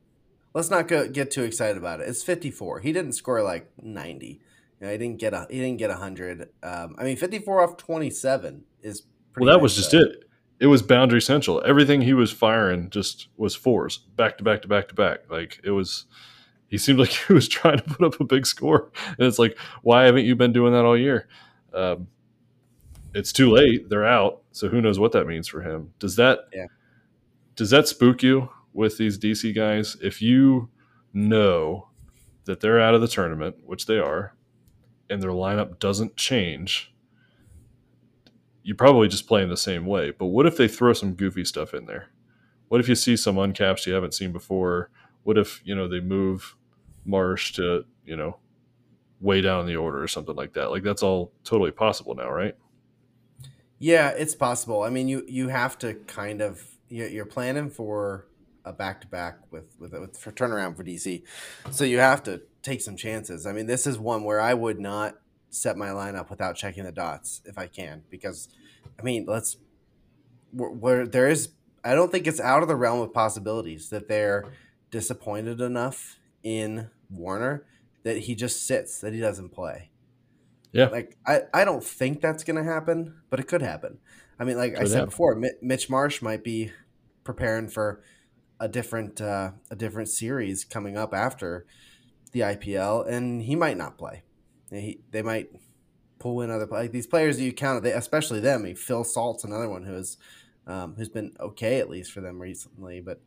Let's 0.54 0.70
not 0.70 0.88
go, 0.88 1.08
get 1.08 1.30
too 1.30 1.42
excited 1.42 1.76
about 1.76 2.00
it. 2.00 2.08
It's 2.08 2.22
54. 2.22 2.80
He 2.80 2.92
didn't 2.92 3.12
score 3.12 3.42
like 3.42 3.70
90. 3.82 4.40
You 4.80 4.86
know, 4.86 4.92
he 4.92 4.98
didn't 4.98 5.18
get 5.18 5.32
a 5.32 5.46
he 5.50 5.58
didn't 5.58 5.78
get 5.78 5.90
100. 5.90 6.48
Um, 6.62 6.96
I 6.98 7.04
mean, 7.04 7.16
54 7.16 7.62
off 7.62 7.76
27 7.76 8.64
is 8.82 9.02
well. 9.36 9.46
That 9.46 9.54
nice 9.54 9.62
was 9.62 9.76
just 9.76 9.92
though. 9.92 10.00
it. 10.00 10.24
It 10.58 10.66
was 10.66 10.82
boundary 10.82 11.20
central. 11.20 11.62
Everything 11.66 12.00
he 12.00 12.14
was 12.14 12.32
firing 12.32 12.88
just 12.88 13.28
was 13.36 13.54
fours, 13.54 13.98
back 13.98 14.38
to 14.38 14.44
back 14.44 14.62
to 14.62 14.68
back 14.68 14.88
to 14.88 14.94
back. 14.94 15.30
Like 15.30 15.60
it 15.64 15.70
was. 15.70 16.06
He 16.68 16.78
seemed 16.78 16.98
like 16.98 17.10
he 17.28 17.32
was 17.32 17.48
trying 17.48 17.78
to 17.78 17.84
put 17.84 18.04
up 18.04 18.20
a 18.20 18.24
big 18.24 18.46
score, 18.46 18.90
and 19.18 19.26
it's 19.26 19.38
like, 19.38 19.58
why 19.82 20.04
haven't 20.04 20.24
you 20.24 20.36
been 20.36 20.52
doing 20.52 20.72
that 20.72 20.84
all 20.84 20.96
year? 20.96 21.28
Um, 21.72 22.08
it's 23.14 23.32
too 23.32 23.50
late. 23.50 23.88
They're 23.88 24.06
out. 24.06 24.42
So 24.52 24.68
who 24.68 24.80
knows 24.80 24.98
what 24.98 25.12
that 25.12 25.26
means 25.26 25.48
for 25.48 25.62
him? 25.62 25.92
Does 25.98 26.16
that 26.16 26.40
yeah. 26.52 26.66
Does 27.56 27.70
that 27.70 27.88
spook 27.88 28.22
you 28.22 28.50
with 28.72 28.98
these 28.98 29.18
DC 29.18 29.54
guys? 29.54 29.96
If 30.02 30.20
you 30.22 30.68
know 31.12 31.88
that 32.44 32.60
they're 32.60 32.80
out 32.80 32.94
of 32.94 33.00
the 33.00 33.08
tournament, 33.08 33.56
which 33.64 33.86
they 33.86 33.98
are, 33.98 34.34
and 35.08 35.22
their 35.22 35.30
lineup 35.30 35.78
doesn't 35.78 36.16
change, 36.16 36.94
you 38.62 38.74
probably 38.74 39.08
just 39.08 39.26
play 39.26 39.42
in 39.42 39.48
the 39.48 39.56
same 39.56 39.86
way. 39.86 40.10
But 40.10 40.26
what 40.26 40.46
if 40.46 40.56
they 40.56 40.68
throw 40.68 40.92
some 40.92 41.14
goofy 41.14 41.44
stuff 41.44 41.72
in 41.72 41.86
there? 41.86 42.10
What 42.68 42.80
if 42.80 42.88
you 42.88 42.94
see 42.94 43.16
some 43.16 43.36
uncaps 43.36 43.86
you 43.86 43.94
haven't 43.94 44.14
seen 44.14 44.32
before? 44.32 44.90
What 45.22 45.38
if, 45.38 45.62
you 45.64 45.74
know, 45.74 45.88
they 45.88 46.00
move 46.00 46.56
Marsh 47.04 47.52
to, 47.54 47.84
you 48.04 48.16
know, 48.16 48.38
way 49.20 49.40
down 49.40 49.66
the 49.66 49.76
order 49.76 50.02
or 50.02 50.08
something 50.08 50.34
like 50.34 50.52
that? 50.54 50.70
Like 50.70 50.82
that's 50.82 51.02
all 51.02 51.32
totally 51.44 51.70
possible 51.70 52.14
now, 52.14 52.30
right? 52.30 52.56
Yeah, 53.78 54.10
it's 54.10 54.34
possible. 54.34 54.82
I 54.82 54.90
mean, 54.90 55.06
you 55.06 55.24
you 55.28 55.48
have 55.48 55.78
to 55.78 55.94
kind 55.94 56.40
of 56.40 56.75
you're 56.88 57.26
planning 57.26 57.70
for 57.70 58.26
a 58.64 58.72
back 58.72 59.00
to 59.02 59.06
back 59.06 59.38
with 59.50 59.76
with 59.78 59.92
with 59.92 60.16
for 60.16 60.32
turnaround 60.32 60.76
for 60.76 60.84
DC, 60.84 61.22
so 61.70 61.84
you 61.84 61.98
have 61.98 62.22
to 62.24 62.42
take 62.62 62.80
some 62.80 62.96
chances. 62.96 63.46
I 63.46 63.52
mean, 63.52 63.66
this 63.66 63.86
is 63.86 63.98
one 63.98 64.24
where 64.24 64.40
I 64.40 64.54
would 64.54 64.80
not 64.80 65.16
set 65.50 65.76
my 65.76 65.88
lineup 65.88 66.30
without 66.30 66.56
checking 66.56 66.84
the 66.84 66.92
dots 66.92 67.42
if 67.44 67.58
I 67.58 67.66
can, 67.66 68.02
because 68.10 68.48
I 68.98 69.02
mean, 69.02 69.24
let's 69.26 69.56
where 70.52 71.06
there 71.06 71.28
is. 71.28 71.50
I 71.84 71.94
don't 71.94 72.10
think 72.10 72.26
it's 72.26 72.40
out 72.40 72.62
of 72.62 72.68
the 72.68 72.76
realm 72.76 73.00
of 73.00 73.12
possibilities 73.12 73.90
that 73.90 74.08
they're 74.08 74.44
disappointed 74.90 75.60
enough 75.60 76.18
in 76.42 76.90
Warner 77.10 77.64
that 78.02 78.18
he 78.18 78.34
just 78.34 78.66
sits, 78.66 79.00
that 79.00 79.12
he 79.12 79.20
doesn't 79.20 79.50
play. 79.50 79.90
Yeah. 80.72 80.86
Like 80.86 81.16
I, 81.26 81.42
I 81.54 81.64
don't 81.64 81.82
think 81.82 82.20
that's 82.20 82.44
going 82.44 82.56
to 82.56 82.64
happen, 82.64 83.14
but 83.30 83.40
it 83.40 83.48
could 83.48 83.62
happen. 83.62 83.98
I 84.38 84.44
mean, 84.44 84.56
like 84.56 84.78
I 84.78 84.84
said 84.84 85.06
before, 85.06 85.40
Mitch 85.62 85.88
Marsh 85.88 86.20
might 86.20 86.44
be 86.44 86.72
preparing 87.24 87.68
for 87.68 88.02
a 88.60 88.68
different 88.68 89.20
uh, 89.20 89.52
a 89.70 89.76
different 89.76 90.08
series 90.08 90.64
coming 90.64 90.96
up 90.96 91.14
after 91.14 91.66
the 92.32 92.40
IPL, 92.40 93.08
and 93.08 93.42
he 93.42 93.54
might 93.54 93.76
not 93.76 93.98
play. 93.98 94.22
He, 94.70 95.00
they 95.10 95.22
might 95.22 95.48
pull 96.18 96.40
in 96.40 96.50
other 96.50 96.66
like 96.66 96.92
these 96.92 97.06
players 97.06 97.36
that 97.36 97.44
you 97.44 97.52
count, 97.52 97.82
they, 97.82 97.92
especially 97.92 98.40
them. 98.40 98.60
I 98.60 98.64
mean, 98.64 98.76
Phil 98.76 99.04
Salt's 99.04 99.44
another 99.44 99.68
one 99.68 99.84
who's 99.84 100.18
um, 100.66 100.94
who's 100.96 101.08
been 101.08 101.32
okay 101.40 101.78
at 101.78 101.88
least 101.88 102.12
for 102.12 102.20
them 102.20 102.40
recently, 102.40 103.00
but 103.00 103.20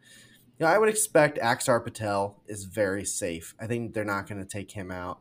you 0.59 0.65
know, 0.65 0.71
I 0.71 0.77
would 0.77 0.89
expect 0.89 1.39
Axar 1.39 1.83
Patel 1.83 2.41
is 2.47 2.65
very 2.65 3.05
safe. 3.05 3.55
I 3.59 3.67
think 3.67 3.93
they're 3.93 4.03
not 4.03 4.27
going 4.27 4.41
to 4.41 4.47
take 4.47 4.71
him 4.71 4.91
out. 4.91 5.19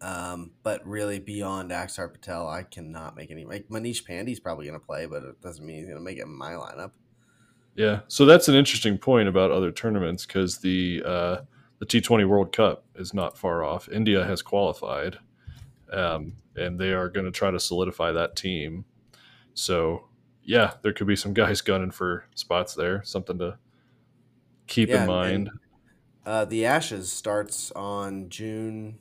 Um, 0.00 0.52
but 0.62 0.86
really, 0.86 1.18
beyond 1.18 1.70
Axar 1.70 2.12
Patel, 2.12 2.48
I 2.48 2.62
cannot 2.62 3.16
make 3.16 3.30
any. 3.30 3.44
Like 3.44 3.68
Manish 3.68 4.04
Pandey's 4.04 4.40
probably 4.40 4.66
going 4.66 4.78
to 4.78 4.86
play, 4.86 5.06
but 5.06 5.24
it 5.24 5.40
doesn't 5.40 5.64
mean 5.64 5.76
he's 5.76 5.86
going 5.86 5.98
to 5.98 6.04
make 6.04 6.18
it 6.18 6.22
in 6.22 6.30
my 6.30 6.52
lineup. 6.52 6.92
Yeah, 7.74 8.00
so 8.08 8.24
that's 8.24 8.48
an 8.48 8.54
interesting 8.54 8.98
point 8.98 9.28
about 9.28 9.50
other 9.50 9.70
tournaments 9.70 10.26
because 10.26 10.58
the 10.58 11.02
uh, 11.04 11.36
the 11.78 11.86
T 11.86 12.00
Twenty 12.00 12.24
World 12.24 12.52
Cup 12.52 12.84
is 12.94 13.14
not 13.14 13.38
far 13.38 13.64
off. 13.64 13.88
India 13.88 14.24
has 14.24 14.42
qualified, 14.42 15.18
um, 15.92 16.34
and 16.56 16.78
they 16.78 16.92
are 16.92 17.08
going 17.08 17.26
to 17.26 17.32
try 17.32 17.50
to 17.50 17.60
solidify 17.60 18.12
that 18.12 18.36
team. 18.36 18.84
So, 19.54 20.08
yeah, 20.42 20.74
there 20.82 20.92
could 20.92 21.06
be 21.06 21.16
some 21.16 21.34
guys 21.34 21.60
gunning 21.60 21.90
for 21.90 22.24
spots 22.34 22.74
there. 22.74 23.02
Something 23.04 23.38
to 23.38 23.58
keep 24.66 24.88
yeah, 24.88 25.02
in 25.02 25.08
mind. 25.08 25.48
And, 25.48 25.60
uh, 26.26 26.44
the 26.44 26.66
Ashes 26.66 27.10
starts 27.10 27.72
on 27.72 28.28
June 28.28 28.98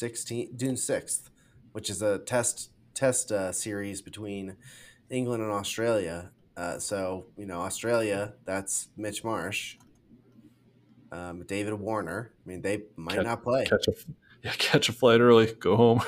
16th, 0.00 0.56
June 0.56 0.74
6th, 0.74 1.30
which 1.72 1.90
is 1.90 2.02
a 2.02 2.18
test 2.18 2.70
test 2.94 3.32
uh, 3.32 3.52
series 3.52 4.00
between 4.00 4.56
England 5.10 5.42
and 5.42 5.52
Australia. 5.52 6.30
Uh, 6.56 6.78
so 6.78 7.26
you 7.36 7.46
know, 7.46 7.60
Australia, 7.60 8.34
that's 8.44 8.88
Mitch 8.96 9.24
Marsh, 9.24 9.76
um, 11.10 11.44
David 11.46 11.74
Warner. 11.74 12.32
I 12.44 12.48
mean, 12.48 12.62
they 12.62 12.82
might 12.96 13.16
catch, 13.16 13.24
not 13.24 13.42
play. 13.42 13.64
Catch 13.64 13.88
a 13.88 13.92
yeah, 14.42 14.52
catch 14.58 14.88
a 14.88 14.92
flight 14.92 15.20
early, 15.20 15.52
go 15.54 15.76
home, 15.76 16.02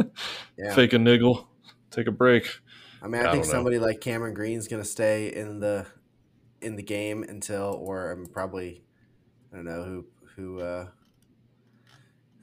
yeah. 0.58 0.74
fake 0.74 0.92
a 0.92 0.98
niggle, 0.98 1.48
take 1.90 2.06
a 2.06 2.12
break. 2.12 2.48
I 3.02 3.08
mean, 3.08 3.24
I, 3.24 3.28
I 3.28 3.32
think 3.32 3.44
somebody 3.44 3.78
like 3.78 4.00
Cameron 4.00 4.34
Green's 4.34 4.66
going 4.66 4.82
to 4.82 4.88
stay 4.88 5.32
in 5.32 5.60
the 5.60 5.86
in 6.60 6.76
the 6.76 6.82
game 6.82 7.22
until, 7.22 7.78
or 7.80 8.10
I'm 8.10 8.26
probably, 8.26 8.82
I 9.52 9.56
don't 9.56 9.64
know 9.66 9.84
who 9.84 10.06
who 10.36 10.60
uh, 10.60 10.86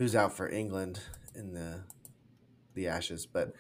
who's 0.02 0.16
out 0.16 0.36
for 0.36 0.50
England 0.50 1.00
in 1.36 1.54
the 1.54 1.84
the 2.74 2.88
Ashes. 2.88 3.28
But 3.28 3.54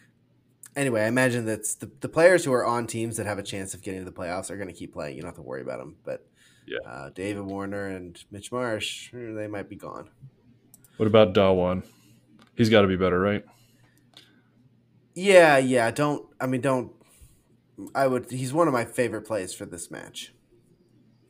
anyway, 0.75 1.03
I 1.03 1.07
imagine 1.07 1.45
that 1.45 1.63
the, 1.79 1.91
the 1.99 2.09
players 2.09 2.43
who 2.43 2.51
are 2.51 2.65
on 2.65 2.87
teams 2.87 3.17
that 3.17 3.27
have 3.27 3.37
a 3.37 3.43
chance 3.43 3.75
of 3.75 3.83
getting 3.83 3.99
to 3.99 4.05
the 4.05 4.11
playoffs 4.11 4.49
are 4.49 4.55
going 4.55 4.67
to 4.67 4.73
keep 4.73 4.91
playing. 4.91 5.15
You 5.15 5.21
don't 5.21 5.27
have 5.29 5.35
to 5.35 5.43
worry 5.43 5.61
about 5.61 5.77
them. 5.77 5.97
But 6.03 6.25
yeah, 6.65 6.79
uh, 6.83 7.09
David 7.11 7.43
Warner 7.43 7.85
and 7.85 8.17
Mitch 8.31 8.51
Marsh, 8.51 9.13
eh, 9.13 9.33
they 9.35 9.45
might 9.45 9.69
be 9.69 9.75
gone. 9.75 10.09
What 10.97 11.05
about 11.05 11.35
Dhawan? 11.35 11.83
He's 12.55 12.69
got 12.69 12.81
to 12.81 12.87
be 12.87 12.95
better, 12.95 13.19
right? 13.19 13.45
Yeah, 15.13 15.59
yeah. 15.59 15.91
Don't 15.91 16.25
I 16.39 16.47
mean 16.47 16.61
don't. 16.61 16.91
I 17.93 18.07
would. 18.07 18.31
He's 18.31 18.51
one 18.51 18.67
of 18.67 18.73
my 18.73 18.85
favorite 18.85 19.27
plays 19.27 19.53
for 19.53 19.67
this 19.67 19.91
match. 19.91 20.33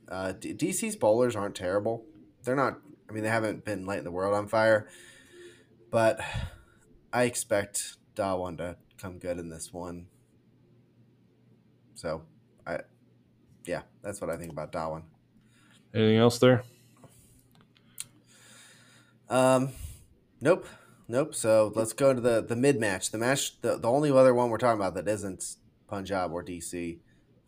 Uh, 0.07 0.31
DC's 0.39 0.95
bowlers 0.95 1.35
aren't 1.35 1.55
terrible. 1.55 2.05
They're 2.45 2.55
not 2.55 2.79
I 3.11 3.13
mean, 3.13 3.23
they 3.23 3.29
haven't 3.29 3.65
been 3.65 3.85
lighting 3.85 4.05
the 4.05 4.11
world 4.11 4.33
on 4.33 4.47
fire, 4.47 4.87
but 5.89 6.21
I 7.11 7.23
expect 7.23 7.97
Dhawan 8.15 8.57
to 8.59 8.77
come 8.97 9.19
good 9.19 9.37
in 9.37 9.49
this 9.49 9.73
one. 9.73 10.07
So, 11.93 12.21
I, 12.65 12.79
yeah, 13.65 13.81
that's 14.01 14.21
what 14.21 14.29
I 14.29 14.37
think 14.37 14.53
about 14.53 14.71
Dhawan. 14.71 15.03
Anything 15.93 16.19
else 16.19 16.39
there? 16.39 16.63
Um, 19.29 19.73
nope, 20.39 20.65
nope. 21.09 21.35
So 21.35 21.73
let's 21.75 21.91
go 21.91 22.13
to 22.13 22.21
the 22.21 22.41
the 22.41 22.55
mid 22.55 22.79
match. 22.79 23.11
The 23.11 23.17
match, 23.17 23.59
the, 23.59 23.77
the 23.77 23.89
only 23.89 24.09
other 24.09 24.33
one 24.33 24.49
we're 24.49 24.57
talking 24.57 24.79
about 24.79 24.95
that 24.95 25.09
isn't 25.09 25.57
Punjab 25.87 26.31
or 26.31 26.45
DC. 26.45 26.99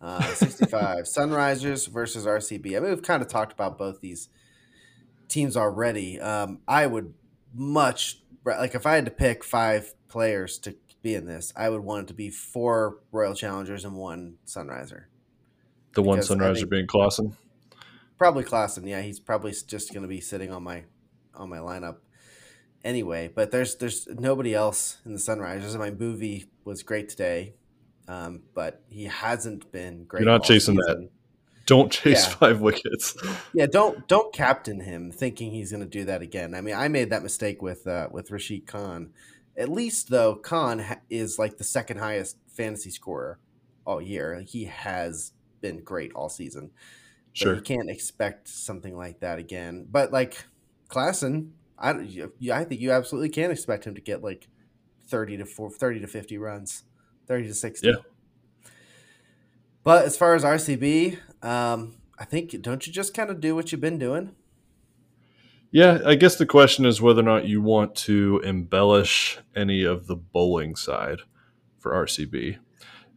Uh, 0.02 0.22
65 0.34 0.98
Sunrisers 1.06 1.88
versus 1.88 2.26
RCB. 2.26 2.76
I 2.76 2.82
mean, 2.82 2.90
we've 2.90 3.02
kind 3.02 3.22
of 3.22 3.30
talked 3.30 3.54
about 3.54 3.78
both 3.78 4.02
these 4.02 4.28
teams 5.34 5.58
already. 5.58 6.20
Um, 6.20 6.60
I 6.68 6.86
would 6.86 7.14
much 7.54 8.22
like 8.46 8.76
if 8.76 8.86
I 8.86 8.96
had 8.96 9.06
to 9.06 9.12
pick 9.12 9.44
five 9.44 9.94
players 10.08 10.58
to 10.60 10.76
be 11.02 11.16
in 11.16 11.26
this, 11.26 11.52
I 11.56 11.70
would 11.70 11.82
want 11.82 12.04
it 12.04 12.08
to 12.10 12.14
be 12.14 12.30
four 12.30 13.00
Royal 13.12 13.36
Challengers 13.36 13.84
and 13.84 13.96
one 13.96 14.36
Sunriser. 14.46 15.06
The 15.94 16.02
one 16.02 16.20
Sunriser 16.20 16.70
being 16.70 16.88
Klaasen. 16.88 17.34
Probably 18.18 18.44
Klaasen. 18.44 18.88
Yeah, 18.88 19.02
he's 19.02 19.20
probably 19.20 19.52
just 19.52 19.92
going 19.92 20.04
to 20.04 20.08
be 20.08 20.22
sitting 20.22 20.52
on 20.52 20.64
my 20.64 20.84
on 21.34 21.50
my 21.50 21.58
lineup 21.58 21.98
anyway. 22.84 23.30
But 23.34 23.52
there's 23.52 23.76
there's 23.76 24.08
nobody 24.08 24.54
else 24.54 25.00
in 25.06 25.14
the 25.14 25.20
Sunrisers. 25.20 25.78
My 25.78 25.92
Bhuvi 25.92 26.46
was 26.64 26.84
great 26.84 27.10
today, 27.10 27.56
um, 28.08 28.44
but 28.54 28.82
he 28.88 29.06
hasn't 29.06 29.72
been 29.72 30.06
great. 30.06 30.22
You're 30.22 30.32
not 30.32 30.44
chasing 30.44 30.76
season. 30.76 31.02
that. 31.02 31.10
Don't 31.66 31.92
chase 31.92 32.28
yeah. 32.28 32.34
five 32.36 32.62
wickets. 32.62 33.16
Yeah, 33.54 33.68
don't 33.68 34.08
don't 34.08 34.34
captain 34.34 34.82
him 34.82 35.12
thinking 35.12 35.52
he's 35.52 35.72
going 35.72 35.84
to 35.84 35.90
do 35.90 36.06
that 36.06 36.22
again. 36.22 36.54
I 36.54 36.62
mean, 36.62 36.76
I 36.76 36.88
made 36.90 37.10
that 37.12 37.24
mistake 37.24 37.62
with 37.62 37.88
uh, 37.88 38.10
with 38.12 38.32
Rashid 38.32 38.68
Khan. 38.68 39.14
At 39.56 39.70
least 39.70 40.10
though, 40.10 40.36
Khan 40.36 40.80
ha- 40.80 41.00
is 41.10 41.40
like 41.40 41.58
the 41.58 41.64
second 41.64 42.00
highest 42.00 42.38
fantasy 42.48 42.90
scorer 42.90 43.40
all 43.86 44.02
year. 44.02 44.44
He 44.46 44.66
has 44.66 45.32
been 45.62 45.84
great 45.84 46.12
all 46.14 46.30
season. 46.30 46.72
Sure, 47.32 47.56
you 47.56 47.62
can't 47.62 47.90
expect 47.90 48.48
something 48.50 48.96
like 48.96 49.22
that 49.22 49.40
again. 49.40 49.88
But 49.90 50.12
like 50.12 50.46
Klaasen, 50.90 51.52
I 51.80 51.92
I 52.52 52.64
think 52.66 52.82
you 52.82 52.92
absolutely 52.92 53.30
can 53.30 53.52
expect 53.52 53.86
him 53.86 53.96
to 53.96 54.02
get 54.02 54.22
like 54.22 54.50
thirty 55.08 55.38
to 55.38 55.46
4, 55.46 55.72
30 55.72 56.02
to 56.02 56.08
fifty 56.08 56.38
runs, 56.38 56.84
thirty 57.26 57.48
to 57.48 57.54
sixty. 57.54 57.88
Yeah. 57.88 57.96
But 59.84 60.06
as 60.06 60.16
far 60.16 60.34
as 60.34 60.44
RCB, 60.44 61.20
um, 61.44 61.96
I 62.18 62.26
think 62.26 62.60
don't 62.62 62.88
you 62.88 62.94
just 62.94 63.14
kind 63.14 63.30
of 63.30 63.40
do 63.40 63.56
what 63.56 63.72
you've 63.72 63.82
been 63.82 64.00
doing? 64.00 64.36
Yeah, 65.72 66.00
I 66.06 66.16
guess 66.16 66.36
the 66.36 66.46
question 66.46 66.86
is 66.86 67.02
whether 67.02 67.22
or 67.22 67.26
not 67.26 67.48
you 67.48 67.60
want 67.60 67.96
to 67.96 68.42
embellish 68.46 69.40
any 69.56 69.84
of 69.84 70.06
the 70.06 70.16
bowling 70.16 70.76
side 70.76 71.22
for 71.80 71.94
RCB. 71.94 72.58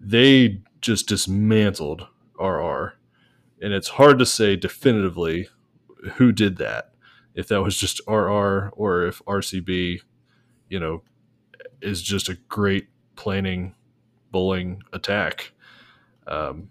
They 0.01 0.63
just 0.81 1.07
dismantled 1.07 2.07
RR, 2.41 2.95
and 3.61 3.73
it's 3.75 3.89
hard 3.89 4.19
to 4.19 4.27
say 4.27 4.57
definitively 4.57 5.49
who 6.15 6.33
did 6.33 6.57
that. 6.57 6.93
If 7.35 7.49
that 7.49 7.63
was 7.63 7.79
just 7.79 8.01
RR 8.09 8.71
or 8.73 9.07
if 9.07 9.23
RCB, 9.27 10.01
you 10.71 10.81
know, 10.81 11.03
is 11.83 12.01
just 12.03 12.31
a 12.31 12.39
great 12.49 12.89
planning 13.17 13.75
bowling 14.31 14.83
attack. 14.93 15.53
Um, 16.27 16.71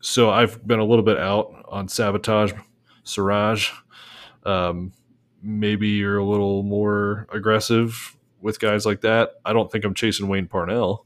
so 0.00 0.30
I've 0.30 0.66
been 0.66 0.78
a 0.78 0.84
little 0.84 1.04
bit 1.04 1.18
out 1.18 1.64
on 1.68 1.88
sabotage, 1.88 2.52
Siraj. 3.04 3.70
Um, 4.44 4.92
maybe 5.42 5.88
you're 5.88 6.18
a 6.18 6.24
little 6.24 6.62
more 6.62 7.26
aggressive 7.32 8.16
with 8.40 8.60
guys 8.60 8.86
like 8.86 9.00
that. 9.02 9.32
I 9.44 9.52
don't 9.52 9.70
think 9.70 9.84
I'm 9.84 9.94
chasing 9.94 10.28
Wayne 10.28 10.46
Parnell. 10.46 11.04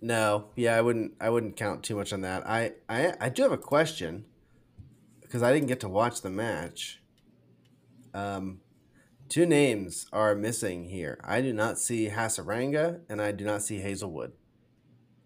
No, 0.00 0.46
yeah, 0.56 0.76
I 0.76 0.80
wouldn't. 0.80 1.12
I 1.20 1.28
wouldn't 1.28 1.56
count 1.56 1.82
too 1.82 1.96
much 1.96 2.12
on 2.12 2.22
that. 2.22 2.46
I 2.46 2.72
I, 2.88 3.12
I 3.20 3.28
do 3.28 3.42
have 3.42 3.52
a 3.52 3.58
question 3.58 4.24
because 5.20 5.42
I 5.42 5.52
didn't 5.52 5.68
get 5.68 5.80
to 5.80 5.88
watch 5.88 6.22
the 6.22 6.30
match. 6.30 7.02
Um, 8.14 8.60
two 9.28 9.46
names 9.46 10.06
are 10.12 10.34
missing 10.34 10.86
here. 10.86 11.20
I 11.22 11.42
do 11.42 11.52
not 11.52 11.78
see 11.78 12.08
Hasaranga 12.08 13.00
and 13.08 13.20
I 13.20 13.32
do 13.32 13.44
not 13.44 13.62
see 13.62 13.80
Hazlewood. 13.80 14.32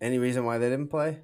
Any 0.00 0.18
reason 0.18 0.44
why 0.44 0.58
they 0.58 0.68
didn't 0.68 0.88
play? 0.88 1.20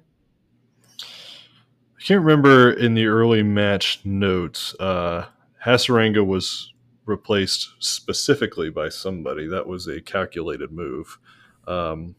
I 2.01 2.03
can't 2.03 2.21
remember 2.25 2.71
in 2.71 2.95
the 2.95 3.05
early 3.05 3.43
match 3.43 4.01
notes. 4.03 4.73
Uh, 4.79 5.27
Hasaranga 5.63 6.25
was 6.25 6.73
replaced 7.05 7.73
specifically 7.77 8.71
by 8.71 8.89
somebody. 8.89 9.45
That 9.45 9.67
was 9.67 9.85
a 9.85 10.01
calculated 10.01 10.71
move. 10.71 11.19
Um, 11.67 12.15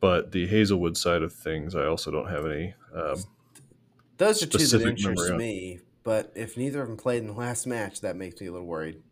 but 0.00 0.32
the 0.32 0.46
Hazlewood 0.46 0.96
side 0.96 1.20
of 1.20 1.34
things, 1.34 1.74
I 1.74 1.84
also 1.84 2.10
don't 2.10 2.30
have 2.30 2.46
any. 2.46 2.72
Um, 2.94 3.22
Those 4.16 4.42
are 4.42 4.46
two 4.46 4.66
that 4.66 4.88
interest 4.88 5.34
me. 5.34 5.80
But 6.02 6.32
if 6.34 6.56
neither 6.56 6.80
of 6.80 6.88
them 6.88 6.96
played 6.96 7.20
in 7.20 7.26
the 7.26 7.34
last 7.34 7.66
match, 7.66 8.00
that 8.00 8.16
makes 8.16 8.40
me 8.40 8.46
a 8.46 8.52
little 8.52 8.66
worried. 8.66 9.02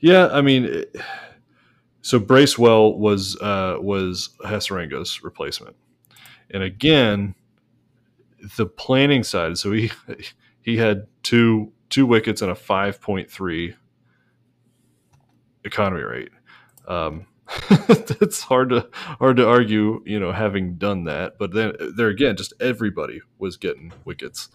Yeah, 0.00 0.30
I 0.32 0.40
mean, 0.40 0.64
it, 0.64 0.96
so 2.02 2.18
Bracewell 2.18 2.98
was 2.98 3.40
uh, 3.40 3.76
was 3.80 4.30
Hasaranga's 4.44 5.22
replacement, 5.22 5.76
and 6.50 6.64
again, 6.64 7.36
the 8.56 8.66
planning 8.66 9.22
side. 9.22 9.58
So 9.58 9.72
he 9.72 9.90
he 10.60 10.76
had 10.76 11.06
two 11.22 11.72
two 11.90 12.06
wickets 12.06 12.42
and 12.42 12.50
a 12.50 12.54
five 12.54 13.00
point 13.00 13.30
three 13.30 13.74
economy 15.64 16.02
rate. 16.02 16.30
Um, 16.86 17.26
it's 17.70 18.42
hard 18.42 18.70
to 18.70 18.88
hard 18.92 19.36
to 19.38 19.48
argue, 19.48 20.02
you 20.04 20.20
know, 20.20 20.32
having 20.32 20.74
done 20.74 21.04
that. 21.04 21.38
But 21.38 21.52
then 21.52 21.72
there 21.96 22.08
again, 22.08 22.36
just 22.36 22.52
everybody 22.60 23.20
was 23.38 23.56
getting 23.56 23.92
wickets 24.04 24.48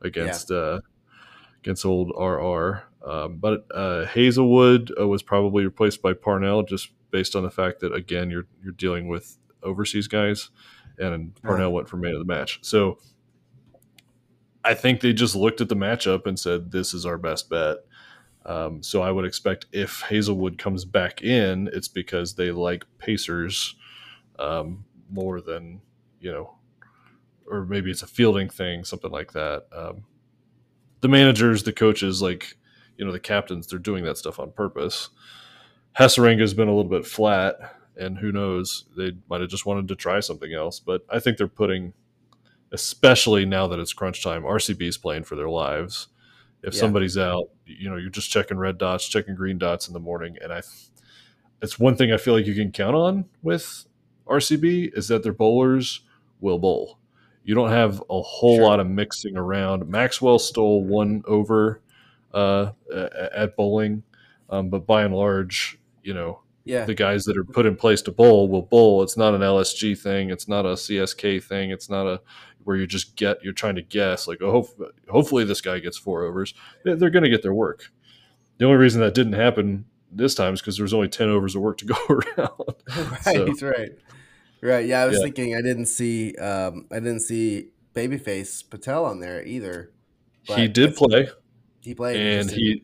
against 0.00 0.50
yeah. 0.50 0.56
uh, 0.56 0.80
against 1.60 1.84
old 1.84 2.12
RR. 2.16 2.84
Um, 3.04 3.38
but 3.38 3.66
uh, 3.72 4.04
Hazlewood 4.06 4.92
uh, 4.98 5.06
was 5.06 5.22
probably 5.22 5.64
replaced 5.64 6.02
by 6.02 6.12
Parnell 6.12 6.62
just 6.62 6.90
based 7.10 7.36
on 7.36 7.42
the 7.42 7.50
fact 7.50 7.80
that 7.80 7.92
again 7.92 8.30
you're 8.30 8.46
you're 8.62 8.72
dealing 8.72 9.08
with 9.08 9.38
overseas 9.62 10.06
guys, 10.06 10.50
and 10.98 11.34
Parnell 11.42 11.72
went 11.72 11.88
for 11.88 11.96
man 11.96 12.12
of 12.12 12.18
the 12.18 12.24
match. 12.24 12.60
So 12.62 12.98
I 14.66 14.74
think 14.74 15.00
they 15.00 15.12
just 15.12 15.36
looked 15.36 15.60
at 15.60 15.68
the 15.68 15.76
matchup 15.76 16.26
and 16.26 16.38
said 16.38 16.72
this 16.72 16.92
is 16.92 17.06
our 17.06 17.18
best 17.18 17.48
bet. 17.48 17.78
Um, 18.44 18.82
so 18.82 19.02
I 19.02 19.10
would 19.10 19.24
expect 19.24 19.66
if 19.72 20.00
Hazlewood 20.02 20.58
comes 20.58 20.84
back 20.84 21.22
in, 21.22 21.68
it's 21.72 21.88
because 21.88 22.34
they 22.34 22.50
like 22.50 22.84
Pacers 22.98 23.76
um, 24.38 24.84
more 25.10 25.40
than 25.40 25.80
you 26.20 26.32
know, 26.32 26.54
or 27.46 27.64
maybe 27.64 27.90
it's 27.90 28.02
a 28.02 28.06
fielding 28.06 28.48
thing, 28.48 28.84
something 28.84 29.10
like 29.10 29.32
that. 29.32 29.66
Um, 29.72 30.04
the 31.00 31.08
managers, 31.08 31.62
the 31.62 31.72
coaches, 31.72 32.20
like 32.20 32.56
you 32.96 33.04
know, 33.04 33.12
the 33.12 33.20
captains, 33.20 33.66
they're 33.66 33.78
doing 33.78 34.04
that 34.04 34.18
stuff 34.18 34.40
on 34.40 34.50
purpose. 34.50 35.10
Hasaranga's 35.98 36.54
been 36.54 36.68
a 36.68 36.74
little 36.74 36.90
bit 36.90 37.06
flat, 37.06 37.56
and 37.96 38.18
who 38.18 38.32
knows, 38.32 38.86
they 38.96 39.12
might 39.28 39.40
have 39.40 39.50
just 39.50 39.66
wanted 39.66 39.88
to 39.88 39.96
try 39.96 40.20
something 40.20 40.52
else. 40.52 40.80
But 40.80 41.04
I 41.10 41.20
think 41.20 41.38
they're 41.38 41.48
putting, 41.48 41.92
especially 42.72 43.44
now 43.44 43.66
that 43.66 43.78
it's 43.78 43.92
crunch 43.92 44.22
time, 44.22 44.42
RCB's 44.42 44.98
playing 44.98 45.24
for 45.24 45.36
their 45.36 45.48
lives 45.48 46.08
if 46.62 46.74
yeah. 46.74 46.80
somebody's 46.80 47.16
out, 47.16 47.48
you 47.64 47.88
know, 47.88 47.96
you're 47.96 48.10
just 48.10 48.30
checking 48.30 48.58
red 48.58 48.76
dots, 48.76 49.06
checking 49.08 49.34
green 49.36 49.56
dots 49.56 49.86
in 49.86 49.94
the 49.94 50.00
morning, 50.00 50.36
and 50.42 50.52
I, 50.52 50.62
it's 51.62 51.78
one 51.78 51.96
thing 51.96 52.12
I 52.12 52.16
feel 52.16 52.34
like 52.34 52.46
you 52.46 52.54
can 52.54 52.72
count 52.72 52.96
on 52.96 53.26
with 53.42 53.86
RCB 54.26 54.96
is 54.96 55.08
that 55.08 55.22
their 55.22 55.32
bowlers 55.32 56.00
will 56.40 56.58
bowl. 56.58 56.98
You 57.44 57.54
don't 57.54 57.70
have 57.70 58.02
a 58.10 58.20
whole 58.20 58.56
sure. 58.56 58.64
lot 58.64 58.80
of 58.80 58.88
mixing 58.88 59.36
around. 59.36 59.88
Maxwell 59.88 60.40
stole 60.40 60.82
one 60.82 61.22
over 61.26 61.80
uh, 62.34 62.72
at 62.92 63.54
bowling, 63.56 64.02
um, 64.50 64.68
but 64.68 64.86
by 64.86 65.04
and 65.04 65.14
large, 65.14 65.78
you 66.02 66.14
know, 66.14 66.40
yeah. 66.64 66.84
the 66.84 66.94
guys 66.94 67.24
that 67.24 67.36
are 67.36 67.44
put 67.44 67.64
in 67.64 67.76
place 67.76 68.02
to 68.02 68.10
bowl 68.10 68.48
will 68.48 68.62
bowl. 68.62 69.04
It's 69.04 69.16
not 69.16 69.34
an 69.34 69.40
LSG 69.40 69.96
thing. 69.96 70.30
It's 70.30 70.48
not 70.48 70.66
a 70.66 70.70
CSK 70.70 71.44
thing. 71.44 71.70
It's 71.70 71.88
not 71.88 72.08
a 72.08 72.20
where 72.66 72.76
you 72.76 72.86
just 72.86 73.16
get 73.16 73.42
you're 73.42 73.52
trying 73.52 73.76
to 73.76 73.82
guess 73.82 74.26
like 74.26 74.42
oh 74.42 74.68
hopefully 75.08 75.44
this 75.44 75.60
guy 75.60 75.78
gets 75.78 75.96
four 75.96 76.24
overs. 76.24 76.52
They're 76.84 77.10
going 77.10 77.24
to 77.24 77.30
get 77.30 77.42
their 77.42 77.54
work. 77.54 77.90
The 78.58 78.64
only 78.64 78.78
reason 78.78 79.00
that 79.02 79.14
didn't 79.14 79.34
happen 79.34 79.86
this 80.10 80.34
time 80.34 80.54
is 80.54 80.60
because 80.60 80.76
there 80.76 80.84
was 80.84 80.94
only 80.94 81.08
10 81.08 81.28
overs 81.28 81.54
of 81.54 81.62
work 81.62 81.78
to 81.78 81.84
go 81.86 81.96
around. 82.08 82.74
Right 83.26 83.56
so, 83.56 83.66
right. 83.68 83.90
Right 84.62 84.86
yeah 84.86 85.02
i 85.02 85.06
was 85.06 85.18
yeah. 85.18 85.22
thinking 85.22 85.54
i 85.54 85.62
didn't 85.62 85.86
see 85.86 86.34
um, 86.36 86.86
i 86.90 86.96
didn't 86.96 87.20
see 87.20 87.68
babyface 87.94 88.68
patel 88.68 89.04
on 89.04 89.20
there 89.20 89.44
either 89.44 89.92
he 90.54 90.68
did 90.68 90.94
play. 90.94 91.28
He 91.80 91.94
played 91.94 92.16
and 92.16 92.50
he 92.50 92.82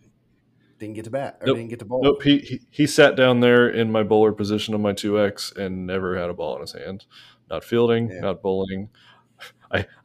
didn't 0.79 0.95
get 0.95 1.05
to 1.05 1.11
bat 1.11 1.39
or 1.41 1.47
nope, 1.47 1.57
didn't 1.57 1.71
get 1.71 1.79
to 1.79 1.85
bowl. 1.85 2.03
Nope 2.03 2.23
he, 2.23 2.39
he 2.39 2.61
he 2.71 2.87
sat 2.87 3.17
down 3.17 3.41
there 3.41 3.69
in 3.69 3.91
my 3.91 4.03
bowler 4.03 4.33
position 4.33 4.75
on 4.75 4.83
my 4.83 4.93
2x 4.93 5.57
and 5.57 5.87
never 5.87 6.19
had 6.19 6.31
a 6.31 6.35
ball 6.35 6.57
in 6.57 6.61
his 6.61 6.73
hand. 6.73 7.07
Not 7.51 7.65
fielding 7.65 8.11
yeah. 8.11 8.21
not 8.21 8.43
bowling 8.43 8.91
I 9.73 9.87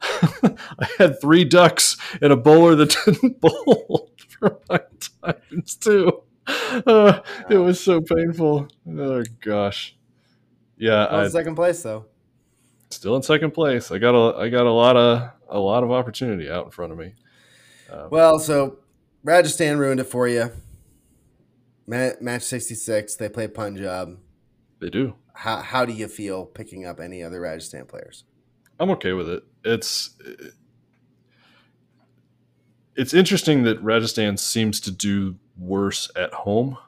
I 0.78 0.88
had 0.98 1.20
three 1.20 1.44
ducks 1.44 1.96
and 2.22 2.32
a 2.32 2.36
bowler 2.36 2.74
that 2.76 2.96
didn't 3.04 3.40
bowl 3.40 4.10
for 4.28 4.60
my 4.68 4.80
times 5.22 5.76
too. 5.76 6.22
Uh, 6.46 7.20
it 7.50 7.58
was 7.58 7.80
so 7.80 8.00
painful. 8.00 8.68
Oh 8.88 9.22
gosh. 9.40 9.94
Yeah, 10.78 11.06
I, 11.10 11.28
second 11.28 11.56
place 11.56 11.82
though. 11.82 12.06
Still 12.90 13.16
in 13.16 13.22
second 13.22 13.50
place. 13.50 13.90
I 13.90 13.98
got 13.98 14.14
a 14.14 14.38
I 14.38 14.48
got 14.48 14.66
a 14.66 14.72
lot 14.72 14.96
of 14.96 15.30
a 15.48 15.58
lot 15.58 15.82
of 15.82 15.90
opportunity 15.90 16.50
out 16.50 16.66
in 16.66 16.70
front 16.70 16.92
of 16.92 16.98
me. 16.98 17.14
Um, 17.92 18.08
well, 18.10 18.38
so 18.38 18.78
Rajasthan 19.24 19.78
ruined 19.78 20.00
it 20.00 20.04
for 20.04 20.28
you. 20.28 20.50
Match 21.86 22.42
sixty 22.42 22.74
six. 22.74 23.14
They 23.16 23.28
play 23.28 23.48
Punjab. 23.48 24.18
They 24.80 24.90
do. 24.90 25.14
How 25.34 25.58
how 25.58 25.84
do 25.84 25.92
you 25.92 26.08
feel 26.08 26.46
picking 26.46 26.86
up 26.86 27.00
any 27.00 27.22
other 27.22 27.40
Rajasthan 27.40 27.86
players? 27.86 28.24
I'm 28.78 28.90
okay 28.90 29.12
with 29.12 29.28
it. 29.28 29.44
It's 29.64 30.16
it's 32.94 33.14
interesting 33.14 33.62
that 33.62 33.82
Rajasthan 33.82 34.36
seems 34.36 34.80
to 34.80 34.90
do 34.90 35.36
worse 35.56 36.10
at 36.16 36.32
home. 36.32 36.78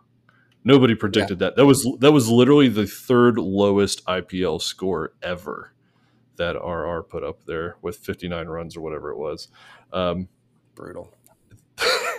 Nobody 0.64 0.94
predicted 0.94 1.40
yeah. 1.40 1.46
that. 1.46 1.56
That 1.56 1.66
was 1.66 1.86
that 2.00 2.12
was 2.12 2.28
literally 2.28 2.68
the 2.68 2.86
third 2.86 3.38
lowest 3.38 4.04
IPL 4.04 4.60
score 4.60 5.14
ever 5.22 5.72
that 6.36 6.56
RR 6.56 7.02
put 7.02 7.22
up 7.22 7.44
there 7.44 7.76
with 7.82 7.96
59 7.96 8.46
runs 8.46 8.76
or 8.76 8.80
whatever 8.80 9.10
it 9.10 9.18
was. 9.18 9.48
Um, 9.92 10.28
Brutal. 10.74 11.12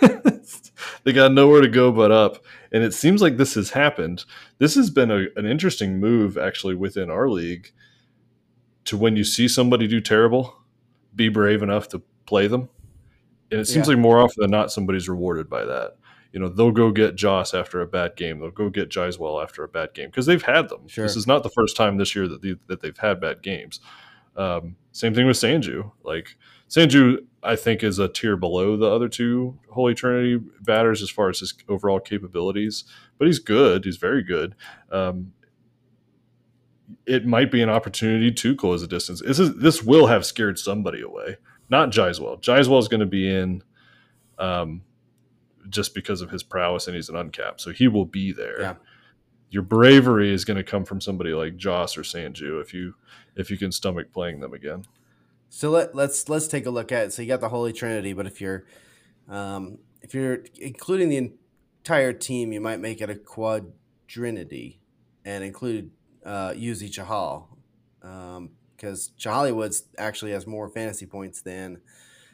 they 1.04 1.12
got 1.12 1.32
nowhere 1.32 1.60
to 1.60 1.68
go 1.68 1.92
but 1.92 2.10
up, 2.10 2.44
and 2.72 2.82
it 2.82 2.94
seems 2.94 3.22
like 3.22 3.36
this 3.36 3.54
has 3.54 3.70
happened. 3.70 4.24
This 4.58 4.74
has 4.74 4.90
been 4.90 5.10
a, 5.10 5.26
an 5.36 5.46
interesting 5.46 6.00
move 6.00 6.36
actually 6.36 6.74
within 6.74 7.10
our 7.10 7.28
league 7.28 7.72
to 8.84 8.96
when 8.96 9.16
you 9.16 9.24
see 9.24 9.48
somebody 9.48 9.86
do 9.86 10.00
terrible, 10.00 10.58
be 11.14 11.28
brave 11.28 11.62
enough 11.62 11.88
to 11.88 12.02
play 12.26 12.46
them. 12.46 12.68
And 13.50 13.60
it 13.60 13.66
seems 13.66 13.86
yeah. 13.86 13.94
like 13.94 14.02
more 14.02 14.18
often 14.18 14.40
than 14.40 14.50
not, 14.50 14.72
somebody's 14.72 15.08
rewarded 15.08 15.48
by 15.48 15.64
that. 15.64 15.96
You 16.32 16.40
know, 16.40 16.48
they'll 16.48 16.70
go 16.70 16.90
get 16.90 17.14
Jos 17.14 17.52
after 17.52 17.82
a 17.82 17.86
bad 17.86 18.16
game. 18.16 18.40
They'll 18.40 18.50
go 18.50 18.70
get 18.70 18.88
Jaiswal 18.88 19.42
after 19.42 19.62
a 19.62 19.68
bad 19.68 19.92
game 19.92 20.08
because 20.08 20.24
they've 20.24 20.42
had 20.42 20.70
them. 20.70 20.88
Sure. 20.88 21.04
This 21.04 21.16
is 21.16 21.26
not 21.26 21.42
the 21.42 21.50
first 21.50 21.76
time 21.76 21.98
this 21.98 22.14
year 22.16 22.26
that, 22.26 22.40
they, 22.40 22.54
that 22.68 22.80
they've 22.80 22.96
had 22.96 23.20
bad 23.20 23.42
games. 23.42 23.80
Um, 24.34 24.76
same 24.92 25.14
thing 25.14 25.26
with 25.26 25.36
Sanju. 25.36 25.92
Like 26.02 26.36
Sanju, 26.70 27.18
I 27.42 27.56
think, 27.56 27.84
is 27.84 27.98
a 27.98 28.08
tier 28.08 28.38
below 28.38 28.78
the 28.78 28.90
other 28.90 29.08
two 29.08 29.58
Holy 29.70 29.94
Trinity 29.94 30.42
batters 30.62 31.02
as 31.02 31.10
far 31.10 31.28
as 31.28 31.40
his 31.40 31.52
overall 31.68 32.00
capabilities, 32.00 32.84
but 33.18 33.26
he's 33.26 33.38
good. 33.38 33.84
He's 33.84 33.98
very 33.98 34.22
good. 34.22 34.54
Um, 34.90 35.34
it 37.06 37.26
might 37.26 37.50
be 37.50 37.62
an 37.62 37.68
opportunity 37.68 38.30
to 38.30 38.56
close 38.56 38.80
the 38.80 38.86
distance. 38.86 39.22
This 39.22 39.38
is 39.38 39.56
this 39.56 39.82
will 39.82 40.06
have 40.06 40.24
scared 40.24 40.58
somebody 40.58 41.00
away. 41.00 41.36
Not 41.68 41.90
Jaiswal. 41.90 42.42
Jaiswal 42.42 42.78
is 42.78 42.88
going 42.88 43.00
to 43.00 43.06
be 43.06 43.32
in 43.32 43.62
um, 44.38 44.82
just 45.68 45.94
because 45.94 46.20
of 46.20 46.30
his 46.30 46.42
prowess 46.42 46.86
and 46.86 46.96
he's 46.96 47.08
an 47.08 47.16
uncapped, 47.16 47.60
so 47.60 47.70
he 47.70 47.88
will 47.88 48.04
be 48.04 48.32
there. 48.32 48.60
Yeah. 48.60 48.74
Your 49.50 49.62
bravery 49.62 50.32
is 50.32 50.44
going 50.44 50.56
to 50.56 50.64
come 50.64 50.84
from 50.84 51.00
somebody 51.00 51.34
like 51.34 51.56
Jos 51.56 51.96
or 51.98 52.02
Sanju 52.02 52.60
if 52.60 52.72
you 52.72 52.94
if 53.36 53.50
you 53.50 53.58
can 53.58 53.70
stomach 53.70 54.12
playing 54.12 54.40
them 54.40 54.54
again. 54.54 54.84
So 55.50 55.70
let, 55.70 55.94
let's 55.94 56.28
let's 56.30 56.48
take 56.48 56.64
a 56.64 56.70
look 56.70 56.92
at 56.92 57.06
it. 57.06 57.12
So 57.12 57.20
you 57.20 57.28
got 57.28 57.40
the 57.40 57.50
Holy 57.50 57.74
Trinity, 57.74 58.14
but 58.14 58.26
if 58.26 58.40
you're 58.40 58.64
um, 59.28 59.78
if 60.00 60.14
you're 60.14 60.44
including 60.58 61.10
the 61.10 61.32
entire 61.82 62.14
team, 62.14 62.52
you 62.52 62.60
might 62.60 62.80
make 62.80 63.00
it 63.02 63.10
a 63.10 63.14
quadrinity 63.14 64.80
and 65.24 65.44
include 65.44 65.90
uh, 66.24 66.50
Yuzi 66.50 66.90
Chahal 66.90 67.46
because 68.76 69.12
um, 69.26 69.32
Hollywood's 69.32 69.84
actually 69.98 70.32
has 70.32 70.46
more 70.46 70.68
fantasy 70.68 71.06
points 71.06 71.40
than 71.42 71.80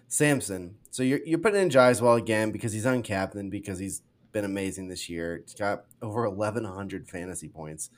Samson. 0.09 0.77
So 0.91 1.03
you're, 1.03 1.21
you're 1.25 1.39
putting 1.39 1.63
in 1.63 1.71
Jaiswal 1.71 2.19
again 2.19 2.51
because 2.51 2.73
he's 2.73 2.87
uncapped 2.87 3.35
and 3.35 3.51
because 3.51 3.79
he's 3.79 4.03
been 4.33 4.45
amazing 4.45 4.89
this 4.89 5.09
year. 5.09 5.41
He's 5.45 5.55
got 5.55 5.85
over 6.01 6.29
1,100 6.29 7.09
fantasy 7.09 7.49
points. 7.49 7.91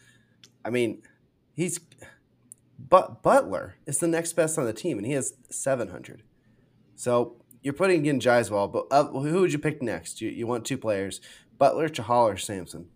I 0.64 0.70
mean, 0.70 1.02
he's 1.54 1.80
but 2.88 3.22
Buttler 3.22 3.72
is 3.86 3.98
the 3.98 4.08
next 4.08 4.32
best 4.32 4.58
on 4.58 4.64
the 4.64 4.72
team, 4.72 4.96
and 4.96 5.06
he 5.06 5.12
has 5.12 5.34
700. 5.50 6.22
So 6.96 7.36
you're 7.62 7.74
putting 7.74 8.06
in 8.06 8.20
Jaiswal, 8.20 8.72
but 8.72 8.86
uh, 8.90 9.04
who 9.04 9.40
would 9.42 9.52
you 9.52 9.58
pick 9.58 9.82
next? 9.82 10.20
You, 10.20 10.30
you 10.30 10.46
want 10.46 10.64
two 10.64 10.78
players, 10.78 11.20
Buttler, 11.60 11.90
Chahal, 11.90 12.32
or 12.32 12.36
Samson? 12.36 12.88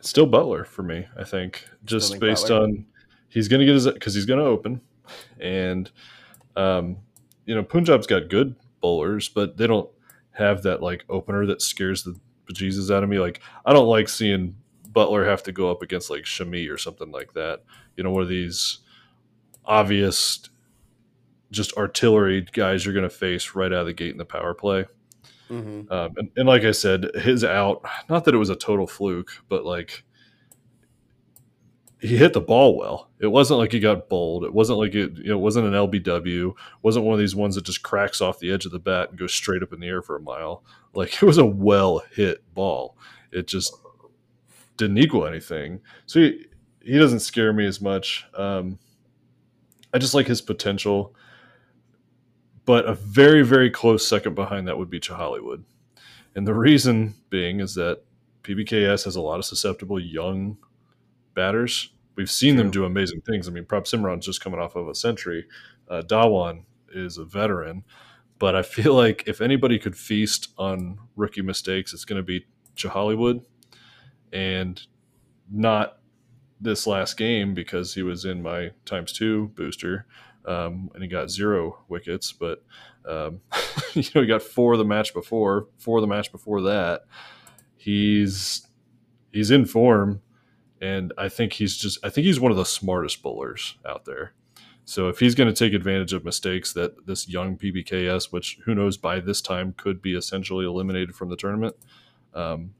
Still 0.00 0.28
Buttler 0.28 0.66
for 0.66 0.82
me, 0.82 1.06
I 1.16 1.24
think, 1.24 1.68
just 1.84 2.10
think 2.10 2.20
based 2.20 2.46
Buttler. 2.46 2.62
on 2.62 2.86
he's 3.28 3.48
going 3.48 3.60
to 3.60 3.66
get 3.66 3.74
his 3.74 3.86
because 3.86 4.14
he's 4.14 4.26
going 4.26 4.40
to 4.40 4.46
open, 4.46 4.80
and 5.40 5.90
um, 6.56 6.98
you 7.44 7.54
know 7.54 7.62
Punjab's 7.62 8.06
got 8.06 8.28
good 8.28 8.54
bowlers, 8.80 9.28
but 9.28 9.56
they 9.56 9.66
don't 9.66 9.88
have 10.32 10.62
that 10.62 10.82
like 10.82 11.04
opener 11.08 11.46
that 11.46 11.62
scares 11.62 12.02
the 12.02 12.18
bejesus 12.46 12.94
out 12.94 13.02
of 13.02 13.08
me. 13.08 13.18
Like 13.18 13.40
I 13.64 13.72
don't 13.72 13.86
like 13.86 14.08
seeing 14.08 14.56
Buttler 14.90 15.26
have 15.26 15.42
to 15.44 15.52
go 15.52 15.70
up 15.70 15.82
against 15.82 16.10
like 16.10 16.24
Shami 16.24 16.72
or 16.72 16.78
something 16.78 17.10
like 17.10 17.34
that. 17.34 17.62
You 17.96 18.04
know, 18.04 18.10
one 18.10 18.22
of 18.22 18.28
these 18.28 18.78
obvious 19.64 20.48
just 21.50 21.76
artillery 21.76 22.46
guys 22.52 22.84
you're 22.84 22.94
going 22.94 23.08
to 23.08 23.10
face 23.10 23.54
right 23.54 23.72
out 23.72 23.80
of 23.80 23.86
the 23.86 23.92
gate 23.92 24.12
in 24.12 24.18
the 24.18 24.24
power 24.24 24.54
play. 24.54 24.86
Mm-hmm. 25.50 25.92
Um, 25.92 26.12
and, 26.16 26.30
and, 26.36 26.46
like 26.46 26.64
I 26.64 26.72
said, 26.72 27.10
his 27.14 27.42
out, 27.44 27.82
not 28.08 28.24
that 28.24 28.34
it 28.34 28.38
was 28.38 28.50
a 28.50 28.56
total 28.56 28.86
fluke, 28.86 29.30
but 29.48 29.64
like 29.64 30.04
he 32.00 32.16
hit 32.16 32.32
the 32.32 32.40
ball 32.40 32.76
well. 32.76 33.10
It 33.18 33.26
wasn't 33.26 33.58
like 33.58 33.72
he 33.72 33.80
got 33.80 34.08
bowled. 34.08 34.44
It 34.44 34.54
wasn't 34.54 34.78
like 34.78 34.94
it, 34.94 35.16
you 35.16 35.30
know, 35.30 35.38
it 35.38 35.42
wasn't 35.42 35.66
an 35.66 35.72
LBW. 35.72 36.50
It 36.50 36.56
wasn't 36.82 37.04
one 37.04 37.14
of 37.14 37.18
these 37.18 37.34
ones 37.34 37.56
that 37.56 37.64
just 37.64 37.82
cracks 37.82 38.20
off 38.20 38.38
the 38.38 38.52
edge 38.52 38.66
of 38.66 38.72
the 38.72 38.78
bat 38.78 39.10
and 39.10 39.18
goes 39.18 39.34
straight 39.34 39.62
up 39.62 39.72
in 39.72 39.80
the 39.80 39.88
air 39.88 40.02
for 40.02 40.16
a 40.16 40.20
mile. 40.20 40.62
Like 40.94 41.14
it 41.22 41.26
was 41.26 41.38
a 41.38 41.46
well 41.46 42.02
hit 42.14 42.42
ball. 42.54 42.96
It 43.32 43.46
just 43.46 43.74
didn't 44.76 44.98
equal 44.98 45.26
anything. 45.26 45.80
So 46.06 46.20
he, 46.20 46.46
he 46.82 46.98
doesn't 46.98 47.20
scare 47.20 47.52
me 47.52 47.66
as 47.66 47.80
much. 47.80 48.26
Um, 48.34 48.78
I 49.92 49.98
just 49.98 50.14
like 50.14 50.26
his 50.26 50.40
potential 50.40 51.14
but 52.68 52.84
a 52.84 52.92
very 52.92 53.40
very 53.40 53.70
close 53.70 54.06
second 54.06 54.34
behind 54.34 54.68
that 54.68 54.76
would 54.76 54.90
be 54.90 55.00
Hollywood, 55.00 55.64
and 56.34 56.46
the 56.46 56.52
reason 56.52 57.14
being 57.30 57.60
is 57.60 57.74
that 57.76 58.02
PBKS 58.42 59.06
has 59.06 59.16
a 59.16 59.22
lot 59.22 59.38
of 59.38 59.46
susceptible 59.46 59.98
young 59.98 60.58
batters. 61.32 61.88
We've 62.14 62.30
seen 62.30 62.56
True. 62.56 62.64
them 62.64 62.70
do 62.70 62.84
amazing 62.84 63.22
things. 63.22 63.48
I 63.48 63.52
mean, 63.52 63.64
Prabhsimran's 63.64 64.26
just 64.26 64.42
coming 64.42 64.60
off 64.60 64.76
of 64.76 64.86
a 64.86 64.94
century. 64.94 65.46
Uh, 65.88 66.02
Dhawan 66.02 66.64
is 66.92 67.16
a 67.16 67.24
veteran, 67.24 67.84
but 68.38 68.54
I 68.54 68.60
feel 68.62 68.92
like 68.92 69.24
if 69.26 69.40
anybody 69.40 69.78
could 69.78 69.96
feast 69.96 70.48
on 70.58 70.98
rookie 71.16 71.40
mistakes, 71.40 71.94
it's 71.94 72.04
going 72.04 72.18
to 72.18 72.22
be 72.22 72.44
Hollywood, 72.84 73.46
and 74.30 74.78
not 75.50 76.00
this 76.60 76.86
last 76.86 77.16
game 77.16 77.54
because 77.54 77.94
he 77.94 78.02
was 78.02 78.26
in 78.26 78.42
my 78.42 78.72
times 78.84 79.10
two 79.14 79.48
booster 79.54 80.04
um, 80.48 80.90
and 80.94 81.02
he 81.02 81.08
got 81.08 81.30
zero 81.30 81.78
wickets. 81.88 82.32
But 82.32 82.64
um, 83.06 83.42
you 83.92 84.02
know, 84.14 84.22
he 84.22 84.26
got 84.26 84.42
four 84.42 84.76
the 84.76 84.84
match 84.84 85.12
before, 85.12 85.68
four 85.78 86.00
the 86.00 86.06
match 86.06 86.32
before 86.32 86.62
that. 86.62 87.02
He's 87.76 88.66
he's 89.30 89.50
in 89.50 89.66
form, 89.66 90.22
and 90.80 91.12
I 91.18 91.28
think 91.28 91.52
he's 91.52 91.76
just 91.76 92.04
I 92.04 92.08
think 92.08 92.26
he's 92.26 92.40
one 92.40 92.50
of 92.50 92.56
the 92.56 92.64
smartest 92.64 93.22
bowlers 93.22 93.76
out 93.86 94.06
there. 94.06 94.32
So 94.84 95.08
if 95.08 95.18
he's 95.18 95.34
going 95.34 95.52
to 95.52 95.54
take 95.54 95.74
advantage 95.74 96.14
of 96.14 96.24
mistakes 96.24 96.72
that 96.72 97.06
this 97.06 97.28
young 97.28 97.58
PBKS, 97.58 98.32
which 98.32 98.58
who 98.64 98.74
knows 98.74 98.96
by 98.96 99.20
this 99.20 99.42
time 99.42 99.74
could 99.76 100.00
be 100.00 100.16
essentially 100.16 100.64
eliminated 100.64 101.14
from 101.14 101.28
the 101.28 101.36
tournament, 101.36 101.76
um, 102.32 102.72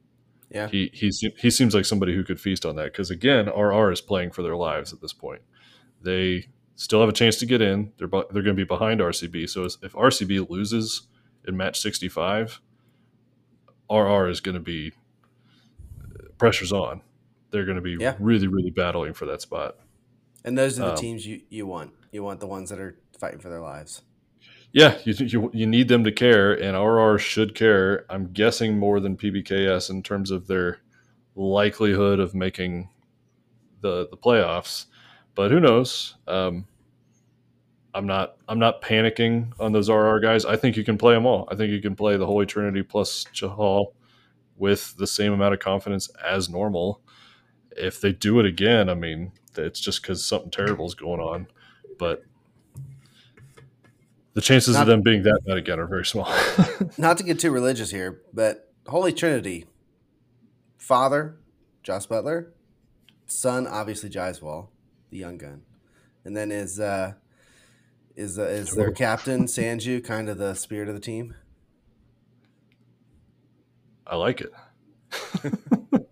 yeah, 0.50 0.68
he 0.68 0.90
he's, 0.94 1.22
he 1.38 1.50
seems 1.50 1.74
like 1.74 1.84
somebody 1.84 2.14
who 2.14 2.24
could 2.24 2.40
feast 2.40 2.64
on 2.64 2.76
that 2.76 2.84
because 2.84 3.10
again, 3.10 3.50
RR 3.50 3.92
is 3.92 4.00
playing 4.00 4.30
for 4.30 4.42
their 4.42 4.56
lives 4.56 4.94
at 4.94 5.02
this 5.02 5.12
point. 5.12 5.42
They 6.00 6.48
still 6.78 7.00
have 7.00 7.08
a 7.08 7.12
chance 7.12 7.36
to 7.36 7.46
get 7.46 7.60
in. 7.60 7.92
They're 7.98 8.08
they're 8.08 8.42
going 8.42 8.44
to 8.44 8.54
be 8.54 8.64
behind 8.64 9.00
RCB. 9.00 9.50
So 9.50 9.64
if 9.64 9.92
RCB 9.92 10.48
loses 10.48 11.02
in 11.46 11.56
match 11.56 11.80
65, 11.80 12.60
RR 13.90 14.28
is 14.28 14.40
going 14.40 14.54
to 14.54 14.60
be 14.60 14.92
pressure's 16.38 16.72
on. 16.72 17.02
They're 17.50 17.64
going 17.64 17.76
to 17.76 17.82
be 17.82 17.96
yeah. 18.00 18.14
really 18.18 18.46
really 18.46 18.70
battling 18.70 19.12
for 19.12 19.26
that 19.26 19.42
spot. 19.42 19.76
And 20.44 20.56
those 20.56 20.78
are 20.78 20.86
the 20.86 20.90
um, 20.92 20.96
teams 20.96 21.26
you 21.26 21.42
you 21.50 21.66
want. 21.66 21.92
You 22.12 22.22
want 22.22 22.40
the 22.40 22.46
ones 22.46 22.70
that 22.70 22.78
are 22.78 22.98
fighting 23.18 23.40
for 23.40 23.50
their 23.50 23.60
lives. 23.60 24.02
Yeah, 24.70 24.98
you, 25.04 25.14
you 25.26 25.50
you 25.52 25.66
need 25.66 25.88
them 25.88 26.04
to 26.04 26.12
care, 26.12 26.52
and 26.52 26.76
RR 26.76 27.18
should 27.18 27.54
care. 27.54 28.04
I'm 28.08 28.32
guessing 28.32 28.78
more 28.78 29.00
than 29.00 29.16
PBKS 29.16 29.90
in 29.90 30.02
terms 30.02 30.30
of 30.30 30.46
their 30.46 30.78
likelihood 31.34 32.20
of 32.20 32.34
making 32.34 32.90
the 33.80 34.06
the 34.08 34.16
playoffs 34.16 34.86
but 35.38 35.52
who 35.52 35.60
knows? 35.60 36.16
Um, 36.26 36.66
I'm 37.94 38.08
not 38.08 38.38
I'm 38.48 38.58
not 38.58 38.82
panicking 38.82 39.52
on 39.60 39.70
those 39.70 39.88
RR 39.88 40.18
guys. 40.18 40.44
I 40.44 40.56
think 40.56 40.76
you 40.76 40.82
can 40.82 40.98
play 40.98 41.14
them 41.14 41.26
all. 41.26 41.46
I 41.48 41.54
think 41.54 41.70
you 41.70 41.80
can 41.80 41.94
play 41.94 42.16
the 42.16 42.26
Holy 42.26 42.44
Trinity 42.44 42.82
plus 42.82 43.24
Chahal 43.32 43.92
with 44.56 44.96
the 44.96 45.06
same 45.06 45.32
amount 45.32 45.54
of 45.54 45.60
confidence 45.60 46.10
as 46.28 46.48
normal. 46.48 47.00
If 47.70 48.00
they 48.00 48.10
do 48.10 48.40
it 48.40 48.46
again, 48.46 48.88
I 48.88 48.94
mean, 48.94 49.30
it's 49.56 49.78
just 49.78 50.02
because 50.02 50.24
something 50.24 50.50
terrible 50.50 50.86
is 50.86 50.96
going 50.96 51.20
on. 51.20 51.46
But 52.00 52.24
the 54.34 54.40
chances 54.40 54.74
not, 54.74 54.82
of 54.82 54.86
them 54.88 55.02
being 55.02 55.22
that 55.22 55.42
bad 55.46 55.56
again 55.56 55.78
are 55.78 55.86
very 55.86 56.04
small. 56.04 56.34
not 56.98 57.16
to 57.18 57.22
get 57.22 57.38
too 57.38 57.52
religious 57.52 57.92
here, 57.92 58.22
but 58.34 58.72
Holy 58.88 59.12
Trinity, 59.12 59.66
Father, 60.78 61.36
Jos 61.84 62.08
Buttler, 62.08 62.48
Son, 63.28 63.68
obviously 63.68 64.10
Jaiswal, 64.10 64.70
the 65.10 65.18
young 65.18 65.38
gun, 65.38 65.62
and 66.24 66.36
then 66.36 66.50
is 66.50 66.78
uh, 66.80 67.14
is 68.16 68.38
uh, 68.38 68.42
is 68.42 68.72
their 68.72 68.92
captain 68.92 69.44
Sanju 69.44 70.04
kind 70.04 70.28
of 70.28 70.38
the 70.38 70.54
spirit 70.54 70.88
of 70.88 70.94
the 70.94 71.00
team? 71.00 71.34
I 74.06 74.16
like 74.16 74.40
it. 74.40 74.52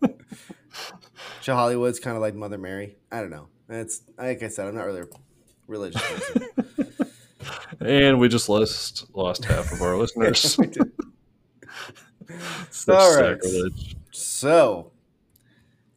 So 1.46 1.54
Hollywood's 1.54 2.00
kind 2.00 2.16
of 2.16 2.22
like 2.22 2.34
Mother 2.34 2.58
Mary. 2.58 2.96
I 3.12 3.20
don't 3.20 3.30
know. 3.30 3.46
It's 3.68 4.02
like 4.18 4.42
I 4.42 4.48
said, 4.48 4.66
I'm 4.66 4.74
not 4.74 4.84
really 4.84 5.02
a 5.02 5.06
religious 5.68 6.02
person. 6.02 6.48
and 7.80 8.18
we 8.18 8.26
just 8.26 8.48
lost 8.48 9.06
lost 9.14 9.44
half 9.44 9.70
of 9.70 9.80
our 9.80 9.96
listeners. 10.16 10.58
All 12.88 13.16
right. 13.16 13.38
So 14.10 14.90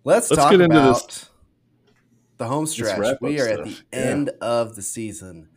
let's, 0.04 0.30
let's 0.30 0.40
talk 0.40 0.52
get 0.52 0.62
into 0.62 0.78
about 0.78 1.08
this 1.08 1.29
the 2.40 2.48
home 2.48 2.66
stretch. 2.66 3.18
We 3.22 3.40
are 3.40 3.46
stuff. 3.46 3.60
at 3.60 3.66
the 3.66 3.72
yeah. 3.72 4.00
end 4.00 4.30
of 4.42 4.76
the 4.76 4.82
season. 4.82 5.50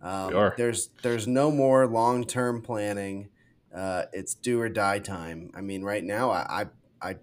Um, 0.00 0.28
we 0.28 0.34
are. 0.34 0.54
There's 0.56 0.88
there's 1.02 1.26
no 1.26 1.50
more 1.50 1.86
long 1.86 2.24
term 2.24 2.62
planning. 2.62 3.28
Uh, 3.74 4.04
it's 4.14 4.34
do 4.34 4.58
or 4.60 4.70
die 4.70 5.00
time. 5.00 5.50
I 5.54 5.60
mean, 5.60 5.82
right 5.82 6.02
now 6.02 6.30
I 6.30 6.64
I, 7.02 7.10
I 7.10 7.16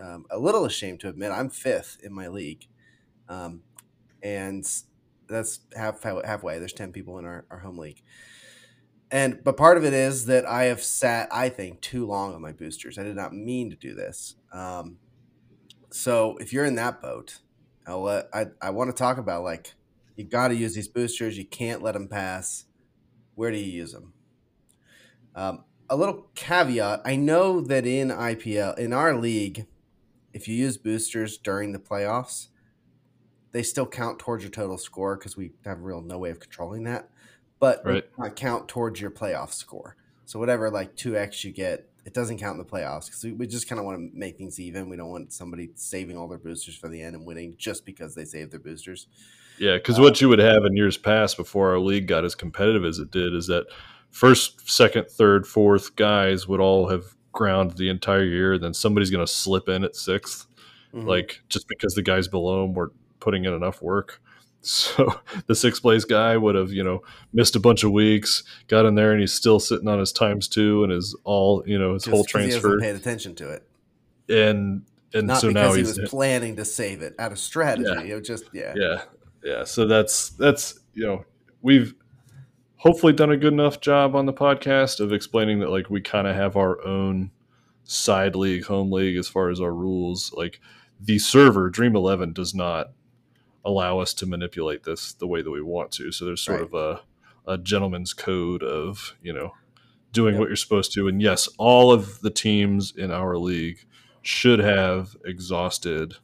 um, 0.00 0.26
a 0.30 0.38
little 0.38 0.64
ashamed 0.64 1.00
to 1.00 1.08
admit 1.08 1.32
I'm 1.32 1.48
fifth 1.48 1.98
in 2.02 2.12
my 2.12 2.28
league, 2.28 2.66
um, 3.28 3.62
and 4.22 4.64
that's 5.26 5.60
half 5.74 6.02
halfway. 6.02 6.58
There's 6.58 6.74
ten 6.74 6.92
people 6.92 7.18
in 7.18 7.24
our, 7.24 7.46
our 7.50 7.58
home 7.58 7.78
league, 7.78 8.02
and 9.10 9.42
but 9.42 9.56
part 9.56 9.78
of 9.78 9.84
it 9.84 9.94
is 9.94 10.26
that 10.26 10.44
I 10.44 10.64
have 10.64 10.82
sat 10.82 11.28
I 11.32 11.48
think 11.48 11.80
too 11.80 12.06
long 12.06 12.34
on 12.34 12.42
my 12.42 12.52
boosters. 12.52 12.98
I 12.98 13.04
did 13.04 13.16
not 13.16 13.32
mean 13.32 13.70
to 13.70 13.76
do 13.76 13.94
this. 13.94 14.36
Um, 14.52 14.98
so 15.90 16.36
if 16.36 16.52
you're 16.52 16.66
in 16.66 16.76
that 16.76 17.00
boat, 17.00 17.40
I'll 17.86 18.02
let, 18.02 18.28
I 18.32 18.46
I 18.60 18.70
want 18.70 18.90
to 18.90 18.96
talk 18.96 19.18
about 19.18 19.42
like 19.42 19.74
You 20.16 20.24
got 20.24 20.48
to 20.48 20.54
use 20.54 20.74
these 20.74 20.88
boosters. 20.88 21.38
You 21.38 21.46
can't 21.46 21.82
let 21.82 21.92
them 21.92 22.08
pass. 22.08 22.64
Where 23.34 23.50
do 23.50 23.56
you 23.56 23.70
use 23.70 23.92
them? 23.92 24.12
Um, 25.34 25.64
a 25.88 25.96
little 25.96 26.28
caveat 26.34 27.02
I 27.04 27.16
know 27.16 27.60
that 27.60 27.86
in 27.86 28.08
IPL, 28.08 28.78
in 28.78 28.92
our 28.92 29.14
league, 29.16 29.66
if 30.32 30.46
you 30.46 30.54
use 30.54 30.76
boosters 30.76 31.38
during 31.38 31.72
the 31.72 31.78
playoffs, 31.78 32.48
they 33.52 33.62
still 33.62 33.86
count 33.86 34.18
towards 34.18 34.44
your 34.44 34.50
total 34.50 34.78
score 34.78 35.16
because 35.16 35.36
we 35.36 35.52
have 35.64 35.82
real 35.82 36.00
no 36.00 36.18
way 36.18 36.30
of 36.30 36.38
controlling 36.38 36.84
that, 36.84 37.10
but 37.58 37.82
right. 37.84 38.04
count 38.36 38.68
towards 38.68 39.00
your 39.00 39.10
playoff 39.10 39.52
score. 39.52 39.96
So 40.24 40.38
whatever 40.38 40.70
like 40.70 40.94
two 40.94 41.16
x 41.16 41.42
you 41.42 41.52
get, 41.52 41.89
it 42.04 42.14
doesn't 42.14 42.38
count 42.38 42.58
in 42.58 42.64
the 42.64 42.70
playoffs 42.70 43.06
because 43.06 43.24
we, 43.24 43.32
we 43.32 43.46
just 43.46 43.68
kind 43.68 43.78
of 43.78 43.84
want 43.84 43.98
to 43.98 44.18
make 44.18 44.38
things 44.38 44.58
even. 44.58 44.88
We 44.88 44.96
don't 44.96 45.10
want 45.10 45.32
somebody 45.32 45.70
saving 45.74 46.16
all 46.16 46.28
their 46.28 46.38
boosters 46.38 46.76
for 46.76 46.88
the 46.88 47.02
end 47.02 47.14
and 47.14 47.26
winning 47.26 47.54
just 47.58 47.84
because 47.84 48.14
they 48.14 48.24
saved 48.24 48.52
their 48.52 48.60
boosters. 48.60 49.06
Yeah, 49.58 49.76
because 49.76 49.98
uh, 49.98 50.02
what 50.02 50.20
you 50.20 50.28
would 50.28 50.38
have 50.38 50.64
in 50.64 50.76
years 50.76 50.96
past 50.96 51.36
before 51.36 51.70
our 51.70 51.78
league 51.78 52.06
got 52.06 52.24
as 52.24 52.34
competitive 52.34 52.84
as 52.84 52.98
it 52.98 53.10
did 53.10 53.34
is 53.34 53.46
that 53.48 53.66
first, 54.10 54.68
second, 54.70 55.10
third, 55.10 55.46
fourth 55.46 55.96
guys 55.96 56.48
would 56.48 56.60
all 56.60 56.88
have 56.88 57.14
ground 57.32 57.72
the 57.72 57.90
entire 57.90 58.24
year. 58.24 58.58
Then 58.58 58.74
somebody's 58.74 59.10
going 59.10 59.24
to 59.24 59.32
slip 59.32 59.68
in 59.68 59.84
at 59.84 59.92
6th 59.92 60.46
mm-hmm. 60.94 61.06
like 61.06 61.42
just 61.48 61.68
because 61.68 61.94
the 61.94 62.02
guys 62.02 62.28
below 62.28 62.62
them 62.62 62.74
were 62.74 62.92
putting 63.18 63.44
in 63.44 63.52
enough 63.52 63.82
work. 63.82 64.20
So 64.62 65.20
the 65.46 65.54
sixth 65.54 65.82
place 65.82 66.04
guy 66.04 66.36
would 66.36 66.54
have, 66.54 66.72
you 66.72 66.84
know, 66.84 67.02
missed 67.32 67.56
a 67.56 67.60
bunch 67.60 67.84
of 67.84 67.92
weeks, 67.92 68.42
got 68.68 68.86
in 68.86 68.94
there, 68.94 69.12
and 69.12 69.20
he's 69.20 69.32
still 69.32 69.60
sitting 69.60 69.88
on 69.88 69.98
his 69.98 70.12
times 70.12 70.48
two 70.48 70.84
and 70.84 70.92
his 70.92 71.16
all, 71.24 71.62
you 71.66 71.78
know, 71.78 71.94
his 71.94 72.04
whole 72.04 72.24
transfer. 72.24 72.78
He 72.78 72.86
paid 72.86 72.96
attention 72.96 73.34
to 73.36 73.50
it, 73.50 73.66
and 74.28 74.82
and 75.12 75.26
Not 75.26 75.40
so 75.40 75.50
now 75.50 75.72
he 75.72 75.82
was 75.82 75.98
planning 76.06 76.56
to 76.56 76.64
save 76.64 77.02
it 77.02 77.14
out 77.18 77.32
of 77.32 77.38
strategy. 77.38 77.88
Yeah. 77.88 78.14
It 78.14 78.18
was 78.18 78.26
just 78.26 78.44
yeah, 78.52 78.74
yeah, 78.76 79.02
yeah. 79.42 79.64
So 79.64 79.86
that's 79.86 80.30
that's 80.30 80.78
you 80.94 81.06
know 81.06 81.24
we've 81.62 81.94
hopefully 82.76 83.12
done 83.12 83.30
a 83.30 83.36
good 83.36 83.52
enough 83.52 83.80
job 83.80 84.14
on 84.14 84.26
the 84.26 84.32
podcast 84.32 85.00
of 85.00 85.12
explaining 85.12 85.60
that 85.60 85.70
like 85.70 85.90
we 85.90 86.00
kind 86.00 86.26
of 86.26 86.36
have 86.36 86.56
our 86.56 86.84
own 86.84 87.30
side 87.84 88.36
league, 88.36 88.64
home 88.64 88.92
league 88.92 89.16
as 89.16 89.28
far 89.28 89.50
as 89.50 89.60
our 89.60 89.74
rules. 89.74 90.32
Like 90.34 90.60
the 91.00 91.18
server 91.18 91.70
Dream 91.70 91.96
Eleven 91.96 92.32
does 92.32 92.54
not 92.54 92.92
allow 93.64 93.98
us 93.98 94.14
to 94.14 94.26
manipulate 94.26 94.84
this 94.84 95.12
the 95.12 95.26
way 95.26 95.42
that 95.42 95.50
we 95.50 95.62
want 95.62 95.92
to. 95.92 96.12
So 96.12 96.24
there's 96.24 96.40
sort 96.40 96.60
right. 96.60 96.66
of 96.66 96.74
a, 96.74 97.52
a 97.52 97.58
gentleman's 97.58 98.14
code 98.14 98.62
of, 98.62 99.14
you 99.22 99.32
know, 99.32 99.52
doing 100.12 100.34
yep. 100.34 100.40
what 100.40 100.48
you're 100.48 100.56
supposed 100.56 100.92
to. 100.94 101.08
And 101.08 101.20
yes, 101.20 101.48
all 101.58 101.92
of 101.92 102.20
the 102.20 102.30
teams 102.30 102.92
in 102.96 103.10
our 103.10 103.36
league 103.36 103.84
should 104.22 104.58
have 104.58 105.16
exhausted 105.24 106.14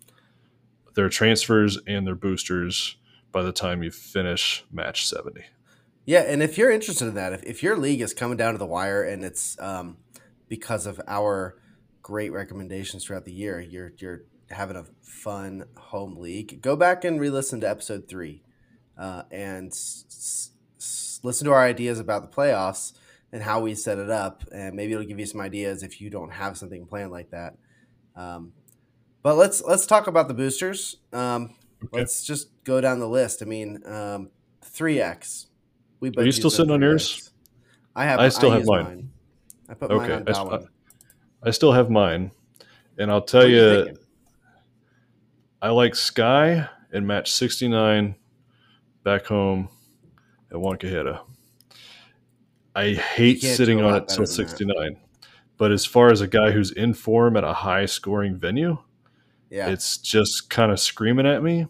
their 0.95 1.09
transfers 1.09 1.78
and 1.87 2.07
their 2.07 2.14
boosters 2.14 2.97
by 3.32 3.43
the 3.43 3.53
time 3.53 3.82
you 3.82 3.91
finish 3.91 4.64
match 4.72 5.07
70. 5.07 5.43
Yeah, 6.07 6.20
and 6.20 6.43
if 6.43 6.57
you're 6.57 6.70
interested 6.70 7.09
in 7.09 7.14
that, 7.14 7.32
if, 7.32 7.43
if 7.43 7.62
your 7.62 7.76
league 7.76 8.01
is 8.01 8.14
coming 8.14 8.37
down 8.37 8.53
to 8.53 8.59
the 8.59 8.66
wire 8.66 9.03
and 9.03 9.24
it's 9.24 9.61
um, 9.61 9.99
because 10.49 10.87
of 10.87 11.01
our 11.07 11.57
great 12.01 12.32
recommendations 12.32 13.05
throughout 13.05 13.24
the 13.24 13.32
year, 13.32 13.61
you're 13.61 13.93
you're 13.99 14.22
having 14.51 14.76
a 14.76 14.84
fun 15.03 15.64
home 15.76 16.16
league, 16.16 16.61
go 16.62 16.76
back 16.76 17.05
and 17.05 17.20
re-listen 17.20 17.61
to 17.61 17.68
episode 17.68 18.09
three, 18.09 18.42
uh, 18.99 19.22
and 19.30 19.68
s- 19.68 20.51
s- 20.78 21.20
listen 21.22 21.47
to 21.47 21.53
our 21.53 21.64
ideas 21.64 21.99
about 21.99 22.22
the 22.22 22.36
playoffs 22.36 22.92
and 23.32 23.42
how 23.42 23.61
we 23.61 23.74
set 23.74 23.99
it 23.99 24.11
up, 24.11 24.44
and 24.53 24.74
maybe 24.74 24.92
it'll 24.92 25.05
give 25.05 25.18
you 25.18 25.26
some 25.26 25.40
ideas 25.40 25.82
if 25.82 26.01
you 26.01 26.11
don't 26.11 26.30
have 26.30 26.57
something 26.57 26.86
planned 26.86 27.11
like 27.11 27.30
that. 27.30 27.57
Um, 28.14 28.53
but 29.22 29.34
let's 29.34 29.62
let's 29.62 29.86
talk 29.86 30.07
about 30.07 30.28
the 30.28 30.34
boosters. 30.34 30.97
Um, 31.12 31.57
okay. 31.84 31.99
Let's 31.99 32.24
just 32.24 32.51
go 32.64 32.80
down 32.80 33.01
the 33.01 33.09
list. 33.09 33.42
I 33.42 33.47
mean, 33.47 33.82
um, 33.84 34.30
three 34.62 35.01
X. 35.01 35.49
We 36.01 36.12
are 36.16 36.24
you 36.24 36.32
still 36.32 36.51
sitting 36.51 36.70
on 36.70 36.80
yours? 36.80 37.32
I 37.94 38.05
have. 38.05 38.20
I 38.20 38.28
still 38.28 38.53
I 38.53 38.59
have 38.59 38.66
mine. 38.66 38.84
mine. 38.84 39.11
I 39.68 39.74
put 39.74 39.90
okay. 39.90 40.22
mine 40.24 40.28
on. 40.28 40.68
I, 41.42 41.49
I 41.49 41.51
still 41.51 41.72
have 41.72 41.90
mine, 41.90 42.30
and 42.99 43.11
I'll 43.11 43.22
tell 43.22 43.49
you, 43.49 43.86
you 43.86 43.97
I 45.67 45.71
like 45.71 45.97
Sky 45.97 46.69
in 46.93 47.09
match 47.09 47.33
69 47.33 48.14
back 49.03 49.27
home 49.27 49.69
at 50.49 50.59
Wankhede. 50.59 51.19
I 52.77 52.93
hate 52.93 53.43
sitting 53.43 53.83
on 53.83 53.97
it 53.97 54.07
till 54.07 54.27
69. 54.27 54.97
But 55.57 55.73
as 55.73 55.85
far 55.85 56.12
as 56.12 56.21
a 56.21 56.29
guy 56.29 56.53
who's 56.53 56.71
in 56.71 56.95
form 56.95 57.37
at 57.37 57.43
a 57.43 57.53
high 57.53 57.87
scoring 57.87 58.37
venue, 58.37 58.79
yeah. 59.51 59.67
it's 59.67 59.99
just 59.99 60.51
kind 60.51 60.71
of 60.71 60.79
screaming 60.79 61.27
at 61.27 61.43
me. 61.43 61.67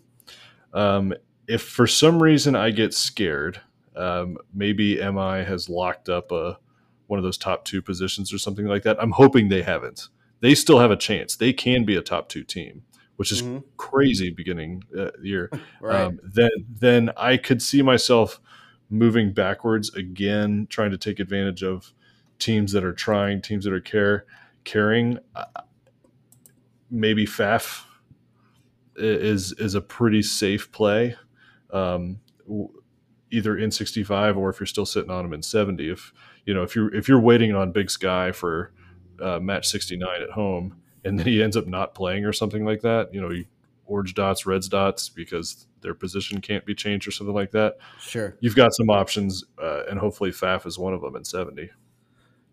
Um, 0.74 1.14
if 1.48 1.62
for 1.62 1.86
some 1.86 2.22
reason 2.22 2.54
I 2.54 2.72
get 2.72 2.92
scared, 2.92 3.62
um, 3.96 4.36
maybe 4.52 4.96
MI 4.96 5.42
has 5.42 5.70
locked 5.70 6.10
up 6.10 6.32
a 6.32 6.58
one 7.06 7.18
of 7.18 7.24
those 7.24 7.38
top 7.38 7.64
two 7.64 7.80
positions 7.80 8.30
or 8.30 8.36
something 8.36 8.66
like 8.66 8.82
that. 8.82 8.98
I'm 9.00 9.12
hoping 9.12 9.48
they 9.48 9.62
haven't. 9.62 10.08
They 10.40 10.54
still 10.54 10.80
have 10.80 10.90
a 10.90 10.96
chance. 10.96 11.34
They 11.34 11.54
can 11.54 11.86
be 11.86 11.96
a 11.96 12.02
top 12.02 12.28
two 12.28 12.44
team 12.44 12.82
which 13.16 13.32
is 13.32 13.42
mm-hmm. 13.42 13.58
crazy 13.76 14.30
beginning 14.30 14.84
uh, 14.96 15.10
year. 15.22 15.50
right. 15.80 16.02
Um, 16.02 16.20
then 16.22 16.50
then 16.68 17.10
I 17.16 17.36
could 17.36 17.60
see 17.60 17.82
myself 17.82 18.40
moving 18.88 19.32
backwards 19.32 19.92
again, 19.94 20.66
trying 20.70 20.90
to 20.92 20.98
take 20.98 21.18
advantage 21.18 21.62
of 21.62 21.92
teams 22.38 22.72
that 22.72 22.84
are 22.84 22.92
trying, 22.92 23.42
teams 23.42 23.64
that 23.64 23.72
are 23.72 23.80
care 23.80 24.26
caring. 24.64 25.18
Uh, 25.34 25.44
maybe 26.90 27.26
Faf 27.26 27.84
is 28.96 29.52
is 29.52 29.74
a 29.74 29.80
pretty 29.80 30.22
safe 30.22 30.70
play, 30.72 31.16
um, 31.72 32.20
either 33.30 33.56
in 33.56 33.70
sixty 33.70 34.04
five 34.04 34.36
or 34.36 34.50
if 34.50 34.60
you're 34.60 34.66
still 34.66 34.86
sitting 34.86 35.10
on 35.10 35.24
them 35.24 35.32
in 35.32 35.42
seventy. 35.42 35.90
If 35.90 36.12
you 36.44 36.54
know 36.54 36.62
if 36.62 36.76
you're 36.76 36.94
if 36.94 37.08
you're 37.08 37.20
waiting 37.20 37.54
on 37.54 37.72
Big 37.72 37.90
Sky 37.90 38.32
for 38.32 38.72
uh, 39.20 39.40
match 39.40 39.68
sixty 39.68 39.96
nine 39.96 40.22
at 40.22 40.30
home 40.30 40.76
and 41.06 41.18
then 41.18 41.26
he 41.26 41.42
ends 41.42 41.56
up 41.56 41.66
not 41.66 41.94
playing 41.94 42.24
or 42.24 42.32
something 42.32 42.64
like 42.64 42.82
that. 42.82 43.14
You 43.14 43.20
know, 43.20 43.32
orange 43.86 44.14
dots, 44.14 44.44
reds 44.44 44.68
dots 44.68 45.08
because 45.08 45.66
their 45.80 45.94
position 45.94 46.40
can't 46.40 46.66
be 46.66 46.74
changed 46.74 47.06
or 47.06 47.12
something 47.12 47.34
like 47.34 47.52
that. 47.52 47.78
Sure, 48.00 48.36
you've 48.40 48.56
got 48.56 48.74
some 48.74 48.90
options, 48.90 49.44
uh, 49.62 49.82
and 49.88 49.98
hopefully 49.98 50.30
Faf 50.30 50.66
is 50.66 50.78
one 50.78 50.92
of 50.92 51.00
them 51.00 51.16
in 51.16 51.24
seventy. 51.24 51.70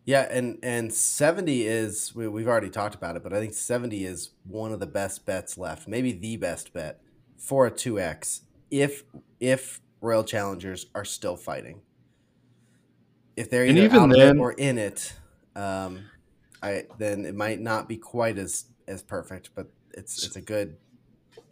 Yeah, 0.05 0.27
and 0.29 0.59
and 0.61 0.93
seventy 0.93 1.65
is 1.65 2.13
we, 2.13 2.27
we've 2.27 2.47
already 2.47 2.69
talked 2.69 2.95
about 2.95 3.15
it, 3.15 3.23
but 3.23 3.33
I 3.33 3.39
think 3.39 3.53
seventy 3.53 4.05
is 4.05 4.31
one 4.45 4.71
of 4.71 4.79
the 4.79 4.87
best 4.87 5.25
bets 5.25 5.57
left, 5.57 5.87
maybe 5.87 6.11
the 6.11 6.37
best 6.37 6.73
bet 6.73 7.01
for 7.37 7.65
a 7.65 7.71
two 7.71 7.99
X 7.99 8.41
if 8.69 9.03
if 9.39 9.81
Royal 10.01 10.23
Challengers 10.23 10.87
are 10.93 11.05
still 11.05 11.37
fighting. 11.37 11.81
If 13.35 13.49
they're 13.49 13.65
either 13.65 13.81
even 13.81 13.99
out 13.99 14.09
then, 14.11 14.39
or 14.39 14.51
in 14.51 14.77
it, 14.77 15.13
um, 15.55 16.05
I 16.63 16.85
then 16.97 17.25
it 17.25 17.35
might 17.35 17.59
not 17.59 17.87
be 17.87 17.97
quite 17.97 18.37
as 18.37 18.65
as 18.87 19.03
perfect, 19.03 19.49
but 19.53 19.67
it's 19.93 20.25
it's 20.25 20.35
a 20.35 20.41
good. 20.41 20.77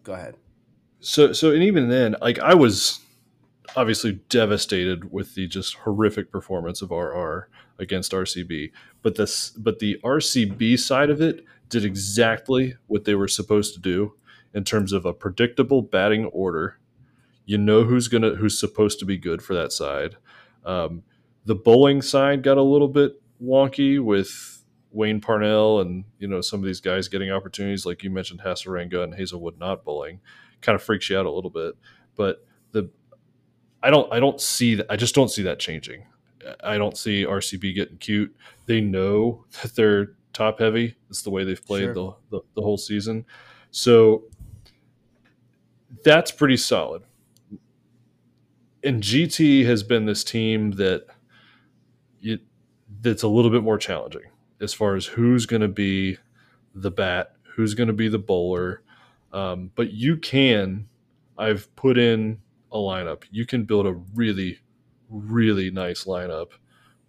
Go 0.04 0.14
ahead. 0.14 0.38
So 1.02 1.34
so 1.34 1.52
and 1.52 1.62
even 1.62 1.90
then, 1.90 2.16
like 2.22 2.40
I 2.40 2.54
was 2.54 3.02
obviously 3.76 4.22
devastated 4.30 5.12
with 5.12 5.36
the 5.36 5.48
just 5.48 5.76
horrific 5.76 6.32
performance 6.32 6.82
of 6.82 6.92
RR 6.92 7.50
against 7.78 8.14
RCB, 8.14 8.72
but 9.02 9.16
this 9.16 9.50
but 9.52 9.80
the 9.80 10.00
RCB 10.04 10.80
side 10.80 11.10
of 11.10 11.22
it 11.22 11.44
did 11.70 11.84
exactly 11.84 12.76
what 12.88 13.04
they 13.04 13.16
were 13.16 13.28
supposed 13.28 13.74
to 13.74 13.80
do 13.80 14.14
in 14.54 14.64
terms 14.64 14.94
of 14.94 15.06
a 15.06 15.14
predictable 15.14 15.82
batting 15.82 16.26
order. 16.26 16.78
You 17.46 17.58
know 17.58 17.84
who's 17.84 18.08
gonna 18.08 18.36
who's 18.36 18.58
supposed 18.58 19.00
to 19.00 19.06
be 19.06 19.18
good 19.18 19.42
for 19.42 19.54
that 19.56 19.74
side. 19.74 20.16
Um, 20.64 21.04
the 21.46 21.56
bowling 21.56 22.02
side 22.02 22.44
got 22.44 22.58
a 22.58 22.64
little 22.64 22.88
bit 22.88 23.22
wonky 23.44 24.00
with 24.00 24.51
Wayne 24.92 25.22
Parnell 25.22 25.80
and 25.80 26.04
you 26.20 26.28
know 26.28 26.42
some 26.42 26.60
of 26.60 26.66
these 26.66 26.82
guys 26.82 27.08
getting 27.08 27.32
opportunities 27.32 27.86
like 27.86 28.04
you 28.04 28.10
mentioned 28.10 28.42
Hasaranga 28.42 29.04
and 29.04 29.16
Hazlewood 29.16 29.58
not 29.58 29.84
bowling 29.84 30.20
kind 30.62 30.76
of 30.76 30.84
freaks 30.84 31.10
you 31.10 31.18
out 31.18 31.26
a 31.26 31.32
little 31.32 31.50
bit. 31.50 31.76
But 32.16 32.46
the 32.72 32.90
I 33.82 33.90
don't 33.90 34.12
I 34.14 34.20
don't 34.20 34.40
see 34.40 34.76
that 34.76 34.88
I 34.90 34.96
just 34.96 35.16
don't 35.16 35.30
see 35.30 35.44
that 35.44 35.60
changing. 35.60 36.06
I 36.64 36.78
don't 36.78 36.98
see 36.98 37.26
RCB 37.26 37.76
getting 37.76 37.98
cute. 37.98 38.36
They 38.66 38.82
know 38.82 39.46
that 39.62 39.76
they're 39.76 40.14
top 40.34 40.60
heavy. 40.60 40.96
It's 41.10 41.22
the 41.22 41.30
way 41.30 41.44
they've 41.44 41.64
played 41.64 41.84
sure. 41.84 41.94
the, 41.94 42.12
the, 42.32 42.42
the 42.56 42.62
whole 42.62 42.78
season. 42.78 43.26
So 43.70 44.24
that's 46.04 46.32
pretty 46.32 46.58
solid. 46.58 47.04
And 48.84 49.04
GT 49.04 49.66
has 49.66 49.84
been 49.84 50.06
this 50.06 50.24
team 50.24 50.72
that 50.72 51.06
it, 52.24 52.42
that's 53.02 53.22
a 53.22 53.28
little 53.28 53.52
bit 53.52 53.62
more 53.62 53.78
challenging 53.78 54.24
as 54.62 54.74
far 54.74 54.96
as 54.96 55.06
who's 55.06 55.46
going 55.46 55.62
to 55.62 55.68
be 55.68 56.18
the 56.76 56.92
bat, 56.92 57.34
who's 57.56 57.74
going 57.74 57.88
to 57.88 57.94
be 57.94 58.08
the 58.08 58.20
bowler. 58.20 58.84
Um, 59.34 59.72
but 59.76 59.92
you 59.92 60.18
can, 60.18 60.88
I've 61.38 61.74
put 61.76 61.98
in 61.98 62.40
a 62.72 62.78
lineup. 62.78 63.24
You 63.32 63.46
can 63.46 63.64
build 63.64 63.88
a 63.88 63.94
really, 64.14 64.60
really 65.10 65.72
nice 65.72 66.06
lineup 66.06 66.52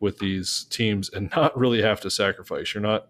with 0.00 0.18
these 0.18 0.64
teams 0.70 1.11
and 1.11 1.30
not 1.36 1.57
really 1.57 1.82
have 1.82 2.00
to 2.00 2.11
sacrifice. 2.11 2.74
You're 2.74 2.82
not, 2.82 3.09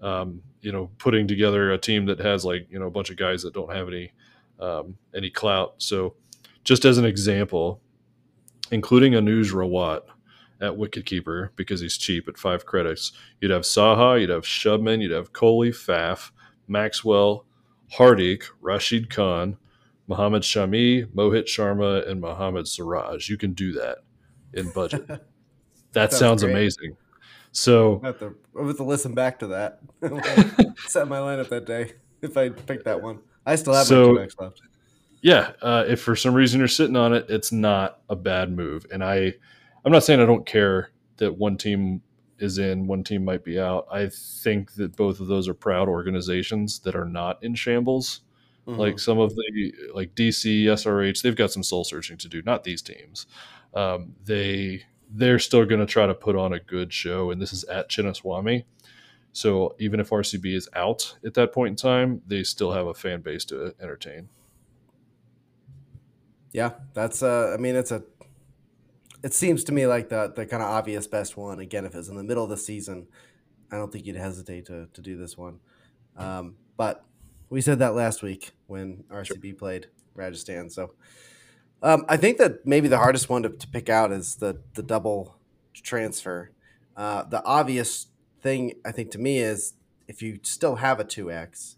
um, 0.00 0.42
you 0.60 0.72
know, 0.72 0.90
putting 0.98 1.26
together 1.26 1.72
a 1.72 1.78
team 1.78 2.06
that 2.06 2.20
has 2.20 2.44
like, 2.44 2.66
you 2.70 2.78
know, 2.78 2.86
a 2.86 2.90
bunch 2.90 3.10
of 3.10 3.16
guys 3.16 3.42
that 3.42 3.54
don't 3.54 3.72
have 3.72 3.88
any, 3.88 4.12
um, 4.60 4.96
any 5.14 5.30
clout. 5.30 5.74
So 5.78 6.14
just 6.64 6.84
as 6.84 6.98
an 6.98 7.04
example, 7.04 7.80
including 8.70 9.12
Anuj 9.12 9.52
Rawat 9.52 10.02
at 10.62 10.72
wicketkeeper 10.74 11.50
because 11.56 11.80
he's 11.80 11.98
cheap 11.98 12.28
at 12.28 12.38
five 12.38 12.64
credits. 12.64 13.12
You'd 13.40 13.50
have 13.50 13.62
Saha, 13.62 14.20
you'd 14.20 14.30
have 14.30 14.44
Shubman, 14.44 15.02
you'd 15.02 15.10
have 15.10 15.32
Kohli, 15.32 15.70
Faf, 15.70 16.30
Maxwell, 16.68 17.44
Hardik, 17.98 18.44
Rashid 18.60 19.10
Khan, 19.10 19.58
Muhammad 20.06 20.42
Shami, 20.42 21.06
Mohit 21.06 21.44
Sharma, 21.44 22.08
and 22.08 22.20
Mohammad 22.20 22.68
Siraj. 22.68 23.28
You 23.28 23.36
can 23.36 23.52
do 23.52 23.72
that 23.72 23.98
in 24.54 24.70
budget. 24.70 25.06
that 25.92 26.12
sounds 26.12 26.42
great. 26.42 26.52
amazing. 26.52 26.96
So 27.50 28.00
I 28.02 28.06
have, 28.06 28.18
to, 28.20 28.34
have 28.56 28.76
to 28.76 28.84
listen 28.84 29.14
back 29.14 29.38
to 29.40 29.48
that. 29.48 29.80
Set 30.86 31.08
my 31.08 31.18
lineup 31.18 31.48
that 31.50 31.66
day 31.66 31.92
if 32.22 32.36
I 32.36 32.48
pick 32.48 32.84
that 32.84 33.02
one. 33.02 33.18
I 33.44 33.56
still 33.56 33.74
have 33.74 33.86
so, 33.86 34.14
my 34.14 34.26
two 34.26 34.34
left. 34.38 34.62
Yeah, 35.20 35.52
uh, 35.60 35.84
if 35.86 36.00
for 36.00 36.16
some 36.16 36.34
reason 36.34 36.58
you're 36.58 36.68
sitting 36.68 36.96
on 36.96 37.12
it, 37.12 37.26
it's 37.28 37.52
not 37.52 38.00
a 38.08 38.16
bad 38.16 38.56
move. 38.56 38.86
And 38.90 39.04
I, 39.04 39.34
I'm 39.84 39.92
not 39.92 40.04
saying 40.04 40.20
I 40.20 40.26
don't 40.26 40.46
care 40.46 40.90
that 41.16 41.36
one 41.36 41.56
team 41.56 42.02
is 42.38 42.58
in, 42.58 42.86
one 42.86 43.04
team 43.04 43.24
might 43.24 43.44
be 43.44 43.58
out. 43.58 43.86
I 43.90 44.08
think 44.08 44.74
that 44.74 44.96
both 44.96 45.20
of 45.20 45.28
those 45.28 45.48
are 45.48 45.54
proud 45.54 45.88
organizations 45.88 46.80
that 46.80 46.94
are 46.94 47.04
not 47.04 47.42
in 47.42 47.54
shambles. 47.54 48.20
Mm-hmm. 48.66 48.78
Like 48.78 48.98
some 48.98 49.18
of 49.18 49.34
the 49.34 49.72
like 49.94 50.14
DC, 50.14 50.64
SRH, 50.64 51.22
they've 51.22 51.36
got 51.36 51.50
some 51.50 51.62
soul 51.62 51.84
searching 51.84 52.16
to 52.18 52.28
do. 52.28 52.42
Not 52.42 52.64
these 52.64 52.82
teams. 52.82 53.26
Um, 53.74 54.14
they 54.24 54.84
they're 55.10 55.38
still 55.38 55.64
going 55.64 55.80
to 55.80 55.86
try 55.86 56.06
to 56.06 56.14
put 56.14 56.36
on 56.36 56.52
a 56.52 56.60
good 56.60 56.92
show, 56.92 57.30
and 57.30 57.40
this 57.40 57.52
is 57.52 57.64
at 57.64 57.88
Chinnaswamy. 57.88 58.64
So 59.32 59.74
even 59.78 59.98
if 59.98 60.10
RCB 60.10 60.54
is 60.54 60.68
out 60.74 61.16
at 61.24 61.34
that 61.34 61.52
point 61.52 61.70
in 61.70 61.76
time, 61.76 62.22
they 62.26 62.42
still 62.42 62.72
have 62.72 62.86
a 62.86 62.94
fan 62.94 63.20
base 63.20 63.44
to 63.46 63.74
entertain. 63.80 64.28
Yeah, 66.52 66.72
that's 66.92 67.22
uh 67.22 67.54
I 67.54 67.56
mean 67.60 67.74
it's 67.74 67.90
a 67.90 68.02
it 69.22 69.34
seems 69.34 69.64
to 69.64 69.72
me 69.72 69.86
like 69.86 70.08
the 70.08 70.32
the 70.34 70.46
kind 70.46 70.62
of 70.62 70.68
obvious 70.68 71.06
best 71.06 71.36
one. 71.36 71.60
Again, 71.60 71.84
if 71.84 71.94
it's 71.94 72.08
in 72.08 72.16
the 72.16 72.22
middle 72.22 72.44
of 72.44 72.50
the 72.50 72.56
season, 72.56 73.06
I 73.70 73.76
don't 73.76 73.92
think 73.92 74.06
you'd 74.06 74.16
hesitate 74.16 74.66
to 74.66 74.88
to 74.92 75.00
do 75.00 75.16
this 75.16 75.36
one. 75.36 75.60
Um, 76.16 76.56
but 76.76 77.04
we 77.48 77.60
said 77.60 77.78
that 77.78 77.94
last 77.94 78.22
week 78.22 78.52
when 78.66 79.04
RCB 79.10 79.44
sure. 79.44 79.54
played 79.54 79.86
Rajasthan. 80.14 80.70
So 80.70 80.92
um, 81.82 82.04
I 82.08 82.16
think 82.16 82.38
that 82.38 82.66
maybe 82.66 82.88
the 82.88 82.98
hardest 82.98 83.28
one 83.28 83.42
to, 83.42 83.48
to 83.50 83.68
pick 83.68 83.88
out 83.88 84.12
is 84.12 84.36
the 84.36 84.60
the 84.74 84.82
double 84.82 85.36
transfer. 85.74 86.50
Uh, 86.96 87.24
the 87.24 87.44
obvious 87.44 88.08
thing 88.42 88.74
I 88.84 88.92
think 88.92 89.10
to 89.12 89.18
me 89.18 89.38
is 89.38 89.74
if 90.08 90.20
you 90.20 90.40
still 90.42 90.76
have 90.76 91.00
a 91.00 91.04
two 91.04 91.30
X, 91.30 91.76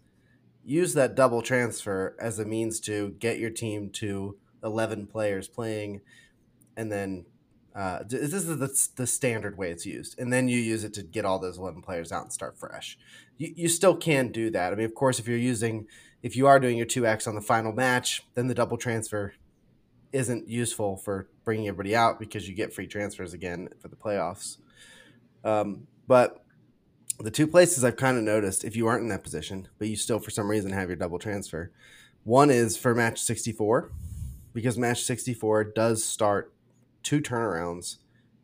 use 0.63 0.93
that 0.95 1.15
double 1.15 1.41
transfer 1.41 2.15
as 2.19 2.39
a 2.39 2.45
means 2.45 2.79
to 2.81 3.15
get 3.19 3.39
your 3.39 3.51
team 3.51 3.89
to 3.91 4.37
11 4.63 5.07
players 5.07 5.47
playing, 5.47 6.01
and 6.75 6.91
then 6.91 7.25
uh, 7.75 7.99
this 8.07 8.33
is 8.33 8.45
the, 8.45 8.89
the 8.95 9.05
standard 9.05 9.57
way 9.57 9.69
it's 9.69 9.85
used. 9.85 10.17
And 10.17 10.31
then 10.31 10.47
you 10.47 10.57
use 10.57 10.85
it 10.85 10.93
to 10.93 11.03
get 11.03 11.25
all 11.25 11.39
those 11.39 11.57
11 11.57 11.81
players 11.81 12.11
out 12.11 12.23
and 12.23 12.31
start 12.31 12.57
fresh. 12.57 12.97
You, 13.37 13.53
you 13.53 13.67
still 13.67 13.95
can 13.95 14.31
do 14.31 14.49
that. 14.51 14.71
I 14.71 14.77
mean, 14.77 14.85
of 14.85 14.95
course, 14.95 15.19
if 15.19 15.27
you're 15.27 15.37
using, 15.37 15.87
if 16.23 16.37
you 16.37 16.47
are 16.47 16.57
doing 16.57 16.77
your 16.77 16.85
2X 16.85 17.27
on 17.27 17.35
the 17.35 17.41
final 17.41 17.73
match, 17.73 18.23
then 18.33 18.47
the 18.47 18.53
double 18.53 18.77
transfer 18.77 19.33
isn't 20.13 20.47
useful 20.47 20.95
for 20.95 21.27
bringing 21.43 21.67
everybody 21.67 21.93
out 21.93 22.17
because 22.17 22.47
you 22.47 22.55
get 22.55 22.73
free 22.73 22.87
transfers 22.87 23.33
again 23.33 23.67
for 23.79 23.89
the 23.89 23.97
playoffs. 23.97 24.57
Um, 25.43 25.87
but 26.07 26.45
the 27.19 27.31
two 27.31 27.45
places 27.45 27.83
I've 27.83 27.97
kind 27.97 28.17
of 28.17 28.23
noticed, 28.23 28.63
if 28.63 28.77
you 28.77 28.87
aren't 28.87 29.03
in 29.03 29.09
that 29.09 29.23
position, 29.23 29.67
but 29.77 29.89
you 29.89 29.97
still 29.97 30.19
for 30.19 30.31
some 30.31 30.49
reason 30.49 30.71
have 30.71 30.87
your 30.87 30.95
double 30.95 31.19
transfer, 31.19 31.71
one 32.23 32.49
is 32.49 32.77
for 32.77 32.95
match 32.95 33.21
64 33.21 33.91
because 34.53 34.77
match 34.77 35.03
64 35.03 35.65
does 35.65 36.05
start 36.05 36.53
two 37.05 37.21
turnarounds 37.21 37.97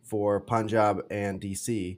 for 0.04 0.40
Punjab 0.40 1.02
and 1.12 1.42
DC. 1.42 1.98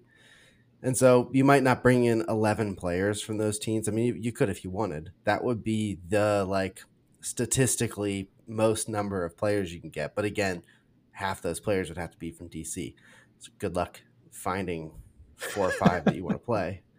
And 0.82 0.98
so 0.98 1.30
you 1.32 1.44
might 1.44 1.64
not 1.64 1.84
bring 1.84 2.06
in 2.06 2.26
11 2.28 2.76
players 2.76 3.22
from 3.22 3.38
those 3.38 3.60
teams. 3.60 3.88
I 3.88 3.92
mean, 3.92 4.06
you, 4.06 4.14
you 4.16 4.32
could 4.32 4.50
if 4.50 4.64
you 4.64 4.70
wanted. 4.70 5.12
That 5.26 5.44
would 5.44 5.64
be 5.64 6.00
the 6.10 6.46
like 6.48 6.84
statistically 7.22 8.30
most 8.48 8.90
number 8.90 9.24
of 9.24 9.38
players 9.38 9.74
you 9.74 9.80
can 9.80 9.92
get. 9.92 10.16
But 10.16 10.26
again, 10.26 10.64
half 11.12 11.42
those 11.42 11.60
players 11.60 11.90
would 11.90 11.98
have 11.98 12.12
to 12.12 12.18
be 12.18 12.32
from 12.32 12.50
DC. 12.50 12.96
So 13.40 13.52
good 13.60 13.76
luck 13.76 14.02
finding 14.32 14.92
four 15.36 15.68
or 15.68 15.72
five 15.72 16.06
that 16.06 16.16
you 16.16 16.24
want 16.24 16.36
to 16.36 16.46
play. 16.46 16.82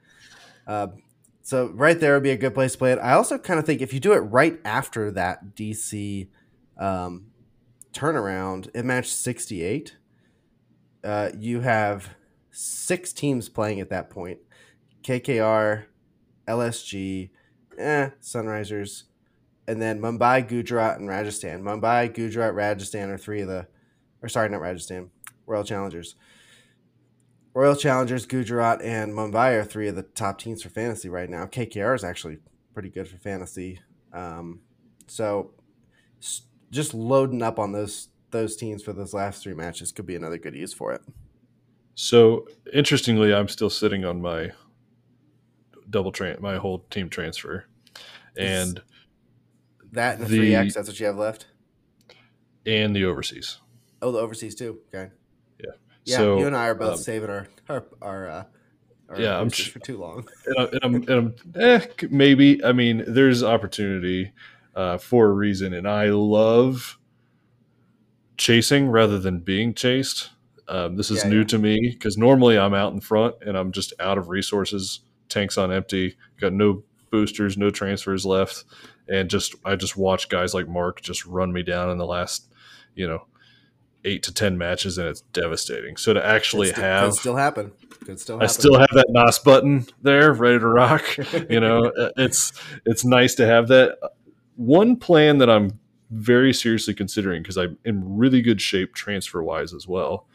Uh, 0.66 0.86
so 1.42 1.66
right 1.74 2.00
there 2.00 2.14
would 2.14 2.22
be 2.22 2.30
a 2.30 2.38
good 2.38 2.54
place 2.54 2.72
to 2.72 2.78
play 2.78 2.92
it. 2.92 2.98
I 2.98 3.12
also 3.12 3.36
kind 3.36 3.60
of 3.60 3.66
think 3.66 3.82
if 3.82 3.92
you 3.92 4.00
do 4.00 4.14
it 4.14 4.20
right 4.20 4.58
after 4.64 5.10
that 5.10 5.54
DC 5.54 6.26
um, 6.78 7.26
turnaround 7.94 8.68
in 8.74 8.86
match 8.86 9.08
68, 9.08 9.96
uh, 11.02 11.30
you 11.38 11.60
have 11.60 12.10
six 12.50 13.12
teams 13.12 13.48
playing 13.48 13.80
at 13.80 13.90
that 13.90 14.10
point 14.10 14.38
KKR, 15.02 15.84
LSG, 16.48 17.30
eh, 17.78 18.10
Sunrisers, 18.22 19.04
and 19.68 19.80
then 19.80 20.00
Mumbai, 20.00 20.46
Gujarat, 20.46 20.98
and 20.98 21.08
Rajasthan. 21.08 21.62
Mumbai, 21.62 22.12
Gujarat, 22.12 22.54
Rajasthan 22.54 23.10
are 23.10 23.18
three 23.18 23.42
of 23.42 23.48
the, 23.48 23.66
or 24.22 24.28
sorry, 24.28 24.48
not 24.48 24.60
Rajasthan, 24.60 25.10
Royal 25.46 25.64
Challengers. 25.64 26.16
Royal 27.54 27.76
Challengers, 27.76 28.26
Gujarat, 28.26 28.82
and 28.82 29.12
Mumbai 29.12 29.60
are 29.60 29.64
three 29.64 29.88
of 29.88 29.94
the 29.94 30.02
top 30.02 30.38
teams 30.38 30.62
for 30.62 30.70
fantasy 30.70 31.08
right 31.08 31.30
now. 31.30 31.46
KKR 31.46 31.94
is 31.94 32.02
actually 32.02 32.38
pretty 32.72 32.88
good 32.88 33.06
for 33.06 33.16
fantasy. 33.16 33.80
Um, 34.12 34.60
so 35.06 35.52
just 36.74 36.92
loading 36.92 37.42
up 37.42 37.58
on 37.58 37.72
those 37.72 38.08
those 38.30 38.56
teams 38.56 38.82
for 38.82 38.92
those 38.92 39.14
last 39.14 39.42
three 39.42 39.54
matches 39.54 39.92
could 39.92 40.06
be 40.06 40.16
another 40.16 40.38
good 40.38 40.54
use 40.54 40.72
for 40.72 40.92
it. 40.92 41.00
So 41.94 42.48
interestingly, 42.72 43.32
I'm 43.32 43.48
still 43.48 43.70
sitting 43.70 44.04
on 44.04 44.20
my 44.20 44.50
double 45.88 46.10
train, 46.10 46.36
my 46.40 46.56
whole 46.56 46.80
team 46.90 47.08
transfer, 47.08 47.66
and 48.36 48.82
that 49.92 50.16
and 50.18 50.24
the 50.24 50.26
three 50.26 50.54
X. 50.54 50.74
That's 50.74 50.88
what 50.88 50.98
you 50.98 51.06
have 51.06 51.16
left, 51.16 51.46
and 52.66 52.94
the 52.94 53.04
overseas. 53.04 53.58
Oh, 54.02 54.10
the 54.10 54.18
overseas 54.18 54.56
too. 54.56 54.80
Okay. 54.92 55.12
Yeah. 55.62 55.70
Yeah. 56.04 56.16
So, 56.16 56.38
you 56.40 56.46
and 56.48 56.56
I 56.56 56.66
are 56.66 56.74
both 56.74 56.94
um, 56.94 56.98
saving 56.98 57.30
our 57.30 57.46
our 57.68 57.86
our. 58.02 58.28
Uh, 58.28 58.44
yeah, 59.16 59.38
I'm 59.38 59.50
for 59.50 59.78
too 59.78 59.98
long. 59.98 60.26
and, 60.46 60.58
I, 60.58 60.62
and 60.64 60.80
I'm, 60.82 60.94
and 60.94 61.10
I'm 61.10 61.34
eh, 61.54 61.86
maybe. 62.10 62.64
I 62.64 62.72
mean, 62.72 63.04
there's 63.06 63.44
opportunity 63.44 64.32
uh, 64.74 64.98
for 64.98 65.26
a 65.26 65.32
reason. 65.32 65.72
And 65.72 65.88
I 65.88 66.06
love 66.06 66.98
chasing 68.36 68.88
rather 68.88 69.18
than 69.18 69.40
being 69.40 69.74
chased. 69.74 70.30
Um, 70.68 70.96
this 70.96 71.10
is 71.10 71.22
yeah, 71.22 71.30
new 71.30 71.38
yeah. 71.40 71.46
to 71.46 71.58
me 71.58 71.90
because 71.92 72.16
normally 72.16 72.58
I'm 72.58 72.74
out 72.74 72.92
in 72.92 73.00
front 73.00 73.36
and 73.42 73.56
I'm 73.56 73.72
just 73.72 73.92
out 74.00 74.18
of 74.18 74.28
resources, 74.28 75.00
tanks 75.28 75.58
on 75.58 75.70
empty, 75.70 76.16
got 76.40 76.52
no 76.52 76.84
boosters, 77.10 77.56
no 77.56 77.70
transfers 77.70 78.24
left, 78.24 78.64
and 79.08 79.28
just 79.28 79.54
I 79.64 79.76
just 79.76 79.96
watch 79.96 80.28
guys 80.28 80.54
like 80.54 80.66
Mark 80.66 81.02
just 81.02 81.26
run 81.26 81.52
me 81.52 81.62
down 81.62 81.90
in 81.90 81.98
the 81.98 82.06
last, 82.06 82.50
you 82.94 83.06
know, 83.06 83.26
eight 84.04 84.22
to 84.24 84.32
ten 84.32 84.56
matches, 84.56 84.96
and 84.96 85.06
it's 85.06 85.20
devastating. 85.32 85.98
So 85.98 86.14
to 86.14 86.24
actually 86.24 86.72
could 86.72 86.82
have 86.82 87.10
could 87.10 87.20
still 87.20 87.36
happen, 87.36 87.72
could 88.04 88.18
still 88.18 88.36
happen. 88.36 88.48
I 88.48 88.52
still 88.52 88.78
have 88.78 88.90
that 88.94 89.06
NOS 89.10 89.38
button 89.40 89.86
there, 90.02 90.32
ready 90.32 90.58
to 90.58 90.66
rock. 90.66 91.04
you 91.50 91.60
know, 91.60 91.92
it's 92.16 92.52
it's 92.86 93.04
nice 93.04 93.34
to 93.36 93.46
have 93.46 93.68
that 93.68 93.98
one 94.56 94.96
plan 94.96 95.38
that 95.38 95.50
I'm 95.50 95.78
very 96.10 96.52
seriously 96.52 96.94
considering 96.94 97.42
because 97.42 97.56
I'm 97.56 97.78
in 97.84 98.16
really 98.16 98.42
good 98.42 98.60
shape 98.60 98.94
transfer 98.94 99.42
wise 99.42 99.74
as 99.74 99.88
well 99.88 100.26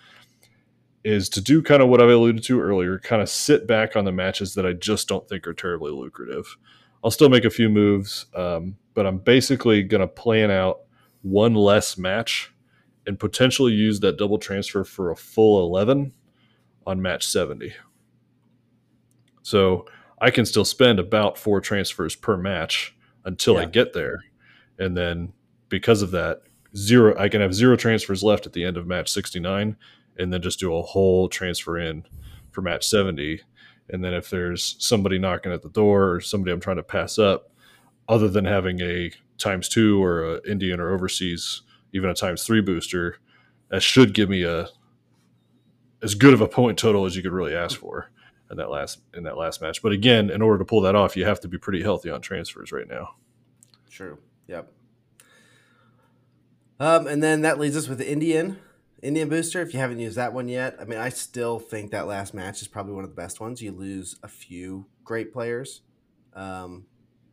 is 1.03 1.29
to 1.29 1.41
do 1.41 1.61
kind 1.61 1.81
of 1.81 1.87
what 1.87 2.01
I 2.01 2.05
alluded 2.05 2.43
to 2.43 2.59
earlier, 2.59 2.99
kind 2.99 3.21
of 3.21 3.29
sit 3.29 3.65
back 3.65 3.95
on 3.95 4.03
the 4.03 4.11
matches 4.11 4.53
that 4.55 4.65
I 4.65 4.73
just 4.73 5.07
don't 5.07 5.27
think 5.29 5.47
are 5.47 5.53
terribly 5.53 5.91
lucrative. 5.91 6.57
I'll 7.03 7.11
still 7.11 7.29
make 7.29 7.45
a 7.45 7.49
few 7.49 7.69
moves, 7.69 8.25
um, 8.35 8.75
but 8.93 9.05
I'm 9.05 9.19
basically 9.19 9.83
going 9.83 10.01
to 10.01 10.07
plan 10.07 10.51
out 10.51 10.81
one 11.21 11.53
less 11.53 11.97
match 11.97 12.53
and 13.07 13.17
potentially 13.17 13.71
use 13.71 14.01
that 14.01 14.17
double 14.17 14.37
transfer 14.37 14.83
for 14.83 15.11
a 15.11 15.15
full 15.15 15.65
11 15.65 16.13
on 16.85 17.01
match 17.01 17.25
70. 17.25 17.73
So 19.41 19.85
I 20.19 20.31
can 20.31 20.45
still 20.45 20.65
spend 20.65 20.99
about 20.99 21.37
four 21.37 21.61
transfers 21.61 22.15
per 22.15 22.35
match 22.35 22.93
until 23.29 23.53
yeah. 23.55 23.61
I 23.61 23.65
get 23.65 23.93
there. 23.93 24.23
And 24.79 24.97
then 24.97 25.33
because 25.69 26.01
of 26.01 26.11
that, 26.11 26.41
zero 26.75 27.17
I 27.17 27.29
can 27.29 27.41
have 27.41 27.53
zero 27.53 27.75
transfers 27.75 28.23
left 28.23 28.45
at 28.45 28.53
the 28.53 28.65
end 28.65 28.75
of 28.75 28.87
match 28.87 29.09
69 29.09 29.77
and 30.17 30.33
then 30.33 30.41
just 30.41 30.59
do 30.59 30.75
a 30.75 30.81
whole 30.81 31.29
transfer 31.29 31.77
in 31.77 32.05
for 32.51 32.61
match 32.61 32.87
70. 32.87 33.41
And 33.89 34.03
then 34.03 34.13
if 34.13 34.29
there's 34.29 34.75
somebody 34.79 35.19
knocking 35.19 35.51
at 35.51 35.61
the 35.61 35.69
door 35.69 36.11
or 36.11 36.21
somebody 36.21 36.51
I'm 36.51 36.59
trying 36.59 36.77
to 36.77 36.83
pass 36.83 37.17
up, 37.17 37.51
other 38.07 38.27
than 38.27 38.45
having 38.45 38.81
a 38.81 39.11
times 39.37 39.69
two 39.69 40.03
or 40.03 40.35
a 40.35 40.49
Indian 40.49 40.79
or 40.79 40.91
overseas, 40.91 41.61
even 41.93 42.09
a 42.09 42.15
times 42.15 42.43
three 42.43 42.61
booster, 42.61 43.17
that 43.69 43.83
should 43.83 44.13
give 44.13 44.29
me 44.29 44.43
a 44.43 44.69
as 46.01 46.15
good 46.15 46.33
of 46.33 46.41
a 46.41 46.47
point 46.47 46.79
total 46.79 47.05
as 47.05 47.15
you 47.15 47.21
could 47.21 47.31
really 47.31 47.55
ask 47.55 47.77
for 47.77 48.09
in 48.51 48.57
that 48.57 48.69
last 48.69 48.99
in 49.13 49.23
that 49.23 49.37
last 49.37 49.61
match. 49.61 49.81
But 49.81 49.91
again, 49.91 50.29
in 50.29 50.41
order 50.41 50.57
to 50.59 50.65
pull 50.65 50.81
that 50.81 50.95
off, 50.95 51.15
you 51.15 51.25
have 51.25 51.39
to 51.41 51.47
be 51.47 51.57
pretty 51.57 51.81
healthy 51.81 52.09
on 52.09 52.21
transfers 52.21 52.71
right 52.71 52.87
now. 52.87 53.15
True. 53.89 54.17
Yep. 54.47 54.71
Um, 56.79 57.07
and 57.07 57.21
then 57.21 57.41
that 57.41 57.59
leads 57.59 57.75
us 57.75 57.87
with 57.87 57.97
the 57.97 58.09
Indian 58.09 58.57
Indian 59.01 59.29
booster. 59.29 59.61
If 59.61 59.73
you 59.73 59.79
haven't 59.79 59.99
used 59.99 60.17
that 60.17 60.33
one 60.33 60.47
yet, 60.47 60.75
I 60.79 60.85
mean, 60.85 60.99
I 60.99 61.09
still 61.09 61.59
think 61.59 61.91
that 61.91 62.07
last 62.07 62.33
match 62.33 62.61
is 62.61 62.67
probably 62.67 62.93
one 62.93 63.03
of 63.03 63.09
the 63.09 63.15
best 63.15 63.39
ones. 63.39 63.61
You 63.61 63.71
lose 63.71 64.15
a 64.23 64.27
few 64.27 64.85
great 65.03 65.31
players, 65.31 65.81
um, 66.33 66.85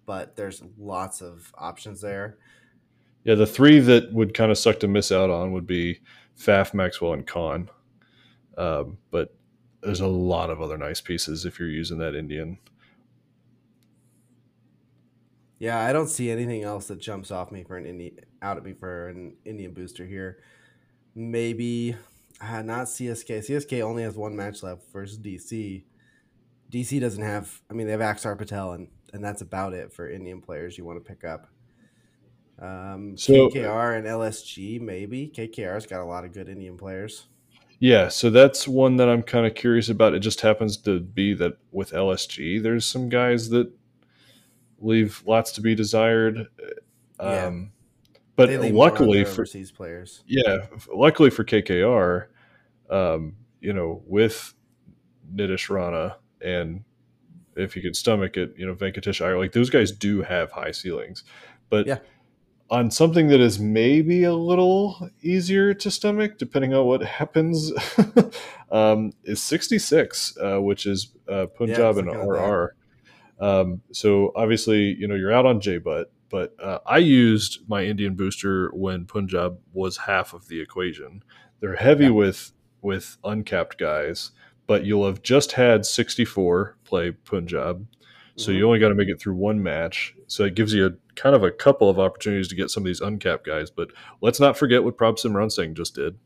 but 0.05 0.37
there's 0.37 0.63
lots 0.79 1.23
of 1.23 1.53
options 1.57 2.01
there. 2.01 2.39
Yeah, 3.25 3.35
the 3.35 3.47
three 3.47 3.81
that 3.81 4.13
would 4.13 4.35
kind 4.35 4.53
of 4.53 4.59
suck 4.59 4.79
to 4.81 4.89
miss 4.89 5.11
out 5.11 5.31
on 5.31 5.53
would 5.53 5.67
be 5.67 6.01
Faf, 6.39 6.73
Maxwell, 6.75 7.13
and 7.13 7.27
Khan. 7.27 7.69
Um, 8.57 8.99
but 9.11 9.35
there's 9.87 10.01
a 10.01 10.07
lot 10.07 10.51
of 10.51 10.61
other 10.61 10.77
nice 10.77 11.01
pieces 11.01 11.45
if 11.45 11.59
you're 11.59 11.69
using 11.69 11.99
that 11.99 12.15
Indian. 12.15 12.59
Yeah, 15.59 15.79
I 15.79 15.93
don't 15.93 16.09
see 16.09 16.31
anything 16.31 16.65
else 16.65 16.89
that 16.89 16.99
jumps 16.99 17.31
off 17.31 17.51
me 17.51 17.63
for 17.63 17.77
an 17.77 17.87
Indian 17.87 18.19
out 18.43 18.59
at 18.59 18.65
me 18.65 18.75
for 18.75 19.09
an 19.09 19.37
Indian 19.45 19.73
booster 19.73 20.05
here. 20.05 20.39
Maybe 21.15 21.97
uh, 22.41 22.63
not 22.63 22.87
CSK. 22.87 23.39
CSK 23.49 23.81
only 23.81 24.03
has 24.03 24.17
one 24.17 24.37
match 24.37 24.63
left 24.63 24.83
versus 24.93 25.19
DC. 25.19 25.85
DC 26.71 27.01
doesn't 27.01 27.23
have. 27.23 27.63
I 27.71 27.75
mean, 27.75 27.87
they 27.87 27.93
have 27.93 28.01
Axar 28.01 28.37
Patel, 28.37 28.73
and 28.73 28.89
and 29.13 29.25
that's 29.25 29.41
about 29.41 29.73
it 29.73 29.93
for 29.93 30.11
Indian 30.11 30.43
players 30.43 30.77
you 30.77 30.85
want 30.85 31.03
to 31.03 31.09
pick 31.09 31.25
up. 31.25 31.47
Um, 32.59 33.17
so, 33.17 33.33
KKR 33.33 33.99
and 33.99 34.07
LSG 34.07 34.81
maybe. 34.81 35.33
KKR's 35.35 35.87
got 35.87 36.01
a 36.01 36.05
lot 36.05 36.25
of 36.25 36.33
good 36.33 36.49
Indian 36.49 36.77
players. 36.77 37.29
Yeah, 37.79 38.09
so 38.09 38.31
that's 38.31 38.67
one 38.67 38.97
that 38.97 39.09
I'm 39.09 39.23
kind 39.23 39.47
of 39.47 39.55
curious 39.55 39.89
about. 39.89 40.15
It 40.15 40.21
just 40.21 40.41
happens 40.41 40.77
to 40.79 41.01
be 41.01 41.35
that 41.35 41.59
with 41.73 41.91
LSG, 41.91 42.63
there's 42.63 42.87
some 42.87 43.09
guys 43.09 43.51
that 43.51 43.71
leave 44.79 45.23
lots 45.27 45.53
to 45.53 45.61
be 45.61 45.75
desired. 45.75 46.49
Yeah. 47.21 47.47
Um, 47.47 47.73
but 48.35 48.51
luckily 48.73 49.25
for 49.25 49.43
overseas 49.43 49.71
players, 49.71 50.23
yeah, 50.27 50.67
luckily 50.95 51.31
for 51.31 51.45
KKR, 51.45 52.27
um, 52.91 53.37
you 53.61 53.73
know, 53.73 54.03
with 54.07 54.55
Nitish 55.35 55.71
Rana 55.71 56.17
and 56.43 56.85
if 57.57 57.75
you 57.75 57.81
can 57.81 57.95
stomach 57.95 58.37
it, 58.37 58.55
you 58.59 58.67
know, 58.67 58.75
Venkatesh 58.75 59.25
Iyer, 59.25 59.39
like 59.39 59.53
those 59.53 59.71
guys 59.71 59.91
do 59.91 60.21
have 60.21 60.53
high 60.53 60.71
ceilings. 60.71 61.25
But 61.71 61.87
yeah 61.87 61.99
on 62.71 62.91
something 62.91 63.29
that 63.29 63.41
is 63.41 63.59
maybe 63.59 64.25
a 64.25 64.35
little 64.35 65.11
easier 65.23 65.73
to 65.75 65.91
stomach, 65.91 66.39
depending 66.39 66.75
on 66.75 66.87
what 66.87 67.03
happens, 67.03 67.73
um, 68.71 69.13
is 69.25 69.43
66, 69.43 70.37
uh, 70.43 70.61
which 70.61 70.87
is 70.87 71.13
uh, 71.29 71.47
Punjab 71.47 71.97
yeah, 71.97 72.03
and 72.03 72.29
RR. 72.29 72.75
Um, 73.39 73.83
so 73.93 74.33
obviously, 74.35 74.97
you 74.99 75.07
know, 75.07 75.15
you're 75.15 75.33
out 75.33 75.47
on 75.47 75.61
J 75.61 75.79
Butt, 75.79 76.11
but 76.29 76.55
uh, 76.61 76.79
I 76.87 76.99
used 76.99 77.61
my 77.69 77.85
Indian 77.85 78.15
booster 78.15 78.71
when 78.73 79.05
Punjab 79.05 79.59
was 79.73 79.97
half 79.99 80.33
of 80.33 80.49
the 80.49 80.61
equation. 80.61 81.23
They're 81.61 81.77
heavy 81.77 82.05
yeah. 82.05 82.11
with 82.11 82.53
with 82.83 83.17
uncapped 83.25 83.79
guys, 83.79 84.31
but 84.67 84.85
you'll 84.85 85.07
have 85.07 85.23
just 85.23 85.53
had 85.53 85.85
64 85.85 86.77
play 86.85 87.11
Punjab. 87.11 87.87
So 88.37 88.51
mm-hmm. 88.51 88.59
you 88.59 88.67
only 88.67 88.79
got 88.79 88.89
to 88.89 88.95
make 88.95 89.09
it 89.09 89.21
through 89.21 89.35
one 89.35 89.63
match. 89.63 90.15
So 90.27 90.45
it 90.45 90.55
gives 90.55 90.73
you 90.73 90.87
a 90.87 90.91
kind 91.15 91.35
of 91.35 91.43
a 91.43 91.51
couple 91.51 91.89
of 91.89 91.99
opportunities 91.99 92.49
to 92.49 92.55
get 92.55 92.71
some 92.71 92.83
of 92.83 92.87
these 92.87 93.01
uncapped 93.01 93.47
guys. 93.47 93.71
But 93.71 93.91
let's 94.21 94.41
not 94.41 94.57
forget 94.57 94.85
what 94.85 94.97
Prabhsimran 94.97 95.75
just 95.75 95.95
did. 95.95 96.19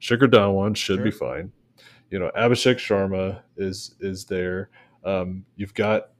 Shikhar 0.00 0.28
Dhawan 0.28 0.76
should 0.76 0.96
sure. 0.96 1.04
be 1.04 1.10
fine. 1.10 1.52
You 2.10 2.18
know, 2.18 2.30
Abhishek 2.36 2.76
Sharma 2.76 3.42
is 3.56 3.94
is 4.00 4.24
there. 4.26 4.70
Um, 5.04 5.44
you've 5.56 5.74
got 5.74 6.10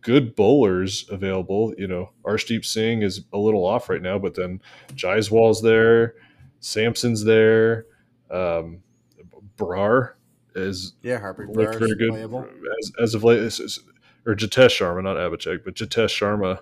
good 0.00 0.34
bowlers 0.34 1.06
available. 1.10 1.74
You 1.78 1.86
know, 1.86 2.10
Arshdeep 2.24 2.64
Singh 2.64 3.02
is 3.02 3.22
a 3.32 3.38
little 3.38 3.64
off 3.64 3.88
right 3.88 4.02
now, 4.02 4.18
but 4.18 4.34
then 4.34 4.60
Jaiswal's 4.94 5.62
there, 5.62 6.14
Samson's 6.60 7.24
there, 7.24 7.86
um, 8.30 8.82
Brar 9.56 10.14
is 10.54 10.94
yeah, 11.02 11.20
Harpreet 11.20 11.54
looked 11.54 11.78
very 11.78 11.96
good 11.96 12.14
as, 12.14 12.92
as, 13.00 13.14
of 13.14 13.24
late. 13.24 13.40
Or 14.26 14.34
Jitesh 14.34 14.80
Sharma, 14.80 15.02
not 15.02 15.16
Abhishek, 15.16 15.64
but 15.64 15.74
Jitesh 15.74 16.18
Sharma 16.18 16.60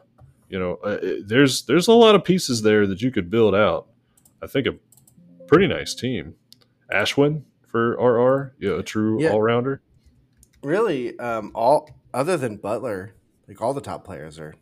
you 0.53 0.59
know, 0.59 0.75
uh, 0.85 0.99
there's 1.25 1.63
there's 1.63 1.89
a 1.89 1.95
lot 1.95 2.15
of 2.15 2.25
pieces 2.25 2.61
there 2.61 2.87
that 2.87 3.01
you 3.01 3.11
could 3.11 3.31
build 3.31 3.55
out. 3.55 3.87
I 4.43 4.47
think 4.47 4.67
a 4.67 4.75
pretty 5.47 5.67
nice 5.67 5.95
team. 5.95 6.35
Ashwin 6.93 7.45
for 7.67 7.93
RR, 7.93 8.55
yeah, 8.61 8.79
a 8.79 8.83
true 8.83 9.21
yeah. 9.21 9.31
all 9.31 9.41
rounder. 9.41 9.81
Really, 10.63 11.19
um, 11.19 11.53
all 11.55 11.89
other 12.13 12.37
than 12.37 12.59
Buttler, 12.59 13.13
like 13.49 13.63
all 13.63 13.73
the 13.73 13.81
top 13.81 14.05
players 14.05 14.39
are 14.39 14.55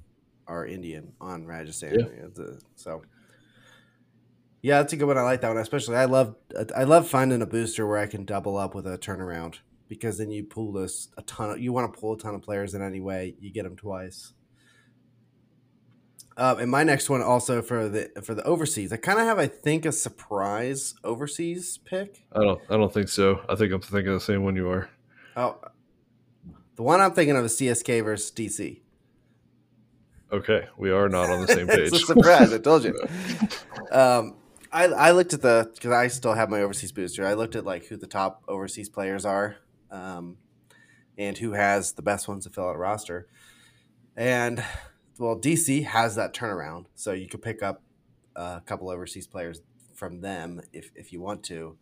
are 0.46 0.64
Indian 0.64 1.12
on 1.20 1.44
Rajasthan. 1.44 1.98
Yeah. 1.98 2.44
So 2.76 3.03
yeah, 4.62 4.78
that's 4.78 4.92
a 4.92 4.96
good 4.96 5.09
one. 5.09 5.18
I 5.18 5.22
like 5.22 5.40
that 5.40 5.48
one, 5.48 5.57
especially. 5.57 5.96
I 5.96 6.05
love 6.05 6.36
I 6.76 6.84
love 6.84 7.09
finding 7.09 7.42
a 7.42 7.46
booster 7.46 7.84
where 7.84 7.98
I 7.98 8.07
can 8.07 8.24
double 8.24 8.57
up 8.57 8.76
with 8.76 8.86
a 8.86 8.96
turnaround 8.96 9.57
because 9.91 10.18
then 10.18 10.30
you 10.30 10.45
pull 10.45 10.70
this 10.72 11.09
a 11.18 11.22
ton 11.22 11.51
of 11.51 11.59
you 11.59 11.72
want 11.72 11.93
to 11.93 12.01
pull 12.01 12.14
a 12.14 12.18
ton 12.18 12.32
of 12.32 12.41
players 12.41 12.74
in 12.74 12.80
any 12.80 13.01
way 13.01 13.34
you 13.41 13.51
get 13.51 13.64
them 13.64 13.76
twice. 13.76 14.32
Um, 16.36 16.61
and 16.61 16.70
my 16.70 16.84
next 16.84 17.11
one 17.11 17.20
also 17.20 17.61
for 17.61 17.88
the 17.88 18.09
for 18.22 18.34
the 18.34 18.45
overseas. 18.45 18.93
I 18.93 18.97
kind 18.97 19.18
of 19.18 19.26
have, 19.26 19.38
I 19.38 19.49
think, 19.49 19.84
a 19.84 19.93
surprise 19.93 20.95
overseas 21.03 21.78
pick. 21.84 22.22
I 22.32 22.38
don't, 22.38 22.61
I 22.70 22.76
don't 22.76 22.95
think 22.95 23.09
so. 23.09 23.41
I 23.49 23.57
think 23.57 23.72
I'm 23.72 23.80
thinking 23.80 24.14
the 24.14 24.20
same 24.20 24.45
one 24.45 24.55
you 24.55 24.70
are. 24.70 24.88
Oh, 25.36 25.59
the 26.76 26.82
one 26.82 27.01
I'm 27.01 27.12
thinking 27.12 27.36
of 27.36 27.45
is 27.45 27.59
CSK 27.59 28.05
versus 28.05 28.30
DC. 28.30 28.80
Okay, 30.32 30.68
we 30.78 30.93
are 30.93 31.09
not 31.09 31.28
on 31.28 31.41
the 31.43 31.49
same 31.49 31.66
page. 31.66 31.78
it's 31.93 32.05
a 32.05 32.07
surprise. 32.07 32.53
I 32.55 32.59
told 32.59 32.84
you. 32.84 32.99
Um, 33.91 34.36
I 34.70 34.84
I 34.84 35.11
looked 35.11 35.34
at 35.34 35.43
the 35.43 35.68
because 35.74 35.91
I 35.91 36.07
still 36.07 36.34
have 36.34 36.49
my 36.49 36.62
overseas 36.62 36.93
booster. 36.93 37.26
I 37.26 37.34
looked 37.34 37.57
at 37.57 37.64
like 37.64 37.86
who 37.86 37.97
the 37.97 38.07
top 38.07 38.45
overseas 38.47 38.88
players 38.88 39.24
are, 39.24 39.57
um, 39.91 40.36
and 41.18 41.38
who 41.38 41.53
has 41.53 41.93
the 41.93 42.03
best 42.03 42.28
ones 42.28 42.45
to 42.45 42.51
fill 42.51 42.68
out 42.68 42.76
a 42.76 42.78
roster, 42.78 43.28
and 44.16 44.62
well, 45.18 45.38
DC 45.38 45.84
has 45.84 46.16
that 46.16 46.34
turnaround, 46.34 46.86
so 46.95 47.12
you 47.12 47.28
could 47.28 47.43
pick 47.43 47.62
up 47.62 47.82
a 48.36 48.62
couple 48.64 48.88
overseas 48.88 49.26
players 49.26 49.61
from 49.95 50.20
them 50.20 50.61
if 50.72 50.91
if 50.95 51.12
you 51.12 51.20
want 51.20 51.43
to, 51.45 51.76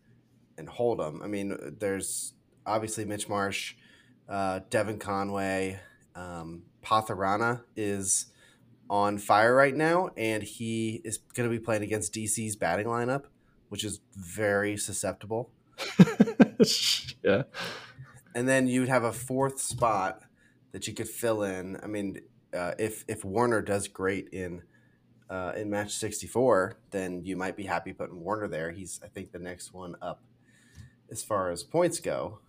and 0.57 0.67
hold 0.67 0.99
them. 0.99 1.21
I 1.23 1.27
mean, 1.27 1.57
there's 1.79 2.33
obviously 2.65 3.05
Mitch 3.05 3.29
Marsh, 3.29 3.75
uh, 4.27 4.59
Devon 4.69 4.99
Conway, 4.99 5.79
um, 6.15 6.63
Pathirana 6.83 7.61
is 7.75 8.27
on 8.89 9.17
fire 9.17 9.53
right 9.53 9.75
now, 9.75 10.09
and 10.17 10.43
he 10.43 11.01
is 11.03 11.17
going 11.17 11.49
to 11.49 11.55
be 11.55 11.63
playing 11.63 11.83
against 11.83 12.13
DC's 12.13 12.55
batting 12.55 12.87
lineup, 12.87 13.23
which 13.69 13.83
is 13.83 13.99
very 14.15 14.77
susceptible. 14.77 15.51
yeah. 17.23 17.43
And 18.35 18.47
then 18.47 18.67
you'd 18.67 18.89
have 18.89 19.03
a 19.03 19.11
fourth 19.11 19.59
spot 19.59 20.21
that 20.71 20.87
you 20.87 20.93
could 20.93 21.09
fill 21.09 21.43
in. 21.43 21.79
I 21.81 21.87
mean, 21.87 22.21
uh, 22.53 22.73
if 22.77 23.03
if 23.07 23.23
Warner 23.23 23.61
does 23.61 23.87
great 23.87 24.29
in 24.29 24.61
uh, 25.29 25.53
in 25.55 25.69
match 25.69 25.93
64, 25.93 26.77
then 26.91 27.23
you 27.23 27.35
might 27.35 27.55
be 27.55 27.63
happy 27.63 27.93
putting 27.93 28.23
Warner 28.23 28.47
there. 28.47 28.71
He's 28.71 28.99
I 29.03 29.07
think 29.07 29.31
the 29.31 29.39
next 29.39 29.73
one 29.73 29.95
up 30.01 30.21
as 31.11 31.23
far 31.23 31.49
as 31.49 31.63
points 31.63 31.99
go. 31.99 32.39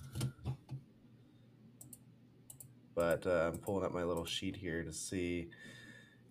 But 2.95 3.27
uh, 3.27 3.51
I'm 3.53 3.59
pulling 3.59 3.85
up 3.85 3.93
my 3.93 4.05
little 4.05 4.27
sheet 4.27 4.57
here 4.57 4.83
to 4.83 4.93
see 4.93 5.49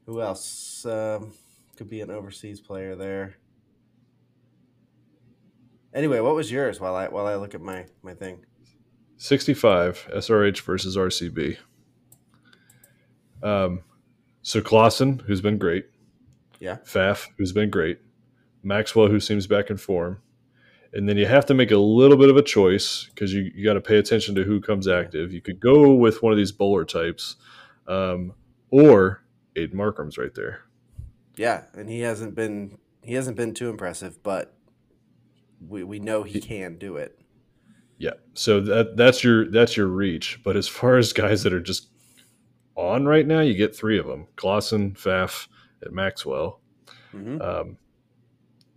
who 0.05 0.21
else 0.21 0.85
um, 0.85 1.33
could 1.75 1.89
be 1.89 2.01
an 2.01 2.11
overseas 2.11 2.59
player 2.59 2.95
there. 2.95 3.37
Anyway, 5.93 6.19
what 6.19 6.35
was 6.35 6.51
yours 6.51 6.79
while 6.79 6.95
I 6.95 7.07
while 7.07 7.25
I 7.25 7.35
look 7.35 7.55
at 7.55 7.61
my 7.61 7.85
my 8.03 8.13
thing? 8.13 8.45
65 9.19 10.07
SRH 10.15 10.61
versus 10.61 10.95
RCB. 10.95 11.57
Um, 13.43 13.83
so 14.41 14.61
Klaasen, 14.61 15.21
who's 15.21 15.41
been 15.41 15.57
great. 15.57 15.87
Yeah. 16.59 16.77
Faf, 16.85 17.27
who's 17.37 17.51
been 17.51 17.69
great. 17.69 17.99
Maxwell, 18.63 19.07
who 19.07 19.19
seems 19.19 19.45
back 19.45 19.69
in 19.69 19.75
form. 19.75 20.21
And 20.93 21.07
then 21.07 21.17
you 21.17 21.25
have 21.25 21.45
to 21.47 21.53
make 21.53 21.69
a 21.69 21.77
little 21.77 22.15
bit 22.15 22.29
of 22.29 22.37
a 22.37 22.41
choice 22.41 23.07
because 23.13 23.33
you, 23.33 23.51
you 23.53 23.65
got 23.65 23.73
to 23.73 23.81
pay 23.81 23.97
attention 23.97 24.35
to 24.35 24.43
who 24.43 24.61
comes 24.61 24.87
active. 24.87 25.33
You 25.33 25.41
could 25.41 25.59
go 25.59 25.93
with 25.93 26.23
one 26.23 26.31
of 26.31 26.37
these 26.37 26.53
bowler 26.53 26.85
types, 26.85 27.35
um, 27.87 28.33
or 28.71 29.21
Aiden 29.55 29.75
Markram's 29.75 30.17
right 30.17 30.33
there. 30.33 30.61
Yeah, 31.35 31.63
and 31.73 31.89
he 31.89 31.99
hasn't 31.99 32.35
been 32.35 32.79
he 33.03 33.13
hasn't 33.13 33.37
been 33.37 33.53
too 33.53 33.69
impressive, 33.69 34.23
but 34.23 34.55
we, 35.65 35.83
we 35.83 35.99
know 35.99 36.23
he 36.23 36.41
can 36.41 36.77
do 36.77 36.95
it. 36.95 37.19
Yeah, 37.99 38.13
so 38.33 38.61
that 38.61 38.95
that's 38.95 39.23
your 39.23 39.51
that's 39.51 39.75
your 39.77 39.87
reach. 39.87 40.39
But 40.43 40.55
as 40.55 40.67
far 40.67 40.97
as 40.97 41.13
guys 41.13 41.43
that 41.43 41.53
are 41.53 41.59
just 41.59 41.89
on 42.75 43.05
right 43.05 43.27
now, 43.27 43.41
you 43.41 43.53
get 43.53 43.75
three 43.75 43.99
of 43.99 44.07
them: 44.07 44.27
Klaasen, 44.37 44.97
Faf, 44.97 45.47
and 45.81 45.93
Maxwell. 45.93 46.61
Mm-hmm. 47.13 47.41
Um, 47.41 47.77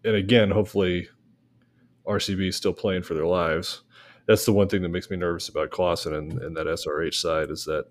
and 0.04 0.16
again, 0.16 0.50
hopefully, 0.50 1.08
RCB 2.06 2.48
is 2.48 2.56
still 2.56 2.72
playing 2.72 3.02
for 3.02 3.14
their 3.14 3.26
lives. 3.26 3.82
That's 4.26 4.44
the 4.44 4.52
one 4.52 4.68
thing 4.68 4.82
that 4.82 4.88
makes 4.88 5.10
me 5.10 5.16
nervous 5.16 5.48
about 5.48 5.70
Klaasen 5.70 6.16
and, 6.16 6.38
and 6.42 6.56
that 6.56 6.66
SRH 6.66 7.14
side 7.14 7.50
is 7.50 7.64
that 7.64 7.86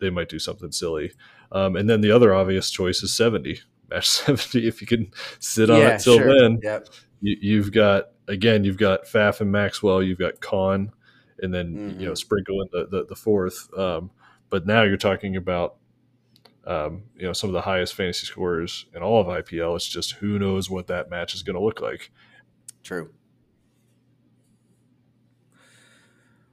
they 0.00 0.10
might 0.10 0.28
do 0.28 0.38
something 0.38 0.72
silly. 0.72 1.12
Um, 1.52 1.76
and 1.76 1.88
then 1.88 2.00
the 2.00 2.10
other 2.10 2.34
obvious 2.34 2.70
choice 2.70 3.02
is 3.02 3.12
70, 3.14 3.60
match 3.92 4.08
70 4.08 4.66
if 4.66 4.80
you 4.80 4.86
can 4.86 5.10
sit 5.38 5.70
on 5.70 5.80
yeah, 5.80 5.94
it 5.94 6.00
till 6.00 6.18
sure. 6.18 6.38
then. 6.38 6.60
Yep. 6.62 6.88
You, 7.20 7.62
have 7.62 7.72
got 7.72 8.08
again, 8.26 8.64
you've 8.64 8.78
got 8.78 9.04
Faf 9.04 9.40
and 9.40 9.52
Maxwell, 9.52 10.02
you've 10.02 10.18
got 10.18 10.40
Khan, 10.40 10.92
and 11.38 11.54
then 11.54 11.74
mm-hmm. 11.74 12.00
you 12.00 12.06
know 12.06 12.14
sprinkle 12.14 12.60
in 12.62 12.68
the 12.72 12.86
the, 12.86 13.06
the 13.06 13.16
fourth. 13.16 13.68
Um, 13.78 14.10
but 14.50 14.66
now 14.66 14.82
you're 14.82 14.96
talking 14.96 15.36
about 15.36 15.76
um, 16.66 17.04
you 17.16 17.26
know 17.26 17.32
some 17.32 17.48
of 17.48 17.54
the 17.54 17.60
highest 17.60 17.94
fantasy 17.94 18.26
scorers 18.26 18.86
in 18.94 19.02
all 19.02 19.20
of 19.20 19.26
IPL. 19.28 19.76
It's 19.76 19.88
just 19.88 20.12
who 20.14 20.38
knows 20.38 20.68
what 20.68 20.88
that 20.88 21.10
match 21.10 21.34
is 21.34 21.42
going 21.42 21.56
to 21.56 21.62
look 21.62 21.80
like. 21.80 22.10
True. 22.82 23.12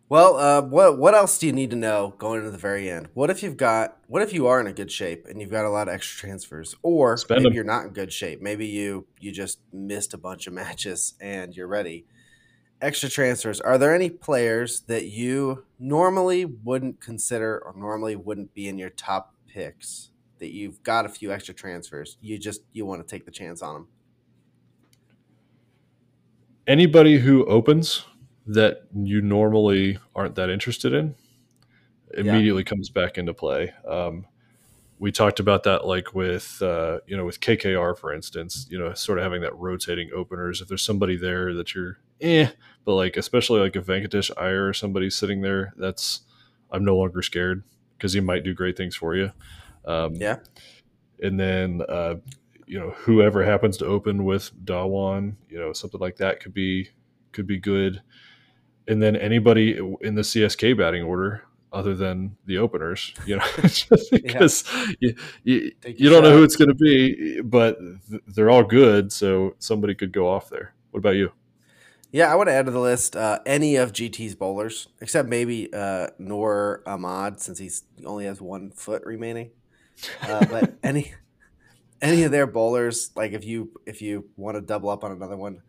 Well, 0.10 0.38
uh, 0.38 0.64
what 0.64 0.98
what 0.98 1.14
else 1.14 1.38
do 1.38 1.46
you 1.46 1.54
need 1.54 1.70
to 1.70 1.76
know 1.76 2.16
going 2.18 2.40
into 2.40 2.50
the 2.50 2.58
very 2.58 2.90
end? 2.90 3.10
What 3.14 3.30
if 3.30 3.44
you've 3.44 3.58
got 3.58 4.00
what 4.08 4.24
if 4.24 4.34
you 4.34 4.48
are 4.48 4.60
in 4.60 4.66
a 4.66 4.74
good 4.74 4.92
shape 4.92 5.28
and 5.28 5.40
you've 5.40 5.52
got 5.52 5.66
a 5.66 5.70
lot 5.70 5.88
of 5.88 5.94
extra 5.94 6.28
transfers, 6.28 6.76
or 6.82 7.16
Spend 7.16 7.44
maybe 7.44 7.50
them. 7.50 7.56
you're 7.56 7.64
not 7.64 7.86
in 7.86 7.94
good 7.94 8.12
shape? 8.12 8.42
Maybe 8.42 8.66
you 8.66 9.06
you 9.20 9.32
just 9.32 9.60
missed 9.72 10.16
a 10.16 10.18
bunch 10.18 10.48
of 10.48 10.54
matches 10.62 11.14
and 11.22 11.56
you're 11.56 11.68
ready. 11.68 12.08
Extra 12.82 13.08
transfers. 13.08 13.62
Are 13.62 13.78
there 13.78 13.94
any 13.94 14.10
players 14.10 14.80
that 14.82 15.06
you 15.06 15.66
normally 15.78 16.46
wouldn't 16.46 17.00
consider 17.00 17.60
or 17.64 17.76
normally 17.78 18.16
wouldn't 18.16 18.56
be 18.56 18.68
in 18.68 18.80
your 18.80 18.90
top 18.90 19.36
picks 19.48 20.10
that 20.40 20.52
you've 20.52 20.82
got 20.82 21.06
a 21.06 21.10
few 21.10 21.32
extra 21.32 21.54
transfers? 21.54 22.18
You 22.20 22.40
just 22.40 22.62
you 22.74 22.84
want 22.84 23.08
to 23.08 23.08
take 23.08 23.26
the 23.26 23.32
chance 23.32 23.62
on 23.62 23.74
them. 23.76 23.88
Anybody 26.66 27.20
who 27.20 27.46
opens 27.46 28.06
that 28.50 28.82
you 28.96 29.22
normally 29.22 30.00
aren't 30.16 30.34
that 30.34 30.50
interested 30.50 30.92
in 30.92 31.14
immediately 32.16 32.64
yeah. 32.64 32.70
comes 32.70 32.90
back 32.90 33.18
into 33.20 33.32
play. 33.32 33.72
Um, 33.88 34.26
we 34.98 35.12
talked 35.12 35.40
about 35.40 35.64
that 35.64 35.86
like 35.86 36.16
with 36.16 36.60
uh, 36.62 37.00
you 37.06 37.16
know 37.16 37.26
with 37.26 37.40
KKR 37.40 37.98
for 37.98 38.12
instance, 38.12 38.68
you 38.70 38.78
know, 38.78 38.94
sort 38.94 39.20
of 39.20 39.24
having 39.24 39.42
that 39.42 39.56
rotating 39.56 40.10
openers. 40.14 40.62
If 40.62 40.68
there's 40.68 40.82
somebody 40.82 41.16
there 41.16 41.54
that 41.54 41.76
you're 41.76 42.00
eh, 42.20 42.50
but 42.86 42.96
like 42.96 43.18
especially 43.18 43.62
like 43.62 43.76
a 43.76 43.82
Venkatesh 43.82 44.32
Iyer 44.36 44.68
or 44.68 44.74
somebody 44.74 45.12
sitting 45.12 45.42
there, 45.42 45.74
that's 45.78 46.22
I'm 46.72 46.84
no 46.84 46.98
longer 46.98 47.22
scared 47.22 47.64
because 47.98 48.14
he 48.14 48.20
might 48.20 48.44
do 48.44 48.56
great 48.56 48.76
things 48.76 48.96
for 48.96 49.16
you. 49.16 49.32
Um, 49.86 50.16
yeah. 50.16 50.38
And 51.22 51.40
then 51.40 51.82
uh, 51.88 52.16
you 52.66 52.80
know 52.80 52.90
whoever 52.98 53.46
happens 53.46 53.78
to 53.78 53.86
open 53.86 54.26
with 54.26 54.52
Dhawan, 54.66 55.36
you 55.50 55.60
know 55.60 55.72
something 55.72 56.02
like 56.02 56.18
that 56.18 56.40
could 56.40 56.54
be 56.54 56.90
could 57.32 57.46
be 57.46 57.60
good 57.60 58.02
and 58.90 59.02
then 59.02 59.16
anybody 59.16 59.78
in 60.02 60.16
the 60.16 60.24
CSK 60.24 60.78
batting 60.78 61.04
order 61.04 61.44
other 61.72 61.94
than 61.96 62.36
the 62.46 62.58
openers, 62.58 63.14
you 63.26 63.38
know, 63.38 63.46
because 64.12 64.66
yeah. 64.74 64.94
you, 65.00 65.16
you, 65.44 65.72
you 65.86 66.10
don't 66.10 66.24
know 66.24 66.36
who 66.36 66.44
it's 66.44 66.56
going 66.56 66.70
to 66.70 66.74
be, 66.74 67.40
but 67.42 67.78
th- 68.10 68.24
they're 68.28 68.50
all 68.50 68.64
good. 68.64 69.14
So 69.14 69.56
somebody 69.60 69.94
could 69.94 70.12
go 70.12 70.28
off 70.28 70.50
there. 70.50 70.74
What 70.90 70.98
about 70.98 71.12
you? 71.12 71.32
Yeah, 72.12 72.32
I 72.32 72.36
want 72.36 72.50
to 72.50 72.54
add 72.54 72.66
to 72.66 72.72
the 72.72 72.80
list 72.80 73.16
uh, 73.16 73.40
any 73.46 73.76
of 73.76 73.94
GT's 73.94 74.34
bowlers, 74.34 74.88
except 75.00 75.30
maybe 75.30 75.72
uh, 75.72 76.08
Noor 76.18 76.82
Ahmad, 76.88 77.40
since 77.40 77.60
he 77.60 77.70
only 78.04 78.26
has 78.26 78.42
one 78.42 78.72
foot 78.72 79.04
remaining. 79.06 79.52
Uh, 80.24 80.44
but 80.50 80.74
any 80.82 81.14
any 82.02 82.24
of 82.24 82.32
their 82.32 82.48
bowlers, 82.48 83.12
like 83.16 83.34
if 83.34 83.46
you 83.46 83.70
if 83.86 84.02
you 84.02 84.28
want 84.38 84.56
to 84.56 84.62
double 84.62 84.90
up 84.90 85.04
on 85.04 85.12
another 85.12 85.38
one, 85.38 85.62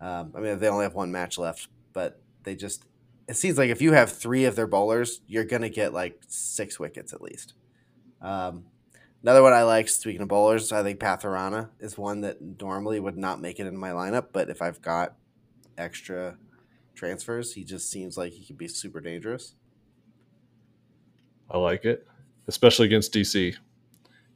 um, 0.00 0.32
I 0.34 0.40
mean 0.40 0.58
they 0.58 0.68
only 0.68 0.82
have 0.82 0.94
one 0.94 1.12
match 1.12 1.38
left, 1.38 1.68
but 1.92 2.20
they 2.46 2.56
just 2.56 2.86
it 3.28 3.36
seems 3.36 3.58
like 3.58 3.70
if 3.70 3.82
you 3.82 3.92
have 3.92 4.10
three 4.12 4.44
of 4.44 4.56
their 4.56 4.68
bowlers, 4.68 5.20
you're 5.26 5.44
gonna 5.44 5.68
get 5.68 5.92
like 5.92 6.22
six 6.28 6.78
wickets 6.80 7.12
at 7.12 7.20
least. 7.20 7.54
Um, 8.22 8.64
another 9.22 9.42
one 9.42 9.52
I 9.52 9.64
like, 9.64 9.88
speaking 9.88 10.22
of 10.22 10.28
bowlers, 10.28 10.72
I 10.72 10.82
think 10.82 11.00
Pathirana 11.00 11.68
is 11.80 11.98
one 11.98 12.22
that 12.22 12.40
normally 12.40 13.00
would 13.00 13.18
not 13.18 13.40
make 13.40 13.60
it 13.60 13.66
in 13.66 13.76
my 13.76 13.90
lineup, 13.90 14.28
but 14.32 14.48
if 14.48 14.62
I've 14.62 14.80
got 14.80 15.16
extra 15.76 16.38
transfers, 16.94 17.52
he 17.52 17.64
just 17.64 17.90
seems 17.90 18.16
like 18.16 18.32
he 18.32 18.44
could 18.44 18.56
be 18.56 18.68
super 18.68 19.00
dangerous. 19.00 19.54
I 21.50 21.58
like 21.58 21.84
it, 21.84 22.06
especially 22.46 22.86
against 22.86 23.12
DC. 23.12 23.56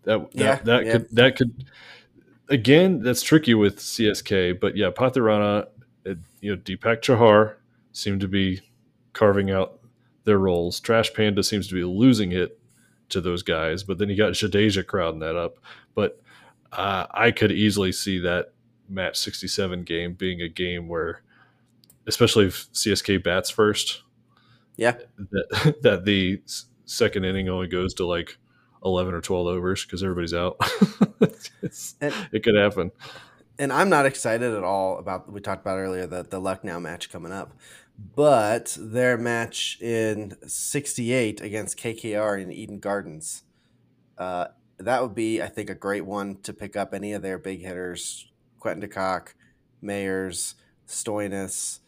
That 0.02 0.30
that, 0.32 0.34
yeah, 0.34 0.56
that 0.64 0.84
yeah. 0.84 0.92
could 0.92 1.08
that 1.12 1.36
could 1.36 1.64
again 2.48 3.02
that's 3.02 3.22
tricky 3.22 3.54
with 3.54 3.78
CSK, 3.78 4.58
but 4.58 4.76
yeah, 4.76 4.90
Pathirana, 4.90 5.68
you 6.40 6.56
know, 6.56 6.60
Deepak 6.60 7.02
Chahar 7.02 7.59
seem 7.92 8.18
to 8.20 8.28
be 8.28 8.60
carving 9.12 9.50
out 9.50 9.80
their 10.24 10.38
roles. 10.38 10.80
Trash 10.80 11.12
Panda 11.14 11.42
seems 11.42 11.68
to 11.68 11.74
be 11.74 11.84
losing 11.84 12.32
it 12.32 12.60
to 13.10 13.20
those 13.20 13.42
guys, 13.42 13.82
but 13.82 13.98
then 13.98 14.08
you 14.08 14.16
got 14.16 14.32
Jadeja 14.32 14.86
crowding 14.86 15.20
that 15.20 15.36
up. 15.36 15.58
But 15.94 16.20
uh, 16.72 17.06
I 17.10 17.30
could 17.30 17.52
easily 17.52 17.92
see 17.92 18.20
that 18.20 18.52
match 18.88 19.16
67 19.18 19.82
game 19.84 20.14
being 20.14 20.40
a 20.40 20.48
game 20.48 20.88
where, 20.88 21.22
especially 22.06 22.46
if 22.46 22.72
CSK 22.72 23.22
bats 23.22 23.50
first, 23.50 24.02
yeah, 24.76 24.96
that, 25.18 25.76
that 25.82 26.04
the 26.04 26.42
second 26.84 27.24
inning 27.24 27.48
only 27.48 27.66
goes 27.66 27.94
to 27.94 28.06
like 28.06 28.38
11 28.84 29.14
or 29.14 29.20
12 29.20 29.46
overs 29.46 29.84
because 29.84 30.02
everybody's 30.02 30.34
out. 30.34 30.56
and, 32.00 32.14
it 32.32 32.42
could 32.42 32.56
happen. 32.56 32.90
And 33.58 33.72
I'm 33.72 33.90
not 33.90 34.06
excited 34.06 34.54
at 34.54 34.64
all 34.64 34.98
about 34.98 35.30
we 35.30 35.40
talked 35.40 35.60
about 35.60 35.76
earlier 35.76 36.06
the 36.06 36.22
the 36.22 36.40
Lucknow 36.40 36.80
match 36.80 37.12
coming 37.12 37.30
up 37.30 37.52
but 38.14 38.76
their 38.80 39.18
match 39.18 39.78
in 39.80 40.36
68 40.46 41.40
against 41.40 41.78
KKR 41.78 42.40
in 42.40 42.52
Eden 42.52 42.78
Gardens, 42.78 43.42
uh, 44.18 44.46
that 44.78 45.02
would 45.02 45.14
be, 45.14 45.42
I 45.42 45.48
think, 45.48 45.68
a 45.68 45.74
great 45.74 46.06
one 46.06 46.36
to 46.42 46.52
pick 46.52 46.76
up 46.76 46.94
any 46.94 47.12
of 47.12 47.22
their 47.22 47.38
big 47.38 47.60
hitters 47.60 48.26
Quinton 48.58 48.80
de 48.80 48.88
Kock, 48.88 49.34
Mayers, 49.82 50.54
Stoinis. 50.86 51.80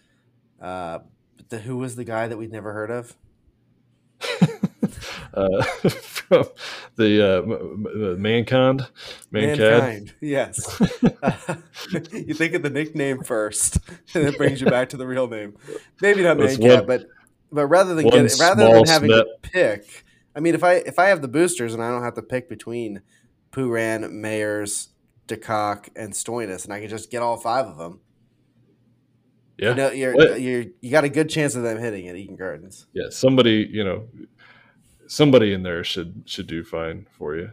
Uh, 0.60 1.00
the, 1.48 1.58
who 1.58 1.76
was 1.76 1.96
the 1.96 2.04
guy 2.04 2.28
that 2.28 2.36
we'd 2.36 2.52
never 2.52 2.72
heard 2.72 2.90
of? 2.90 3.16
uh, 5.34 5.62
from 5.62 6.46
the 6.96 7.38
uh, 7.38 8.16
mankind, 8.18 8.86
mankind. 9.30 9.58
mankind 9.58 10.14
yes. 10.20 10.80
you 12.12 12.34
think 12.34 12.54
of 12.54 12.62
the 12.62 12.70
nickname 12.70 13.22
first, 13.22 13.78
and 14.14 14.24
it 14.24 14.36
brings 14.36 14.60
you 14.60 14.66
back 14.66 14.90
to 14.90 14.96
the 14.96 15.06
real 15.06 15.28
name. 15.28 15.56
Maybe 16.00 16.22
not 16.22 16.38
mankind, 16.38 16.86
but 16.86 17.06
but 17.50 17.66
rather 17.66 17.94
than 17.94 18.08
get 18.08 18.38
rather 18.38 18.64
than 18.64 18.84
having 18.86 19.10
to 19.10 19.26
pick, 19.42 20.04
I 20.34 20.40
mean, 20.40 20.54
if 20.54 20.64
I 20.64 20.74
if 20.74 20.98
I 20.98 21.06
have 21.06 21.22
the 21.22 21.28
boosters 21.28 21.74
and 21.74 21.82
I 21.82 21.90
don't 21.90 22.02
have 22.02 22.14
to 22.14 22.22
pick 22.22 22.48
between 22.48 23.02
Pooran, 23.52 24.10
Mayers, 24.12 24.88
de 25.26 25.36
Kock, 25.36 25.88
and 25.94 26.12
Stoinis, 26.12 26.64
and 26.64 26.72
I 26.72 26.80
can 26.80 26.88
just 26.88 27.10
get 27.10 27.22
all 27.22 27.36
five 27.36 27.66
of 27.66 27.76
them. 27.76 28.00
Yeah, 29.58 29.70
you 29.70 29.74
know, 29.74 29.90
you're, 29.90 30.36
you're 30.38 30.64
you 30.80 30.90
got 30.90 31.04
a 31.04 31.08
good 31.08 31.28
chance 31.28 31.54
of 31.54 31.62
them 31.62 31.78
hitting 31.78 32.08
at 32.08 32.16
Eden 32.16 32.36
Gardens. 32.36 32.86
Yeah, 32.94 33.10
somebody 33.10 33.68
you 33.70 33.84
know 33.84 34.08
somebody 35.12 35.52
in 35.52 35.62
there 35.62 35.84
should 35.84 36.22
should 36.24 36.46
do 36.46 36.64
fine 36.64 37.06
for 37.12 37.36
you. 37.36 37.52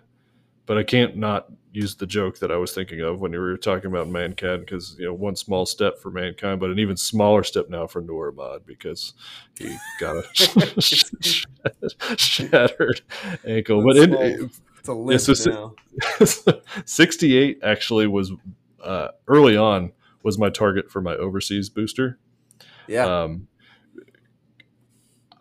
But 0.66 0.78
I 0.78 0.84
can't 0.84 1.18
not 1.18 1.48
use 1.74 1.96
the 1.96 2.06
joke 2.06 2.40
that 2.40 2.52
I 2.52 2.58
was 2.58 2.74
thinking 2.74 3.02
of 3.02 3.20
when 3.20 3.34
you 3.34 3.40
were 3.40 3.58
talking 3.58 3.88
about 3.88 4.08
mankind 4.08 4.62
because 4.62 4.96
you 4.98 5.06
know 5.06 5.14
one 5.14 5.36
small 5.36 5.66
step 5.66 6.00
for 6.00 6.10
mankind, 6.10 6.60
but 6.60 6.70
an 6.70 6.80
even 6.80 6.96
smaller 6.96 7.44
step 7.44 7.70
now 7.70 7.86
for 7.86 8.02
Noor 8.02 8.32
because 8.66 9.14
he 9.58 9.76
got 10.00 10.24
a 10.24 10.82
shattered 12.18 13.02
ankle. 13.46 13.84
That's 13.84 14.08
but 14.08 14.22
it, 14.22 14.52
it's 14.78 14.88
a 14.88 14.94
limp 14.94 15.22
so, 15.22 15.76
now. 16.18 16.54
Sixty-eight 16.86 17.60
actually 17.62 18.08
was 18.08 18.32
uh, 18.82 19.10
early 19.28 19.58
on 19.58 19.92
was 20.24 20.38
my 20.38 20.50
target 20.50 20.90
for 20.90 21.02
my 21.02 21.16
overseas 21.16 21.70
booster. 21.70 22.20
Yeah. 22.88 23.24
Um, 23.24 23.49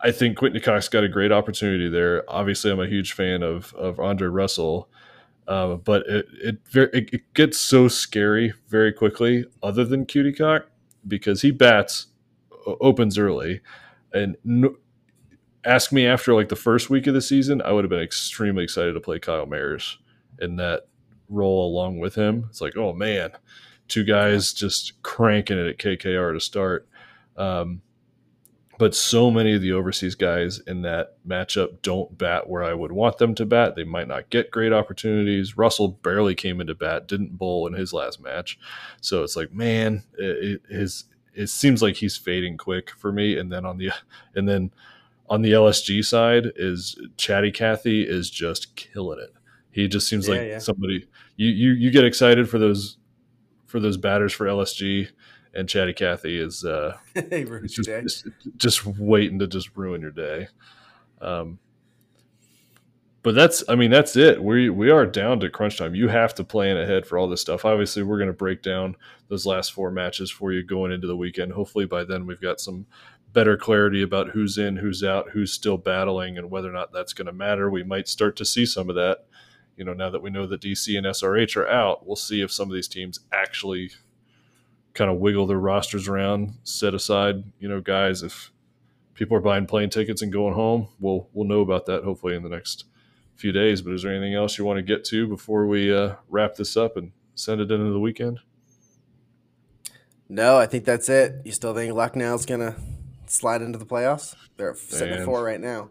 I 0.01 0.11
think 0.11 0.37
Quinton 0.37 0.61
Cox 0.61 0.87
got 0.87 1.03
a 1.03 1.09
great 1.09 1.31
opportunity 1.31 1.89
there. 1.89 2.23
Obviously, 2.27 2.71
I'm 2.71 2.79
a 2.79 2.87
huge 2.87 3.13
fan 3.13 3.43
of 3.43 3.73
of 3.73 3.99
Andre 3.99 4.27
Russell, 4.27 4.89
uh, 5.47 5.75
but 5.75 6.03
it 6.07 6.25
it, 6.41 6.57
it 6.73 7.13
it 7.13 7.33
gets 7.33 7.57
so 7.57 7.87
scary 7.87 8.53
very 8.67 8.93
quickly. 8.93 9.45
Other 9.61 9.83
than 9.83 10.05
Cutie 10.05 10.33
Cock, 10.33 10.67
because 11.07 11.41
he 11.41 11.51
bats 11.51 12.07
opens 12.65 13.17
early, 13.17 13.61
and 14.13 14.37
no, 14.43 14.75
ask 15.65 15.91
me 15.91 16.05
after 16.05 16.33
like 16.33 16.49
the 16.49 16.55
first 16.55 16.89
week 16.89 17.07
of 17.07 17.13
the 17.13 17.21
season, 17.21 17.61
I 17.61 17.71
would 17.71 17.83
have 17.83 17.89
been 17.89 17.99
extremely 17.99 18.63
excited 18.63 18.93
to 18.93 18.99
play 18.99 19.19
Kyle 19.19 19.45
Mayers 19.45 19.97
in 20.39 20.55
that 20.57 20.87
role 21.27 21.67
along 21.67 21.99
with 21.99 22.15
him. 22.15 22.45
It's 22.49 22.61
like, 22.61 22.77
oh 22.77 22.93
man, 22.93 23.31
two 23.87 24.03
guys 24.03 24.53
just 24.53 25.01
cranking 25.03 25.57
it 25.57 25.67
at 25.67 25.77
KKR 25.77 26.33
to 26.33 26.39
start. 26.39 26.87
Um, 27.35 27.81
but 28.79 28.95
so 28.95 29.29
many 29.29 29.53
of 29.53 29.61
the 29.61 29.73
overseas 29.73 30.15
guys 30.15 30.59
in 30.59 30.83
that 30.83 31.17
matchup 31.27 31.81
don't 31.81 32.17
bat 32.17 32.49
where 32.49 32.63
I 32.63 32.73
would 32.73 32.93
want 32.93 33.17
them 33.17 33.35
to 33.35 33.45
bat. 33.45 33.75
They 33.75 33.83
might 33.83 34.07
not 34.07 34.29
get 34.29 34.51
great 34.51 34.71
opportunities. 34.71 35.57
Russell 35.57 35.89
barely 35.89 36.33
came 36.33 36.61
into 36.61 36.73
bat, 36.73 37.05
didn't 37.05 37.37
bowl 37.37 37.67
in 37.67 37.73
his 37.73 37.91
last 37.91 38.21
match, 38.21 38.57
so 39.01 39.21
it's 39.21 39.35
like, 39.35 39.53
man, 39.53 40.03
it, 40.17 40.61
it, 40.65 40.75
his 40.75 41.03
it 41.35 41.47
seems 41.47 41.81
like 41.81 41.97
he's 41.97 42.17
fading 42.17 42.57
quick 42.57 42.91
for 42.91 43.11
me. 43.11 43.37
And 43.37 43.51
then 43.51 43.65
on 43.65 43.77
the 43.77 43.91
and 44.35 44.47
then 44.47 44.71
on 45.29 45.41
the 45.41 45.51
LSG 45.51 46.03
side 46.03 46.53
is 46.55 46.99
Chatty 47.17 47.51
Cathy 47.51 48.01
is 48.07 48.29
just 48.29 48.75
killing 48.77 49.19
it. 49.19 49.33
He 49.71 49.89
just 49.89 50.07
seems 50.07 50.27
yeah, 50.27 50.35
like 50.35 50.47
yeah. 50.47 50.59
somebody 50.59 51.05
you, 51.35 51.49
you 51.49 51.71
you 51.73 51.91
get 51.91 52.05
excited 52.05 52.49
for 52.49 52.57
those 52.57 52.97
for 53.65 53.79
those 53.79 53.97
batters 53.97 54.33
for 54.33 54.47
LSG, 54.47 55.09
and 55.53 55.67
Chatty 55.67 55.93
Cathy 55.93 56.39
is 56.39 56.63
uh, 56.63 56.97
just, 57.15 57.75
just, 57.85 58.27
just, 58.57 58.85
waiting 58.85 59.39
to 59.39 59.47
just 59.47 59.75
ruin 59.75 60.01
your 60.01 60.11
day. 60.11 60.47
Um, 61.21 61.59
but 63.21 63.35
that's 63.35 63.63
I 63.67 63.75
mean 63.75 63.91
that's 63.91 64.15
it. 64.15 64.41
We 64.41 64.69
we 64.69 64.89
are 64.89 65.05
down 65.05 65.39
to 65.41 65.49
crunch 65.49 65.77
time. 65.77 65.93
You 65.93 66.07
have 66.07 66.33
to 66.35 66.43
plan 66.43 66.77
ahead 66.77 67.05
for 67.05 67.17
all 67.17 67.27
this 67.27 67.41
stuff. 67.41 67.65
Obviously, 67.65 68.03
we're 68.03 68.17
going 68.17 68.27
to 68.27 68.33
break 68.33 68.61
down 68.61 68.95
those 69.27 69.45
last 69.45 69.73
four 69.73 69.91
matches 69.91 70.31
for 70.31 70.53
you 70.53 70.63
going 70.63 70.91
into 70.91 71.07
the 71.07 71.17
weekend. 71.17 71.51
Hopefully, 71.51 71.85
by 71.85 72.05
then 72.05 72.25
we've 72.25 72.41
got 72.41 72.61
some 72.61 72.85
better 73.33 73.57
clarity 73.57 74.01
about 74.01 74.29
who's 74.29 74.57
in, 74.57 74.77
who's 74.77 75.03
out, 75.03 75.29
who's 75.31 75.51
still 75.51 75.77
battling, 75.77 76.37
and 76.37 76.49
whether 76.49 76.69
or 76.69 76.73
not 76.73 76.93
that's 76.93 77.13
going 77.13 77.25
to 77.25 77.33
matter. 77.33 77.69
We 77.69 77.83
might 77.83 78.07
start 78.07 78.35
to 78.37 78.45
see 78.45 78.65
some 78.65 78.89
of 78.89 78.95
that. 78.95 79.25
You 79.75 79.85
know, 79.85 79.93
now 79.93 80.09
that 80.09 80.21
we 80.21 80.29
know 80.29 80.45
that 80.45 80.61
DC 80.61 80.97
and 80.97 81.05
SRH 81.05 81.55
are 81.57 81.67
out, 81.67 82.05
we'll 82.05 82.15
see 82.15 82.41
if 82.41 82.51
some 82.51 82.69
of 82.69 82.73
these 82.73 82.87
teams 82.87 83.19
actually 83.31 83.91
kind 84.93 85.09
of 85.09 85.17
wiggle 85.17 85.47
their 85.47 85.59
rosters 85.59 86.07
around, 86.07 86.57
set 86.63 86.93
aside, 86.93 87.43
you 87.59 87.67
know, 87.67 87.81
guys. 87.81 88.23
If 88.23 88.51
people 89.13 89.35
are 89.37 89.41
buying 89.41 89.65
plane 89.65 89.89
tickets 89.89 90.21
and 90.21 90.31
going 90.31 90.53
home, 90.53 90.87
we'll 90.99 91.29
we'll 91.33 91.47
know 91.47 91.61
about 91.61 91.85
that 91.87 92.03
hopefully 92.03 92.35
in 92.35 92.43
the 92.43 92.49
next 92.49 92.85
few 93.35 93.51
days. 93.51 93.81
But 93.81 93.93
is 93.93 94.03
there 94.03 94.13
anything 94.13 94.35
else 94.35 94.57
you 94.57 94.65
want 94.65 94.77
to 94.77 94.83
get 94.83 95.03
to 95.05 95.27
before 95.27 95.67
we 95.67 95.93
uh, 95.93 96.15
wrap 96.29 96.55
this 96.55 96.75
up 96.75 96.97
and 96.97 97.11
send 97.35 97.61
it 97.61 97.71
into 97.71 97.91
the 97.91 97.99
weekend? 97.99 98.39
No, 100.27 100.57
I 100.57 100.67
think 100.67 100.85
that's 100.85 101.09
it. 101.09 101.41
You 101.43 101.51
still 101.51 101.73
think 101.73 101.93
Lucknow's 101.93 102.45
gonna 102.45 102.75
slide 103.25 103.61
into 103.61 103.79
the 103.79 103.85
playoffs? 103.85 104.35
They're 104.57 104.75
sitting 104.75 105.15
at 105.15 105.25
four 105.25 105.43
right 105.43 105.59
now. 105.59 105.89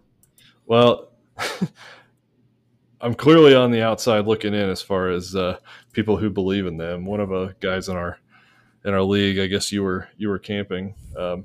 Well, 0.66 1.10
I'm 3.00 3.14
clearly 3.14 3.54
on 3.54 3.70
the 3.70 3.82
outside 3.82 4.26
looking 4.26 4.54
in 4.54 4.68
as 4.68 4.82
far 4.82 5.08
as 5.08 5.34
uh, 5.34 5.58
people 5.92 6.16
who 6.16 6.30
believe 6.30 6.66
in 6.66 6.76
them. 6.76 7.04
One 7.04 7.20
of 7.20 7.28
the 7.28 7.54
guys 7.60 7.88
in 7.88 7.96
our 7.96 8.18
in 8.88 8.94
our 8.94 9.02
league, 9.02 9.38
I 9.38 9.46
guess 9.46 9.70
you 9.70 9.82
were 9.82 10.08
you 10.16 10.30
were 10.30 10.38
camping, 10.38 10.94
um, 11.16 11.44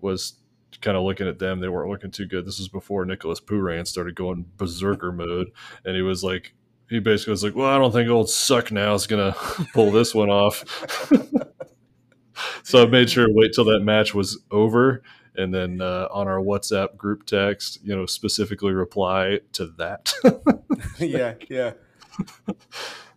was 0.00 0.34
kind 0.80 0.96
of 0.96 1.04
looking 1.04 1.28
at 1.28 1.38
them. 1.38 1.60
They 1.60 1.68
weren't 1.68 1.90
looking 1.90 2.10
too 2.10 2.26
good. 2.26 2.46
This 2.46 2.58
was 2.58 2.68
before 2.68 3.04
Nicholas 3.04 3.38
Pooran 3.38 3.86
started 3.86 4.14
going 4.14 4.46
berserker 4.56 5.12
mode, 5.12 5.52
and 5.84 5.94
he 5.94 6.00
was 6.00 6.24
like, 6.24 6.54
he 6.88 6.98
basically 6.98 7.32
was 7.32 7.44
like, 7.44 7.54
"Well, 7.54 7.68
I 7.68 7.76
don't 7.76 7.92
think 7.92 8.08
old 8.08 8.30
suck 8.30 8.72
now 8.72 8.94
is 8.94 9.06
gonna 9.06 9.36
pull 9.74 9.90
this 9.90 10.14
one 10.14 10.30
off." 10.30 10.64
so 12.62 12.82
I 12.82 12.86
made 12.86 13.10
sure 13.10 13.26
to 13.26 13.32
wait 13.34 13.52
till 13.52 13.66
that 13.66 13.80
match 13.80 14.14
was 14.14 14.42
over, 14.50 15.02
and 15.36 15.54
then 15.54 15.82
uh, 15.82 16.08
on 16.10 16.28
our 16.28 16.40
WhatsApp 16.40 16.96
group 16.96 17.26
text, 17.26 17.78
you 17.84 17.94
know, 17.94 18.06
specifically 18.06 18.72
reply 18.72 19.40
to 19.52 19.66
that. 19.76 20.14
yeah, 20.98 21.34
yeah. 21.50 21.72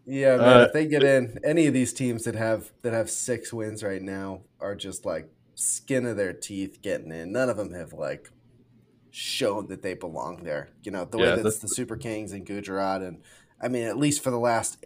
Yeah, 0.06 0.38
man. 0.38 0.58
Uh, 0.58 0.64
if 0.64 0.74
they 0.74 0.86
get 0.86 1.04
in, 1.04 1.40
any 1.44 1.68
of 1.68 1.74
these 1.74 1.94
teams 1.94 2.26
that 2.26 2.36
have 2.36 2.72
that 2.82 2.94
have 2.94 3.10
six 3.10 3.54
wins 3.54 3.84
right 3.84 4.02
now 4.02 4.42
are 4.60 4.76
just 4.76 5.06
like 5.06 5.30
skin 5.56 6.06
of 6.06 6.18
their 6.18 6.34
teeth 6.34 6.82
getting 6.82 7.12
in. 7.12 7.32
None 7.32 7.50
of 7.50 7.58
them 7.58 7.74
have 7.74 7.94
like 7.94 8.30
shown 9.12 9.68
that 9.68 9.82
they 9.82 9.94
belong 9.94 10.44
there. 10.44 10.70
You 10.84 10.92
know, 10.92 11.06
the 11.06 11.20
yeah, 11.20 11.36
way 11.36 11.42
that's 11.42 11.60
the 11.60 11.68
Super 11.68 11.96
Kings 11.96 12.34
and 12.34 12.46
Gujarat, 12.46 13.02
and 13.02 13.22
I 13.62 13.70
mean, 13.70 13.84
at 13.84 13.98
least 13.98 14.24
for 14.24 14.32
the 14.32 14.40
last 14.40 14.84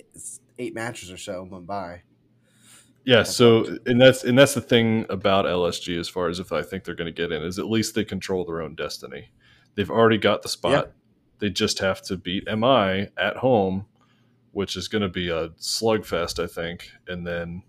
eight 0.59 0.75
matches 0.75 1.11
or 1.11 1.17
so, 1.17 1.47
Mumbai. 1.49 2.01
Yeah, 3.03 3.23
so 3.23 3.77
and 3.85 4.01
that's 4.01 4.23
and 4.23 4.37
that's 4.37 4.53
the 4.53 4.61
thing 4.61 5.05
about 5.09 5.45
LSG 5.45 5.97
as 5.97 6.09
far 6.09 6.27
as 6.27 6.39
if 6.39 6.51
I 6.51 6.61
think 6.61 6.83
they're 6.83 6.93
going 6.93 7.11
to 7.11 7.11
get 7.11 7.31
in 7.31 7.41
is 7.41 7.57
at 7.57 7.69
least 7.69 7.95
they 7.95 8.03
control 8.03 8.43
their 8.45 8.61
own 8.61 8.75
destiny. 8.75 9.31
They've 9.75 9.89
already 9.89 10.17
got 10.17 10.41
the 10.41 10.49
spot. 10.49 10.71
Yeah. 10.71 10.91
They 11.39 11.49
just 11.49 11.79
have 11.79 12.01
to 12.03 12.17
beat 12.17 12.45
MI 12.47 13.07
at 13.17 13.37
home 13.37 13.85
which 14.57 14.75
is 14.75 14.87
going 14.87 15.03
to 15.03 15.07
be 15.07 15.29
a 15.29 15.49
slugfest, 15.49 16.43
I 16.43 16.47
think. 16.47 16.89
And 17.07 17.27
then 17.27 17.61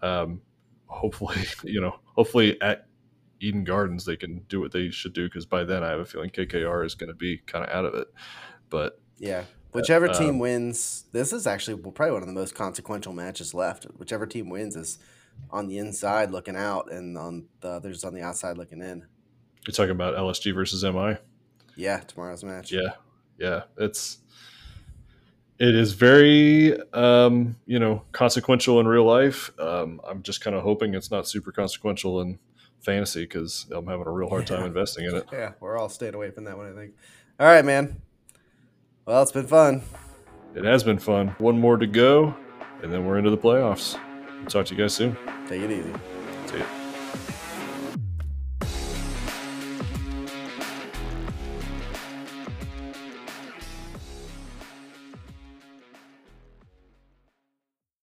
um, 0.00 0.40
hopefully, 0.86 1.36
you 1.62 1.78
know, 1.78 1.96
hopefully 2.06 2.58
at 2.62 2.86
Eden 3.38 3.64
Gardens 3.64 4.06
they 4.06 4.16
can 4.16 4.38
do 4.48 4.58
what 4.58 4.72
they 4.72 4.88
should 4.88 5.12
do 5.12 5.26
because 5.26 5.44
by 5.44 5.62
then 5.62 5.84
I 5.84 5.90
have 5.90 6.00
a 6.00 6.06
feeling 6.06 6.30
KKR 6.30 6.86
is 6.86 6.94
going 6.94 7.08
to 7.08 7.14
be 7.14 7.36
kind 7.36 7.66
of 7.66 7.70
out 7.70 7.84
of 7.84 7.94
it. 7.96 8.08
But 8.70 8.98
yeah, 9.18 9.44
whichever 9.72 10.08
uh, 10.08 10.14
team 10.14 10.30
um, 10.30 10.38
wins, 10.38 11.04
this 11.12 11.34
is 11.34 11.46
actually 11.46 11.76
probably 11.76 12.12
one 12.12 12.22
of 12.22 12.28
the 12.28 12.34
most 12.34 12.54
consequential 12.54 13.12
matches 13.12 13.52
left. 13.52 13.84
Whichever 13.98 14.26
team 14.26 14.48
wins 14.48 14.74
is 14.74 15.00
on 15.50 15.68
the 15.68 15.76
inside 15.76 16.30
looking 16.30 16.56
out, 16.56 16.90
and 16.90 17.18
on 17.18 17.44
the 17.60 17.68
others 17.68 18.04
on 18.04 18.14
the 18.14 18.22
outside 18.22 18.56
looking 18.56 18.80
in. 18.80 19.04
You're 19.66 19.74
talking 19.74 19.90
about 19.90 20.14
LSG 20.14 20.54
versus 20.54 20.82
MI. 20.82 21.18
Yeah, 21.76 22.00
tomorrow's 22.00 22.42
match. 22.42 22.72
Yeah, 22.72 22.92
yeah, 23.38 23.64
it's 23.76 24.21
it 25.58 25.74
is 25.74 25.92
very 25.92 26.76
um, 26.92 27.56
you 27.66 27.78
know 27.78 28.02
consequential 28.12 28.80
in 28.80 28.88
real 28.88 29.04
life. 29.04 29.50
Um, 29.58 30.00
I'm 30.06 30.22
just 30.22 30.40
kind 30.40 30.56
of 30.56 30.62
hoping 30.62 30.94
it's 30.94 31.10
not 31.10 31.28
super 31.28 31.52
consequential 31.52 32.20
in 32.20 32.38
fantasy 32.80 33.22
because 33.22 33.66
I'm 33.70 33.86
having 33.86 34.06
a 34.06 34.10
real 34.10 34.28
hard 34.28 34.46
time 34.46 34.64
investing 34.64 35.04
in 35.04 35.16
it. 35.16 35.26
Yeah, 35.32 35.52
we're 35.60 35.78
all 35.78 35.88
staying 35.88 36.14
away 36.14 36.30
from 36.30 36.44
that 36.44 36.56
one. 36.56 36.72
I 36.72 36.74
think. 36.74 36.94
All 37.38 37.46
right, 37.46 37.64
man. 37.64 38.00
Well, 39.06 39.22
it's 39.22 39.32
been 39.32 39.46
fun. 39.46 39.82
It 40.54 40.64
has 40.64 40.84
been 40.84 40.98
fun. 40.98 41.28
One 41.38 41.58
more 41.58 41.76
to 41.76 41.86
go, 41.86 42.34
and 42.82 42.92
then 42.92 43.06
we're 43.06 43.18
into 43.18 43.30
the 43.30 43.38
playoffs. 43.38 43.98
talk 44.48 44.66
to 44.66 44.74
you 44.74 44.80
guys 44.80 44.94
soon. 44.94 45.16
Take 45.48 45.62
it 45.62 45.70
easy. 45.70 45.92
See. 46.46 46.81